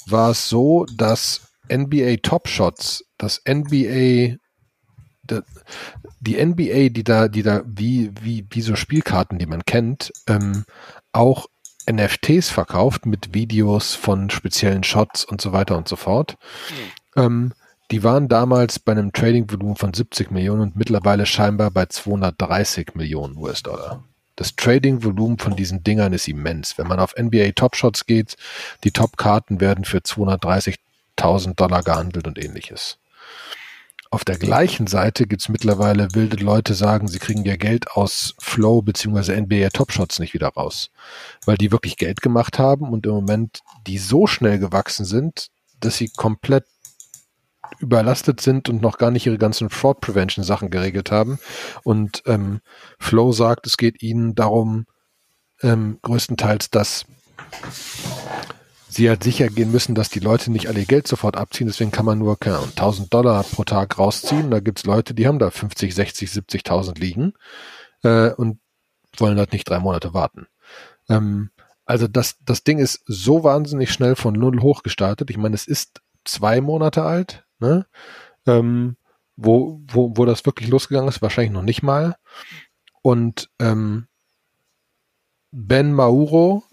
war 0.06 0.30
es 0.30 0.48
so, 0.48 0.86
dass 0.96 1.47
NBA 1.72 2.16
Top 2.22 2.48
Shots, 2.48 3.04
das 3.18 3.42
NBA, 3.48 4.36
die 6.20 6.44
NBA, 6.44 6.88
die 6.88 7.04
da, 7.04 7.28
die 7.28 7.42
da 7.42 7.62
wie, 7.66 8.10
wie, 8.20 8.46
wie 8.50 8.62
so 8.62 8.76
Spielkarten, 8.76 9.38
die 9.38 9.46
man 9.46 9.64
kennt, 9.64 10.12
ähm, 10.26 10.64
auch 11.12 11.46
NFTs 11.90 12.50
verkauft 12.50 13.06
mit 13.06 13.34
Videos 13.34 13.94
von 13.94 14.30
speziellen 14.30 14.84
Shots 14.84 15.24
und 15.24 15.40
so 15.40 15.52
weiter 15.52 15.76
und 15.76 15.88
so 15.88 15.96
fort. 15.96 16.36
Mhm. 17.16 17.22
Ähm, 17.22 17.52
die 17.90 18.04
waren 18.04 18.28
damals 18.28 18.78
bei 18.78 18.92
einem 18.92 19.12
Trading-Volumen 19.12 19.76
von 19.76 19.94
70 19.94 20.30
Millionen 20.30 20.60
und 20.60 20.76
mittlerweile 20.76 21.24
scheinbar 21.24 21.70
bei 21.70 21.86
230 21.86 22.94
Millionen 22.94 23.36
US-Dollar. 23.38 24.04
Das 24.36 24.54
Trading-Volumen 24.54 25.38
von 25.38 25.56
diesen 25.56 25.82
Dingern 25.82 26.12
ist 26.12 26.28
immens. 26.28 26.76
Wenn 26.76 26.86
man 26.86 27.00
auf 27.00 27.14
NBA 27.18 27.52
Top 27.52 27.74
Shots 27.74 28.04
geht, 28.06 28.36
die 28.84 28.90
Top-Karten 28.90 29.60
werden 29.60 29.84
für 29.84 30.02
230.000 31.18 31.54
Dollar 31.54 31.82
gehandelt 31.82 32.26
und 32.26 32.38
ähnliches. 32.38 32.98
Auf 34.10 34.24
der 34.24 34.38
gleichen 34.38 34.86
Seite 34.86 35.26
gibt's 35.26 35.50
mittlerweile 35.50 36.08
wilde 36.14 36.42
Leute 36.42 36.72
sagen, 36.72 37.08
sie 37.08 37.18
kriegen 37.18 37.44
ihr 37.44 37.58
Geld 37.58 37.90
aus 37.90 38.34
Flow 38.38 38.80
bzw. 38.80 39.38
NBA 39.38 39.68
Top 39.68 39.92
Shots 39.92 40.18
nicht 40.18 40.32
wieder 40.32 40.48
raus, 40.48 40.90
weil 41.44 41.58
die 41.58 41.72
wirklich 41.72 41.98
Geld 41.98 42.22
gemacht 42.22 42.58
haben 42.58 42.88
und 42.88 43.04
im 43.04 43.12
Moment 43.12 43.60
die 43.86 43.98
so 43.98 44.26
schnell 44.26 44.58
gewachsen 44.58 45.04
sind, 45.04 45.48
dass 45.80 45.98
sie 45.98 46.08
komplett 46.08 46.64
überlastet 47.80 48.40
sind 48.40 48.70
und 48.70 48.80
noch 48.80 48.96
gar 48.96 49.10
nicht 49.10 49.26
ihre 49.26 49.36
ganzen 49.36 49.68
Fraud 49.68 50.00
Prevention 50.00 50.42
Sachen 50.42 50.70
geregelt 50.70 51.10
haben. 51.10 51.38
Und 51.84 52.22
ähm, 52.24 52.60
Flow 52.98 53.32
sagt, 53.32 53.66
es 53.66 53.76
geht 53.76 54.02
ihnen 54.02 54.34
darum, 54.34 54.86
ähm, 55.62 55.98
größtenteils, 56.00 56.70
dass 56.70 57.04
sie 58.88 59.08
halt 59.08 59.22
sicher 59.22 59.48
gehen 59.48 59.72
müssen, 59.72 59.94
dass 59.94 60.08
die 60.08 60.20
Leute 60.20 60.50
nicht 60.50 60.68
alle 60.68 60.80
ihr 60.80 60.86
Geld 60.86 61.06
sofort 61.06 61.36
abziehen. 61.36 61.66
Deswegen 61.66 61.90
kann 61.90 62.04
man 62.04 62.18
nur 62.18 62.38
keine 62.38 62.56
Ahnung, 62.56 62.70
1000 62.70 63.12
Dollar 63.12 63.42
pro 63.44 63.64
Tag 63.64 63.98
rausziehen. 63.98 64.50
Da 64.50 64.60
gibt's 64.60 64.84
Leute, 64.84 65.14
die 65.14 65.26
haben 65.26 65.38
da 65.38 65.50
50, 65.50 65.94
60, 65.94 66.30
70.000 66.30 66.98
liegen 66.98 67.34
äh, 68.02 68.30
und 68.30 68.58
wollen 69.16 69.38
halt 69.38 69.52
nicht 69.52 69.68
drei 69.68 69.78
Monate 69.78 70.14
warten. 70.14 70.46
Ähm, 71.08 71.50
also 71.84 72.06
das, 72.06 72.36
das 72.44 72.64
Ding 72.64 72.78
ist 72.78 73.02
so 73.06 73.44
wahnsinnig 73.44 73.90
schnell 73.92 74.16
von 74.16 74.34
null 74.34 74.60
hoch 74.60 74.82
gestartet. 74.82 75.30
Ich 75.30 75.38
meine, 75.38 75.54
es 75.54 75.66
ist 75.66 76.00
zwei 76.24 76.60
Monate 76.60 77.02
alt 77.02 77.44
ne? 77.58 77.86
Ähm, 78.46 78.96
wo, 79.36 79.80
wo, 79.86 80.16
wo 80.16 80.24
das 80.24 80.44
wirklich 80.46 80.68
losgegangen 80.68 81.08
ist, 81.08 81.22
wahrscheinlich 81.22 81.52
noch 81.52 81.62
nicht 81.62 81.82
mal. 81.82 82.16
Und 83.02 83.50
ähm, 83.60 84.08
Ben 85.50 85.92
Mauro, 85.92 86.64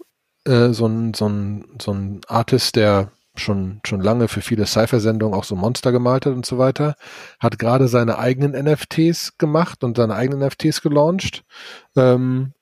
äh, 0.46 0.72
so 0.72 0.86
ein, 0.86 1.14
so 1.14 1.28
ein, 1.28 1.64
so 1.80 1.92
ein 1.92 2.20
Artist, 2.28 2.76
der 2.76 3.12
schon, 3.40 3.80
schon 3.84 4.00
lange 4.00 4.28
für 4.28 4.40
viele 4.40 4.66
Cypher-Sendungen 4.66 5.38
auch 5.38 5.44
so 5.44 5.56
Monster 5.56 5.92
gemalt 5.92 6.26
hat 6.26 6.32
und 6.32 6.46
so 6.46 6.58
weiter, 6.58 6.96
hat 7.38 7.58
gerade 7.58 7.88
seine 7.88 8.18
eigenen 8.18 8.52
NFTs 8.52 9.38
gemacht 9.38 9.84
und 9.84 9.96
seine 9.96 10.14
eigenen 10.14 10.46
NFTs 10.46 10.80
gelauncht. 10.82 11.44
Ähm, 11.96 12.52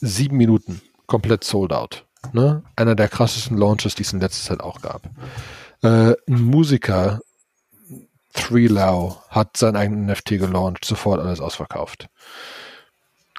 sieben 0.00 0.36
Minuten, 0.36 0.80
komplett 1.06 1.44
sold 1.44 1.72
out. 1.72 2.04
Ne? 2.32 2.62
Einer 2.76 2.94
der 2.94 3.08
krassesten 3.08 3.56
Launches, 3.56 3.94
die 3.94 4.02
es 4.02 4.12
in 4.12 4.20
letzter 4.20 4.50
Zeit 4.50 4.60
auch 4.60 4.82
gab. 4.82 5.02
Äh, 5.82 6.14
ein 6.28 6.42
Musiker, 6.42 7.20
Three 8.32 8.68
Lau, 8.68 9.22
hat 9.28 9.56
sein 9.56 9.74
eigenes 9.76 10.18
NFT 10.18 10.38
gelauncht, 10.38 10.84
sofort 10.84 11.20
alles 11.20 11.40
ausverkauft. 11.40 12.08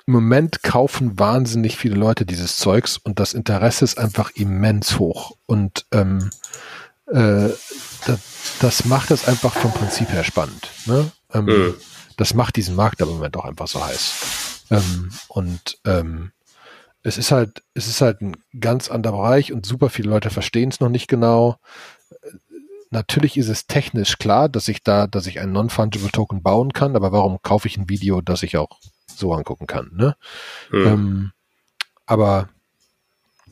Im 0.08 0.14
Moment 0.14 0.64
kaufen 0.64 1.20
wahnsinnig 1.20 1.78
viele 1.78 1.96
Leute 1.96 2.26
dieses 2.26 2.58
Zeugs 2.58 2.98
und 2.98 3.20
das 3.20 3.34
Interesse 3.34 3.86
ist 3.86 3.98
einfach 3.98 4.32
immens 4.32 5.00
hoch. 5.00 5.38
Und 5.46 5.86
ähm, 5.92 6.30
äh, 7.08 7.50
das, 8.06 8.20
das 8.60 8.86
macht 8.86 9.12
es 9.12 9.28
einfach 9.28 9.54
vom 9.54 9.72
Prinzip 9.72 10.10
her 10.10 10.24
spannend. 10.24 10.68
Ne? 10.86 11.12
Ähm, 11.34 11.46
mhm. 11.46 11.74
Das 12.18 12.34
macht 12.34 12.56
diesen 12.56 12.76
Markt 12.76 13.02
aber 13.02 13.12
im 13.12 13.18
Moment 13.18 13.38
auch 13.38 13.46
einfach 13.46 13.68
so 13.68 13.84
heiß. 13.84 14.66
Ähm, 14.72 15.12
und 15.28 15.78
ähm, 15.86 16.32
es 17.04 17.18
ist 17.18 17.32
halt, 17.32 17.64
es 17.74 17.88
ist 17.88 18.02
halt 18.02 18.22
ein 18.22 18.38
ganz 18.60 18.90
anderer 18.90 19.18
Bereich 19.18 19.52
und 19.52 19.66
super 19.66 19.90
viele 19.90 20.10
Leute 20.10 20.30
verstehen 20.30 20.70
es 20.70 20.80
noch 20.80 20.90
nicht 20.90 21.08
genau 21.08 21.58
natürlich 22.92 23.38
ist 23.38 23.48
es 23.48 23.66
technisch 23.66 24.18
klar, 24.18 24.50
dass 24.50 24.68
ich 24.68 24.84
da, 24.84 25.08
dass 25.08 25.26
ich 25.26 25.40
einen 25.40 25.54
Non-Fungible 25.54 26.12
Token 26.12 26.44
bauen 26.44 26.74
kann, 26.74 26.96
aber 26.96 27.12
warum 27.12 27.42
kaufe 27.42 27.68
ich 27.68 27.78
ein 27.78 27.90
Video, 27.90 28.22
das 28.22 28.44
ich 28.44 28.58
auch 28.58 28.80
so 29.18 29.34
angucken 29.34 29.68
kann, 29.68 29.92
ne? 29.94 30.16
Mhm. 30.72 30.88
Ähm, 30.88 31.32
aber 32.06 32.50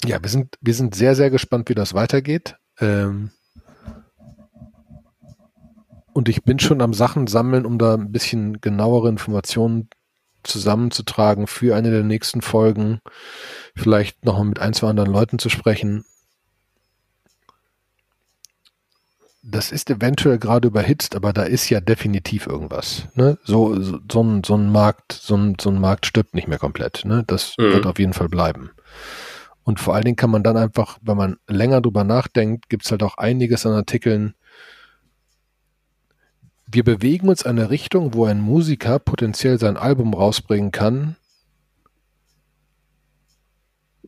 ja, 0.06 0.22
wir 0.22 0.30
sind, 0.30 0.58
wir 0.62 0.74
sind 0.74 0.96
sehr, 0.96 1.16
sehr 1.16 1.30
gespannt, 1.30 1.70
wie 1.70 1.76
das 1.76 1.94
weitergeht. 1.94 2.56
Ähm, 2.80 3.32
und 6.14 6.30
ich 6.30 6.44
bin 6.44 6.60
schon 6.60 6.82
am 6.82 6.94
Sachen 6.94 7.28
sammeln, 7.28 7.66
um 7.66 7.78
da 7.78 7.94
ein 7.94 8.12
bisschen 8.12 8.62
genauere 8.62 9.10
Informationen 9.10 9.90
zusammenzutragen 10.44 11.48
für 11.48 11.76
eine 11.76 11.92
der 11.92 12.04
nächsten 12.04 12.42
Folgen. 12.42 13.00
Vielleicht 13.76 14.26
noch 14.26 14.42
mit 14.44 14.60
ein, 14.60 14.74
zwei 14.74 14.90
anderen 14.90 15.12
Leuten 15.12 15.40
zu 15.40 15.50
sprechen. 15.50 16.06
Das 19.42 19.72
ist 19.72 19.90
eventuell 19.90 20.38
gerade 20.38 20.68
überhitzt, 20.68 21.16
aber 21.16 21.32
da 21.32 21.44
ist 21.44 21.70
ja 21.70 21.80
definitiv 21.80 22.46
irgendwas. 22.46 23.08
Ne? 23.16 23.38
So, 23.44 23.82
so, 23.82 24.00
so, 24.12 24.22
ein, 24.22 24.44
so 24.44 24.56
ein 24.56 24.72
Markt, 24.72 25.14
so 25.14 25.36
ein, 25.36 25.56
so 25.60 25.70
ein 25.70 25.80
Markt 25.80 26.06
stirbt 26.06 26.36
nicht 26.36 26.48
mehr 26.48 26.60
komplett. 26.60 27.06
Ne? 27.06 27.24
Das 27.26 27.56
mhm. 27.58 27.74
wird 27.74 27.86
auf 27.86 28.00
jeden 28.00 28.14
Fall 28.14 28.28
bleiben. 28.28 28.72
Und 29.64 29.80
vor 29.80 29.96
allen 29.96 30.04
Dingen 30.04 30.18
kann 30.18 30.32
man 30.32 30.44
dann 30.44 30.58
einfach, 30.58 30.98
wenn 31.02 31.16
man 31.16 31.38
länger 31.48 31.82
drüber 31.82 32.04
nachdenkt, 32.04 32.70
gibt's 32.70 32.92
halt 32.92 33.04
auch 33.04 33.18
einiges 33.18 33.66
an 33.66 33.74
Artikeln. 33.74 34.34
Wir 36.68 36.84
bewegen 36.84 37.30
uns 37.30 37.44
in 37.44 37.52
eine 37.52 37.70
Richtung, 37.70 38.14
wo 38.14 38.26
ein 38.26 38.42
Musiker 38.42 39.00
potenziell 39.00 39.58
sein 39.58 39.78
Album 39.78 40.14
rausbringen 40.14 40.72
kann 40.72 41.16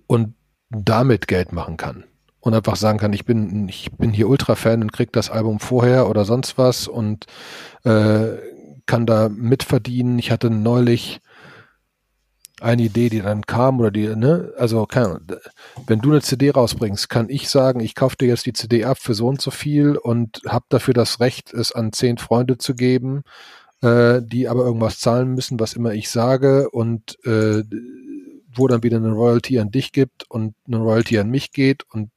und 0.07 0.35
damit 0.69 1.27
Geld 1.27 1.53
machen 1.53 1.77
kann 1.77 2.05
und 2.41 2.53
einfach 2.53 2.75
sagen 2.75 2.99
kann, 2.99 3.13
ich 3.13 3.25
bin, 3.25 3.69
ich 3.69 3.91
bin 3.91 4.11
hier 4.11 4.27
Ultra-Fan 4.27 4.81
und 4.81 4.91
krieg 4.91 5.13
das 5.13 5.29
Album 5.29 5.59
vorher 5.59 6.09
oder 6.09 6.25
sonst 6.25 6.57
was 6.57 6.87
und 6.87 7.27
äh, 7.83 8.29
kann 8.85 9.05
da 9.05 9.29
mitverdienen. 9.29 10.19
Ich 10.19 10.31
hatte 10.31 10.49
neulich 10.49 11.21
eine 12.59 12.83
Idee, 12.83 13.09
die 13.09 13.21
dann 13.21 13.43
kam 13.43 13.79
oder 13.79 13.91
die, 13.91 14.15
ne, 14.15 14.53
also 14.57 14.87
Ahnung, 14.87 15.19
wenn 15.87 15.99
du 15.99 16.11
eine 16.11 16.21
CD 16.21 16.51
rausbringst, 16.51 17.09
kann 17.09 17.29
ich 17.29 17.49
sagen, 17.49 17.79
ich 17.79 17.95
kaufe 17.95 18.17
dir 18.17 18.27
jetzt 18.27 18.45
die 18.45 18.53
CD 18.53 18.85
ab 18.85 18.97
für 18.99 19.13
so 19.13 19.27
und 19.27 19.41
so 19.41 19.51
viel 19.51 19.97
und 19.97 20.41
habe 20.47 20.65
dafür 20.69 20.93
das 20.93 21.19
Recht, 21.19 21.53
es 21.53 21.71
an 21.71 21.91
zehn 21.91 22.17
Freunde 22.17 22.57
zu 22.57 22.75
geben, 22.75 23.23
äh, 23.81 24.21
die 24.23 24.47
aber 24.47 24.63
irgendwas 24.63 24.99
zahlen 24.99 25.29
müssen, 25.29 25.59
was 25.59 25.73
immer 25.73 25.93
ich 25.93 26.09
sage 26.09 26.69
und 26.69 27.17
äh, 27.25 27.63
wo 28.53 28.67
dann 28.67 28.83
wieder 28.83 28.97
eine 28.97 29.11
Royalty 29.11 29.59
an 29.59 29.71
dich 29.71 29.91
gibt 29.91 30.29
und 30.29 30.55
eine 30.67 30.77
Royalty 30.77 31.17
an 31.17 31.29
mich 31.29 31.51
geht 31.51 31.83
und 31.91 32.11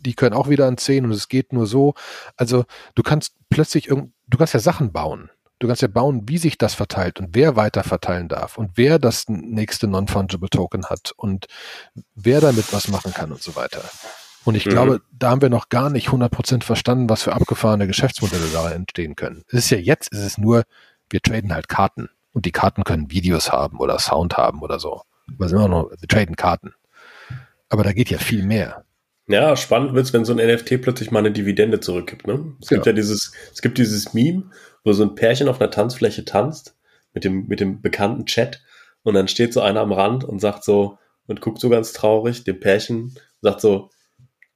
die 0.00 0.14
können 0.14 0.34
auch 0.34 0.48
wieder 0.48 0.66
an 0.66 0.78
zehn 0.78 1.04
und 1.04 1.12
es 1.12 1.28
geht 1.28 1.52
nur 1.52 1.66
so. 1.66 1.94
Also 2.36 2.64
du 2.94 3.02
kannst 3.02 3.34
plötzlich 3.50 3.88
irgend, 3.88 4.12
du 4.26 4.38
kannst 4.38 4.54
ja 4.54 4.60
Sachen 4.60 4.92
bauen. 4.92 5.30
Du 5.60 5.66
kannst 5.66 5.82
ja 5.82 5.88
bauen, 5.88 6.28
wie 6.28 6.38
sich 6.38 6.56
das 6.56 6.74
verteilt 6.74 7.18
und 7.18 7.30
wer 7.32 7.56
weiter 7.56 7.82
verteilen 7.82 8.28
darf 8.28 8.58
und 8.58 8.72
wer 8.76 9.00
das 9.00 9.28
nächste 9.28 9.88
Non-Fungible 9.88 10.50
Token 10.50 10.86
hat 10.86 11.12
und 11.16 11.46
wer 12.14 12.40
damit 12.40 12.72
was 12.72 12.86
machen 12.86 13.12
kann 13.12 13.32
und 13.32 13.42
so 13.42 13.56
weiter. 13.56 13.82
Und 14.44 14.54
ich 14.54 14.66
mhm. 14.66 14.70
glaube, 14.70 15.00
da 15.10 15.30
haben 15.30 15.42
wir 15.42 15.50
noch 15.50 15.68
gar 15.68 15.90
nicht 15.90 16.08
100% 16.08 16.62
verstanden, 16.62 17.10
was 17.10 17.24
für 17.24 17.32
abgefahrene 17.32 17.88
Geschäftsmodelle 17.88 18.48
da 18.52 18.70
entstehen 18.70 19.16
können. 19.16 19.42
Es 19.48 19.64
ist 19.64 19.70
ja 19.70 19.78
jetzt, 19.78 20.12
ist 20.12 20.20
es 20.20 20.38
nur, 20.38 20.62
wir 21.10 21.20
traden 21.20 21.52
halt 21.52 21.68
Karten 21.68 22.08
und 22.32 22.46
die 22.46 22.52
Karten 22.52 22.84
können 22.84 23.10
Videos 23.10 23.50
haben 23.50 23.78
oder 23.78 23.98
Sound 23.98 24.36
haben 24.36 24.62
oder 24.62 24.78
so. 24.78 25.02
Sind 25.38 25.52
immer 25.52 25.68
noch, 25.68 25.90
wir 25.90 26.08
traden 26.08 26.36
Karten. 26.36 26.72
Aber 27.68 27.82
da 27.82 27.92
geht 27.92 28.10
ja 28.10 28.18
viel 28.18 28.44
mehr. 28.44 28.84
Ja, 29.28 29.56
spannend 29.56 29.94
wird's, 29.94 30.12
wenn 30.12 30.24
so 30.24 30.34
ein 30.34 30.44
NFT 30.44 30.80
plötzlich 30.80 31.10
mal 31.10 31.18
eine 31.18 31.30
Dividende 31.30 31.80
zurückgibt. 31.80 32.26
Ne? 32.26 32.54
Es 32.62 32.68
gibt 32.68 32.86
ja. 32.86 32.92
ja 32.92 32.96
dieses, 32.96 33.32
es 33.52 33.60
gibt 33.60 33.78
dieses 33.78 34.14
Meme, 34.14 34.50
wo 34.84 34.92
so 34.92 35.02
ein 35.02 35.14
Pärchen 35.14 35.48
auf 35.48 35.60
einer 35.60 35.70
Tanzfläche 35.70 36.24
tanzt 36.24 36.76
mit 37.12 37.24
dem 37.24 37.46
mit 37.46 37.60
dem 37.60 37.82
bekannten 37.82 38.26
Chat 38.26 38.62
und 39.02 39.14
dann 39.14 39.28
steht 39.28 39.52
so 39.52 39.60
einer 39.60 39.80
am 39.80 39.92
Rand 39.92 40.24
und 40.24 40.40
sagt 40.40 40.64
so 40.64 40.98
und 41.26 41.40
guckt 41.40 41.60
so 41.60 41.68
ganz 41.68 41.92
traurig 41.92 42.44
dem 42.44 42.58
Pärchen 42.58 43.14
sagt 43.42 43.60
so 43.60 43.90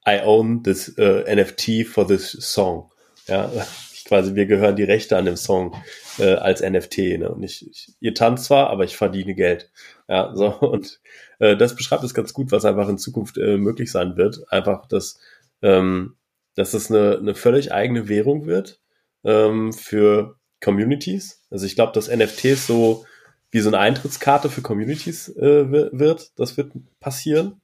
I 0.07 0.19
own 0.23 0.63
this 0.63 0.97
uh, 0.97 1.23
NFT 1.27 1.85
for 1.87 2.07
this 2.07 2.31
song. 2.31 2.91
Ja, 3.27 3.51
quasi 4.05 4.35
wir 4.35 4.45
gehören 4.45 4.75
die 4.75 4.83
Rechte 4.83 5.17
an 5.17 5.25
dem 5.25 5.37
Song 5.37 5.75
äh, 6.19 6.33
als 6.33 6.61
NFT. 6.61 7.19
Ne? 7.19 7.29
Und 7.29 7.43
ich, 7.43 7.69
ich, 7.69 7.93
ihr 7.99 8.13
tanzt 8.13 8.45
zwar, 8.45 8.69
aber 8.69 8.83
ich 8.83 8.97
verdiene 8.97 9.33
Geld. 9.33 9.71
Ja, 10.13 10.31
so 10.35 10.53
und 10.59 10.99
äh, 11.39 11.57
das 11.57 11.75
beschreibt 11.75 12.03
es 12.03 12.13
ganz 12.13 12.33
gut, 12.33 12.51
was 12.51 12.65
einfach 12.65 12.87
in 12.87 12.99
Zukunft 12.99 13.39
äh, 13.39 13.57
möglich 13.57 13.91
sein 13.91 14.15
wird. 14.15 14.43
Einfach, 14.51 14.85
dass, 14.85 15.19
ähm, 15.63 16.17
dass 16.53 16.75
es 16.75 16.91
eine, 16.91 17.17
eine 17.17 17.33
völlig 17.33 17.73
eigene 17.73 18.07
Währung 18.07 18.45
wird 18.45 18.79
ähm, 19.23 19.73
für 19.73 20.35
Communities. 20.61 21.41
Also 21.49 21.65
ich 21.65 21.73
glaube, 21.73 21.93
dass 21.93 22.15
NFTs 22.15 22.67
so 22.67 23.07
wie 23.49 23.59
so 23.59 23.69
eine 23.69 23.79
Eintrittskarte 23.79 24.49
für 24.49 24.61
Communities 24.61 25.29
äh, 25.35 25.71
wird. 25.91 26.29
Das 26.37 26.57
wird 26.57 26.73
passieren. 26.99 27.61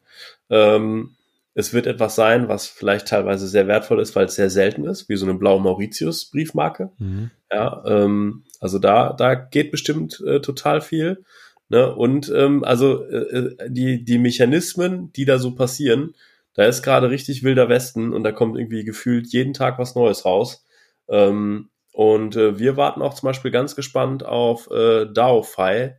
Ähm, 0.50 1.18
es 1.54 1.72
wird 1.72 1.86
etwas 1.86 2.16
sein, 2.16 2.48
was 2.48 2.66
vielleicht 2.66 3.10
teilweise 3.10 3.48
sehr 3.48 3.68
wertvoll 3.68 4.02
ist, 4.02 4.16
weil 4.16 4.26
es 4.26 4.36
sehr 4.36 4.50
selten 4.50 4.86
ist, 4.86 5.08
wie 5.08 5.18
so 5.18 5.28
eine 5.28 5.38
blaue 5.38 5.62
Mauritius-Briefmarke. 5.62 6.90
Mhm. 6.98 7.30
Ja, 7.52 7.84
ähm, 7.86 8.44
also 8.60 8.80
da, 8.80 9.14
da 9.14 9.36
geht 9.36 9.70
bestimmt 9.70 10.20
äh, 10.26 10.42
total 10.42 10.82
viel. 10.82 11.24
Ne? 11.70 11.96
Und 11.96 12.32
ähm, 12.36 12.64
also 12.64 13.04
äh, 13.06 13.18
äh, 13.18 13.70
die, 13.70 14.04
die 14.04 14.18
Mechanismen, 14.18 15.14
die 15.14 15.26
da 15.26 15.38
so 15.38 15.56
passieren, 15.56 16.16
da 16.56 16.66
ist 16.66 16.82
gerade 16.82 17.10
richtig 17.10 17.44
wilder 17.44 17.70
Westen 17.70 18.12
und 18.12 18.24
da 18.24 18.32
kommt 18.32 18.58
irgendwie 18.58 18.84
gefühlt 18.84 19.28
jeden 19.28 19.54
Tag 19.54 19.80
was 19.80 19.96
Neues 19.96 20.26
raus. 20.26 20.66
Ähm, 21.08 21.70
und 21.94 22.36
äh, 22.36 22.58
wir 22.58 22.76
warten 22.76 23.02
auch 23.02 23.14
zum 23.14 23.28
Beispiel 23.28 23.52
ganz 23.52 23.76
gespannt 23.76 24.26
auf 24.26 24.70
äh, 24.72 25.06
DAO-Fi, 25.06 25.92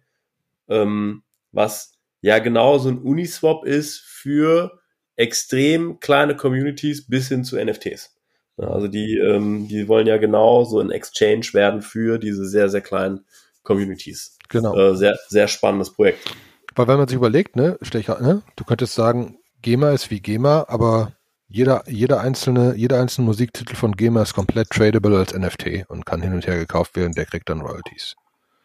ähm, 0.68 1.22
was 1.52 1.92
ja 2.20 2.38
genau 2.40 2.78
so 2.78 2.88
ein 2.88 2.98
Uniswap 2.98 3.64
ist 3.64 4.00
für 4.00 4.80
extrem 5.16 6.00
kleine 6.00 6.36
Communities 6.36 7.06
bis 7.06 7.28
hin 7.28 7.44
zu 7.44 7.62
NFTs. 7.62 8.16
Also 8.56 8.88
die, 8.88 9.16
ähm, 9.16 9.68
die 9.68 9.88
wollen 9.88 10.06
ja 10.06 10.18
genau 10.18 10.64
so 10.64 10.80
ein 10.80 10.90
Exchange 10.90 11.46
werden 11.52 11.80
für 11.80 12.18
diese 12.18 12.46
sehr, 12.46 12.68
sehr 12.68 12.82
kleinen 12.82 13.24
Communities. 13.62 14.38
Genau. 14.48 14.76
Äh, 14.76 14.96
sehr, 14.96 15.18
sehr 15.28 15.48
spannendes 15.48 15.92
Projekt. 15.92 16.34
Weil 16.74 16.88
wenn 16.88 16.98
man 16.98 17.08
sich 17.08 17.16
überlegt, 17.16 17.56
ne, 17.56 17.78
Stecher, 17.82 18.20
ne, 18.20 18.42
du 18.56 18.64
könntest 18.64 18.94
sagen, 18.94 19.38
GEMA 19.62 19.90
ist 19.90 20.10
wie 20.10 20.20
GEMA, 20.20 20.66
aber 20.68 21.12
jeder, 21.48 21.82
jeder 21.88 22.20
einzelne, 22.20 22.74
jeder 22.76 23.00
einzelne 23.00 23.26
Musiktitel 23.26 23.74
von 23.74 23.96
GEMA 23.96 24.22
ist 24.22 24.34
komplett 24.34 24.70
tradable 24.70 25.18
als 25.18 25.34
NFT 25.34 25.88
und 25.88 26.06
kann 26.06 26.22
hin 26.22 26.32
und 26.32 26.46
her 26.46 26.56
gekauft 26.56 26.96
werden, 26.96 27.12
der 27.12 27.26
kriegt 27.26 27.48
dann 27.48 27.60
Royalties. 27.60 28.14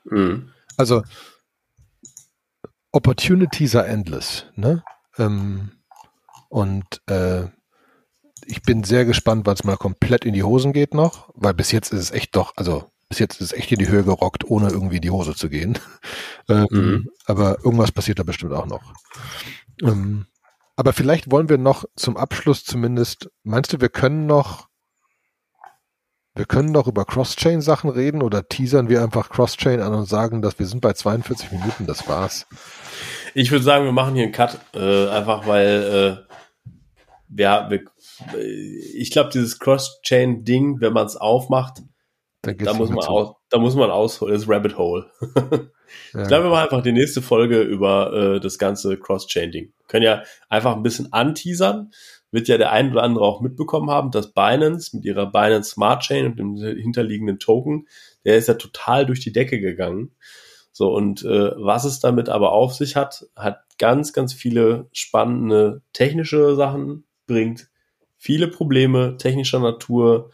Mhm. 0.06 0.52
Also 0.78 1.04
Opportunities 2.92 3.76
are 3.76 3.88
endless, 3.88 4.46
ne? 4.56 4.84
Ähm, 5.18 5.72
und 6.50 7.02
äh, 7.08 7.46
ich 8.46 8.62
bin 8.62 8.84
sehr 8.84 9.06
gespannt, 9.06 9.46
wann 9.46 9.56
es 9.56 9.64
mal 9.64 9.78
komplett 9.78 10.24
in 10.24 10.34
die 10.34 10.44
Hosen 10.44 10.72
geht 10.72 10.94
noch, 10.94 11.30
weil 11.34 11.54
bis 11.54 11.72
jetzt 11.72 11.92
ist 11.92 12.00
es 12.00 12.12
echt 12.12 12.36
doch, 12.36 12.54
also 12.56 12.90
bis 13.10 13.20
jetzt 13.20 13.42
ist 13.42 13.52
es 13.52 13.58
echt 13.58 13.72
in 13.72 13.80
die 13.80 13.88
Höhe 13.88 14.04
gerockt, 14.04 14.46
ohne 14.46 14.70
irgendwie 14.70 14.98
in 14.98 15.02
die 15.02 15.12
Hose 15.12 15.36
zu 15.36 15.50
gehen. 15.50 15.78
ähm, 16.50 16.68
mhm. 16.70 17.10
Aber 17.26 17.58
irgendwas 17.64 17.92
passiert 17.92 18.20
da 18.20 18.24
bestimmt 18.24 18.54
auch 18.54 18.66
noch. 18.66 18.94
Ähm, 19.82 20.26
aber 20.76 20.94
vielleicht 20.94 21.32
wollen 21.32 21.50
wir 21.50 21.58
noch 21.58 21.86
zum 21.96 22.18
Abschluss 22.18 22.64
zumindest, 22.64 23.30
meinst 23.44 23.72
du, 23.72 23.80
wir 23.80 23.90
können 23.90 24.26
noch, 24.26 24.68
wir 26.34 26.46
können 26.46 26.72
noch 26.72 26.88
über 26.88 27.06
Cross-Chain-Sachen 27.06 27.90
reden 27.90 28.22
oder 28.22 28.50
teasern 28.50 28.90
wir 28.90 29.02
einfach 29.02 29.30
Cross-Chain 29.30 29.80
an 29.80 29.94
und 29.94 30.06
sagen, 30.06 30.42
dass 30.42 30.60
wir 30.60 30.66
sind 30.66 30.82
bei 30.82 30.92
42 30.92 31.52
Minuten, 31.52 31.86
das 31.86 32.10
war's. 32.10 32.46
Ich 33.34 33.52
würde 33.52 33.64
sagen, 33.64 33.86
wir 33.86 33.94
machen 33.94 34.16
hier 34.16 34.24
einen 34.24 34.34
Cut, 34.34 34.60
äh, 34.74 35.08
einfach 35.10 35.48
weil 35.48 36.26
äh, 36.28 36.36
ja, 37.38 37.70
wir, 37.70 37.84
ich 38.94 39.12
glaube, 39.12 39.30
dieses 39.32 39.60
Cross-Chain-Ding, 39.60 40.82
wenn 40.82 40.94
man 40.94 41.06
es 41.06 41.16
aufmacht, 41.16 41.82
da 42.54 42.74
muss 42.74 42.90
man 42.90 43.06
aus, 43.06 43.36
da 43.50 43.58
muss 43.58 43.76
man 43.76 43.92
ausholen, 43.92 44.34
das 44.34 44.48
Rabbit 44.48 44.78
Hole. 44.78 45.06
ja. 46.14 46.22
Ich 46.22 46.28
glaube, 46.28 46.46
wir 46.46 46.50
machen 46.50 46.64
einfach 46.64 46.84
die 46.84 46.92
nächste 46.92 47.22
Folge 47.22 47.62
über 47.62 48.14
äh, 48.14 48.40
das 48.40 48.58
ganze 48.58 48.98
Cross-Chain-Ding. 48.98 49.74
Können 49.88 50.04
ja 50.04 50.24
einfach 50.50 50.76
ein 50.76 50.84
bisschen 50.84 51.14
anteasern. 51.14 51.92
Wird 52.32 52.48
ja 52.48 52.58
der 52.58 52.72
ein 52.72 52.92
oder 52.92 53.04
andere 53.04 53.26
auch 53.26 53.42
mitbekommen 53.42 53.90
haben, 53.90 54.12
dass 54.12 54.34
Binance 54.34 54.96
mit 54.96 55.06
ihrer 55.06 55.32
Binance 55.32 55.72
Smart 55.72 56.04
Chain 56.04 56.26
und 56.26 56.40
dem 56.40 56.56
hinterliegenden 56.56 57.40
Token, 57.40 57.88
der 58.26 58.38
ist 58.38 58.48
ja 58.48 58.56
total 58.56 59.06
durch 59.06 59.20
die 59.20 59.32
Decke 59.32 59.60
gegangen. 59.60 60.12
So, 60.72 60.94
und 60.94 61.24
äh, 61.24 61.52
was 61.56 61.86
es 61.86 62.02
damit 62.02 62.28
aber 62.28 62.52
auf 62.52 62.74
sich 62.74 62.98
hat, 62.98 63.28
hat 63.38 63.62
ganz, 63.78 64.12
ganz 64.12 64.34
viele 64.34 64.90
spannende 64.92 65.82
technische 65.94 66.56
Sachen, 66.56 67.06
bringt 67.28 67.70
viele 68.18 68.50
Probleme 68.50 69.16
technischer 69.18 69.60
Natur, 69.60 70.32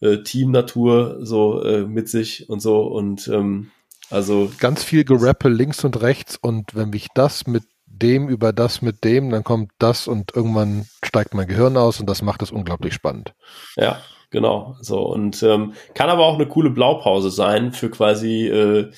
äh, 0.00 0.18
Team-Natur 0.18 1.18
so 1.20 1.62
äh, 1.62 1.86
mit 1.86 2.08
sich 2.08 2.48
und 2.48 2.60
so 2.60 2.82
und 2.82 3.28
ähm, 3.28 3.70
also 4.10 4.50
ganz 4.58 4.82
viel 4.82 5.04
Gerappel 5.04 5.52
links 5.52 5.84
und 5.84 6.00
rechts 6.00 6.36
und 6.36 6.74
wenn 6.74 6.90
mich 6.90 7.08
das 7.14 7.46
mit 7.46 7.62
dem 7.86 8.28
über 8.28 8.52
das 8.52 8.82
mit 8.82 9.04
dem, 9.04 9.30
dann 9.30 9.44
kommt 9.44 9.72
das 9.78 10.08
und 10.08 10.34
irgendwann 10.34 10.86
steigt 11.04 11.34
mein 11.34 11.46
Gehirn 11.46 11.76
aus 11.76 12.00
und 12.00 12.08
das 12.08 12.22
macht 12.22 12.42
es 12.42 12.50
unglaublich 12.50 12.94
spannend. 12.94 13.34
Ja, 13.76 14.00
genau. 14.30 14.76
So 14.80 15.00
und 15.00 15.42
ähm, 15.42 15.74
kann 15.94 16.08
aber 16.08 16.24
auch 16.24 16.34
eine 16.34 16.46
coole 16.46 16.70
Blaupause 16.70 17.30
sein 17.30 17.72
für 17.72 17.90
quasi 17.90 18.46
äh, 18.48 18.90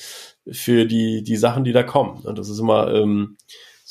für 0.50 0.86
die 0.86 1.22
die 1.22 1.36
Sachen, 1.36 1.64
die 1.64 1.72
da 1.72 1.82
kommen. 1.82 2.22
Und 2.22 2.38
das 2.38 2.48
ist 2.48 2.58
immer 2.58 2.92
ähm, 2.92 3.36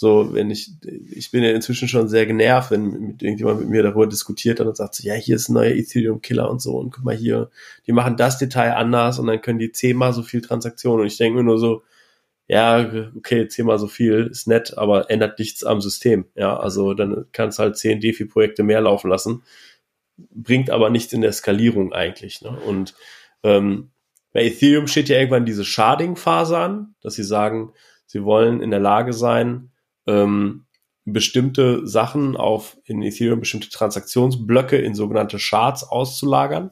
so, 0.02 0.34
wenn 0.34 0.50
ich, 0.50 0.72
ich 1.12 1.30
bin 1.30 1.44
ja 1.44 1.52
inzwischen 1.52 1.88
schon 1.88 2.08
sehr 2.08 2.26
genervt, 2.26 2.72
wenn 2.72 2.90
mit 2.90 3.22
irgendjemand 3.22 3.60
mit 3.60 3.70
mir 3.70 3.84
darüber 3.84 4.08
diskutiert 4.08 4.60
und 4.60 4.76
sagt 4.76 4.96
so, 4.96 5.08
ja, 5.08 5.14
hier 5.14 5.36
ist 5.36 5.48
ein 5.48 5.54
neuer 5.54 5.76
Ethereum-Killer 5.76 6.50
und 6.50 6.60
so 6.60 6.76
und 6.78 6.90
guck 6.90 7.04
mal 7.04 7.16
hier, 7.16 7.52
die 7.86 7.92
machen 7.92 8.18
das 8.18 8.40
Detail 8.40 8.74
anders 8.74 9.20
und 9.20 9.28
dann 9.28 9.44
können 9.44 9.60
die 9.60 9.72
zehnmal 9.72 10.12
so 10.12 10.24
viel 10.24 10.42
Transaktionen. 10.42 11.02
Und 11.02 11.06
ich 11.06 11.18
denke 11.18 11.38
mir 11.38 11.44
nur 11.44 11.60
so, 11.60 11.84
ja, 12.48 12.92
okay, 13.16 13.48
zehnmal 13.48 13.78
so 13.78 13.88
viel 13.88 14.28
ist 14.32 14.48
nett, 14.48 14.76
aber 14.76 15.12
ändert 15.12 15.38
nichts 15.38 15.64
am 15.64 15.82
System, 15.82 16.26
ja, 16.34 16.58
also 16.58 16.96
dann 16.96 17.28
kannst 17.32 17.60
halt 17.60 17.78
zehn 17.78 18.00
DeFi-Projekte 18.00 18.64
mehr 18.64 18.82
laufen 18.82 19.08
lassen, 19.08 19.44
bringt 20.18 20.72
aber 20.72 20.90
nichts 20.90 21.14
in 21.14 21.22
der 21.22 21.32
Skalierung 21.32 21.94
eigentlich, 21.94 22.42
ne? 22.42 22.50
und 22.66 22.96
ähm, 23.44 23.92
bei 24.34 24.46
Ethereum 24.46 24.88
steht 24.88 25.10
ja 25.10 25.18
irgendwann 25.18 25.46
diese 25.46 25.64
Sharding-Phase 25.64 26.58
an, 26.58 26.96
dass 27.04 27.14
sie 27.14 27.24
sagen, 27.24 27.72
sie 28.08 28.24
wollen 28.24 28.62
in 28.62 28.72
der 28.72 28.80
Lage 28.80 29.14
sein, 29.14 29.71
ähm, 30.08 30.66
bestimmte 31.06 31.88
Sachen 31.88 32.38
auf 32.38 32.78
in 32.86 33.02
Ethereum 33.02 33.40
bestimmte 33.40 33.70
Transaktionsblöcke 33.70 34.78
in 34.78 34.96
sogenannte 34.96 35.40
Shards 35.40 35.84
auszulagern. 35.84 36.72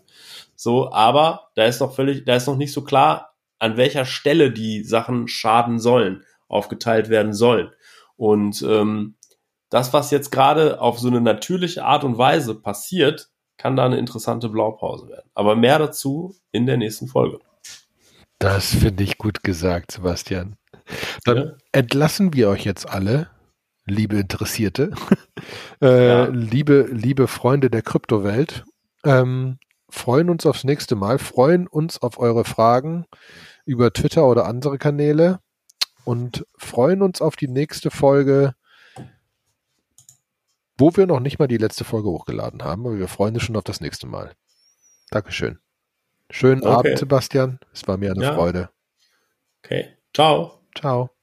So, 0.56 0.92
aber 0.92 1.50
da 1.56 1.66
ist 1.66 1.80
noch 1.80 1.96
völlig, 1.96 2.26
da 2.26 2.36
ist 2.36 2.48
noch 2.48 2.58
nicht 2.58 2.74
so 2.74 2.84
klar, 2.84 3.34
an 3.60 3.78
welcher 3.78 4.06
Stelle 4.06 4.52
die 4.52 4.84
Sachen 4.84 5.28
schaden 5.28 5.80
sollen, 5.80 6.24
aufgeteilt 6.48 7.10
werden 7.10 7.34
sollen. 7.34 7.72
Und 8.16 8.62
ähm, 8.68 9.16
das, 9.70 9.94
was 9.94 10.12
jetzt 10.12 10.32
gerade 10.32 10.82
auf 10.82 11.00
so 11.00 11.08
eine 11.08 11.22
natürliche 11.22 11.86
Art 11.86 12.04
und 12.04 12.18
Weise 12.18 12.56
passiert, 12.56 13.30
kann 13.58 13.76
da 13.76 13.86
eine 13.86 13.98
interessante 13.98 14.50
Blaupause 14.50 15.10
werden. 15.10 15.30
Aber 15.34 15.56
mehr 15.56 15.80
dazu 15.80 16.36
in 16.52 16.66
der 16.66 16.78
nächsten 16.78 17.08
Folge. 17.08 17.40
Das 18.40 18.74
finde 18.74 19.04
ich 19.04 19.18
gut 19.18 19.44
gesagt, 19.44 19.92
Sebastian. 19.92 20.56
Dann 21.26 21.38
ja. 21.38 21.52
entlassen 21.72 22.34
wir 22.34 22.50
euch 22.50 22.66
jetzt 22.66 22.90
alle, 22.90 23.30
liebe 23.86 24.18
Interessierte, 24.18 24.92
äh, 25.82 26.08
ja. 26.08 26.26
liebe, 26.26 26.88
liebe 26.92 27.28
Freunde 27.28 27.70
der 27.70 27.82
Kryptowelt. 27.82 28.66
Ähm, 29.04 29.60
freuen 29.90 30.30
uns 30.30 30.46
aufs 30.46 30.64
nächste 30.64 30.96
Mal, 30.96 31.20
freuen 31.20 31.68
uns 31.68 32.02
auf 32.02 32.20
eure 32.20 32.46
Fragen 32.46 33.06
über 33.66 33.92
Twitter 33.94 34.28
oder 34.28 34.46
andere 34.46 34.78
Kanäle 34.78 35.40
und 36.06 36.46
freuen 36.58 37.02
uns 37.02 37.22
auf 37.22 37.36
die 37.36 37.48
nächste 37.48 37.92
Folge, 37.92 38.56
wo 40.78 40.96
wir 40.96 41.08
noch 41.08 41.20
nicht 41.20 41.40
mal 41.40 41.48
die 41.48 41.58
letzte 41.58 41.84
Folge 41.84 42.10
hochgeladen 42.10 42.64
haben, 42.64 42.86
aber 42.86 42.98
wir 42.98 43.08
freuen 43.08 43.36
uns 43.36 43.44
schon 43.44 43.56
auf 43.56 43.64
das 43.64 43.82
nächste 43.82 44.08
Mal. 44.08 44.34
Dankeschön. 45.12 45.60
Schönen 46.32 46.62
okay. 46.62 46.72
Abend, 46.72 47.00
Sebastian. 47.00 47.60
Es 47.74 47.88
war 47.88 47.98
mir 47.98 48.12
eine 48.12 48.24
ja. 48.24 48.34
Freude. 48.34 48.70
Okay. 49.64 49.98
Ciao. 50.14 50.59
Ciao. 50.80 51.19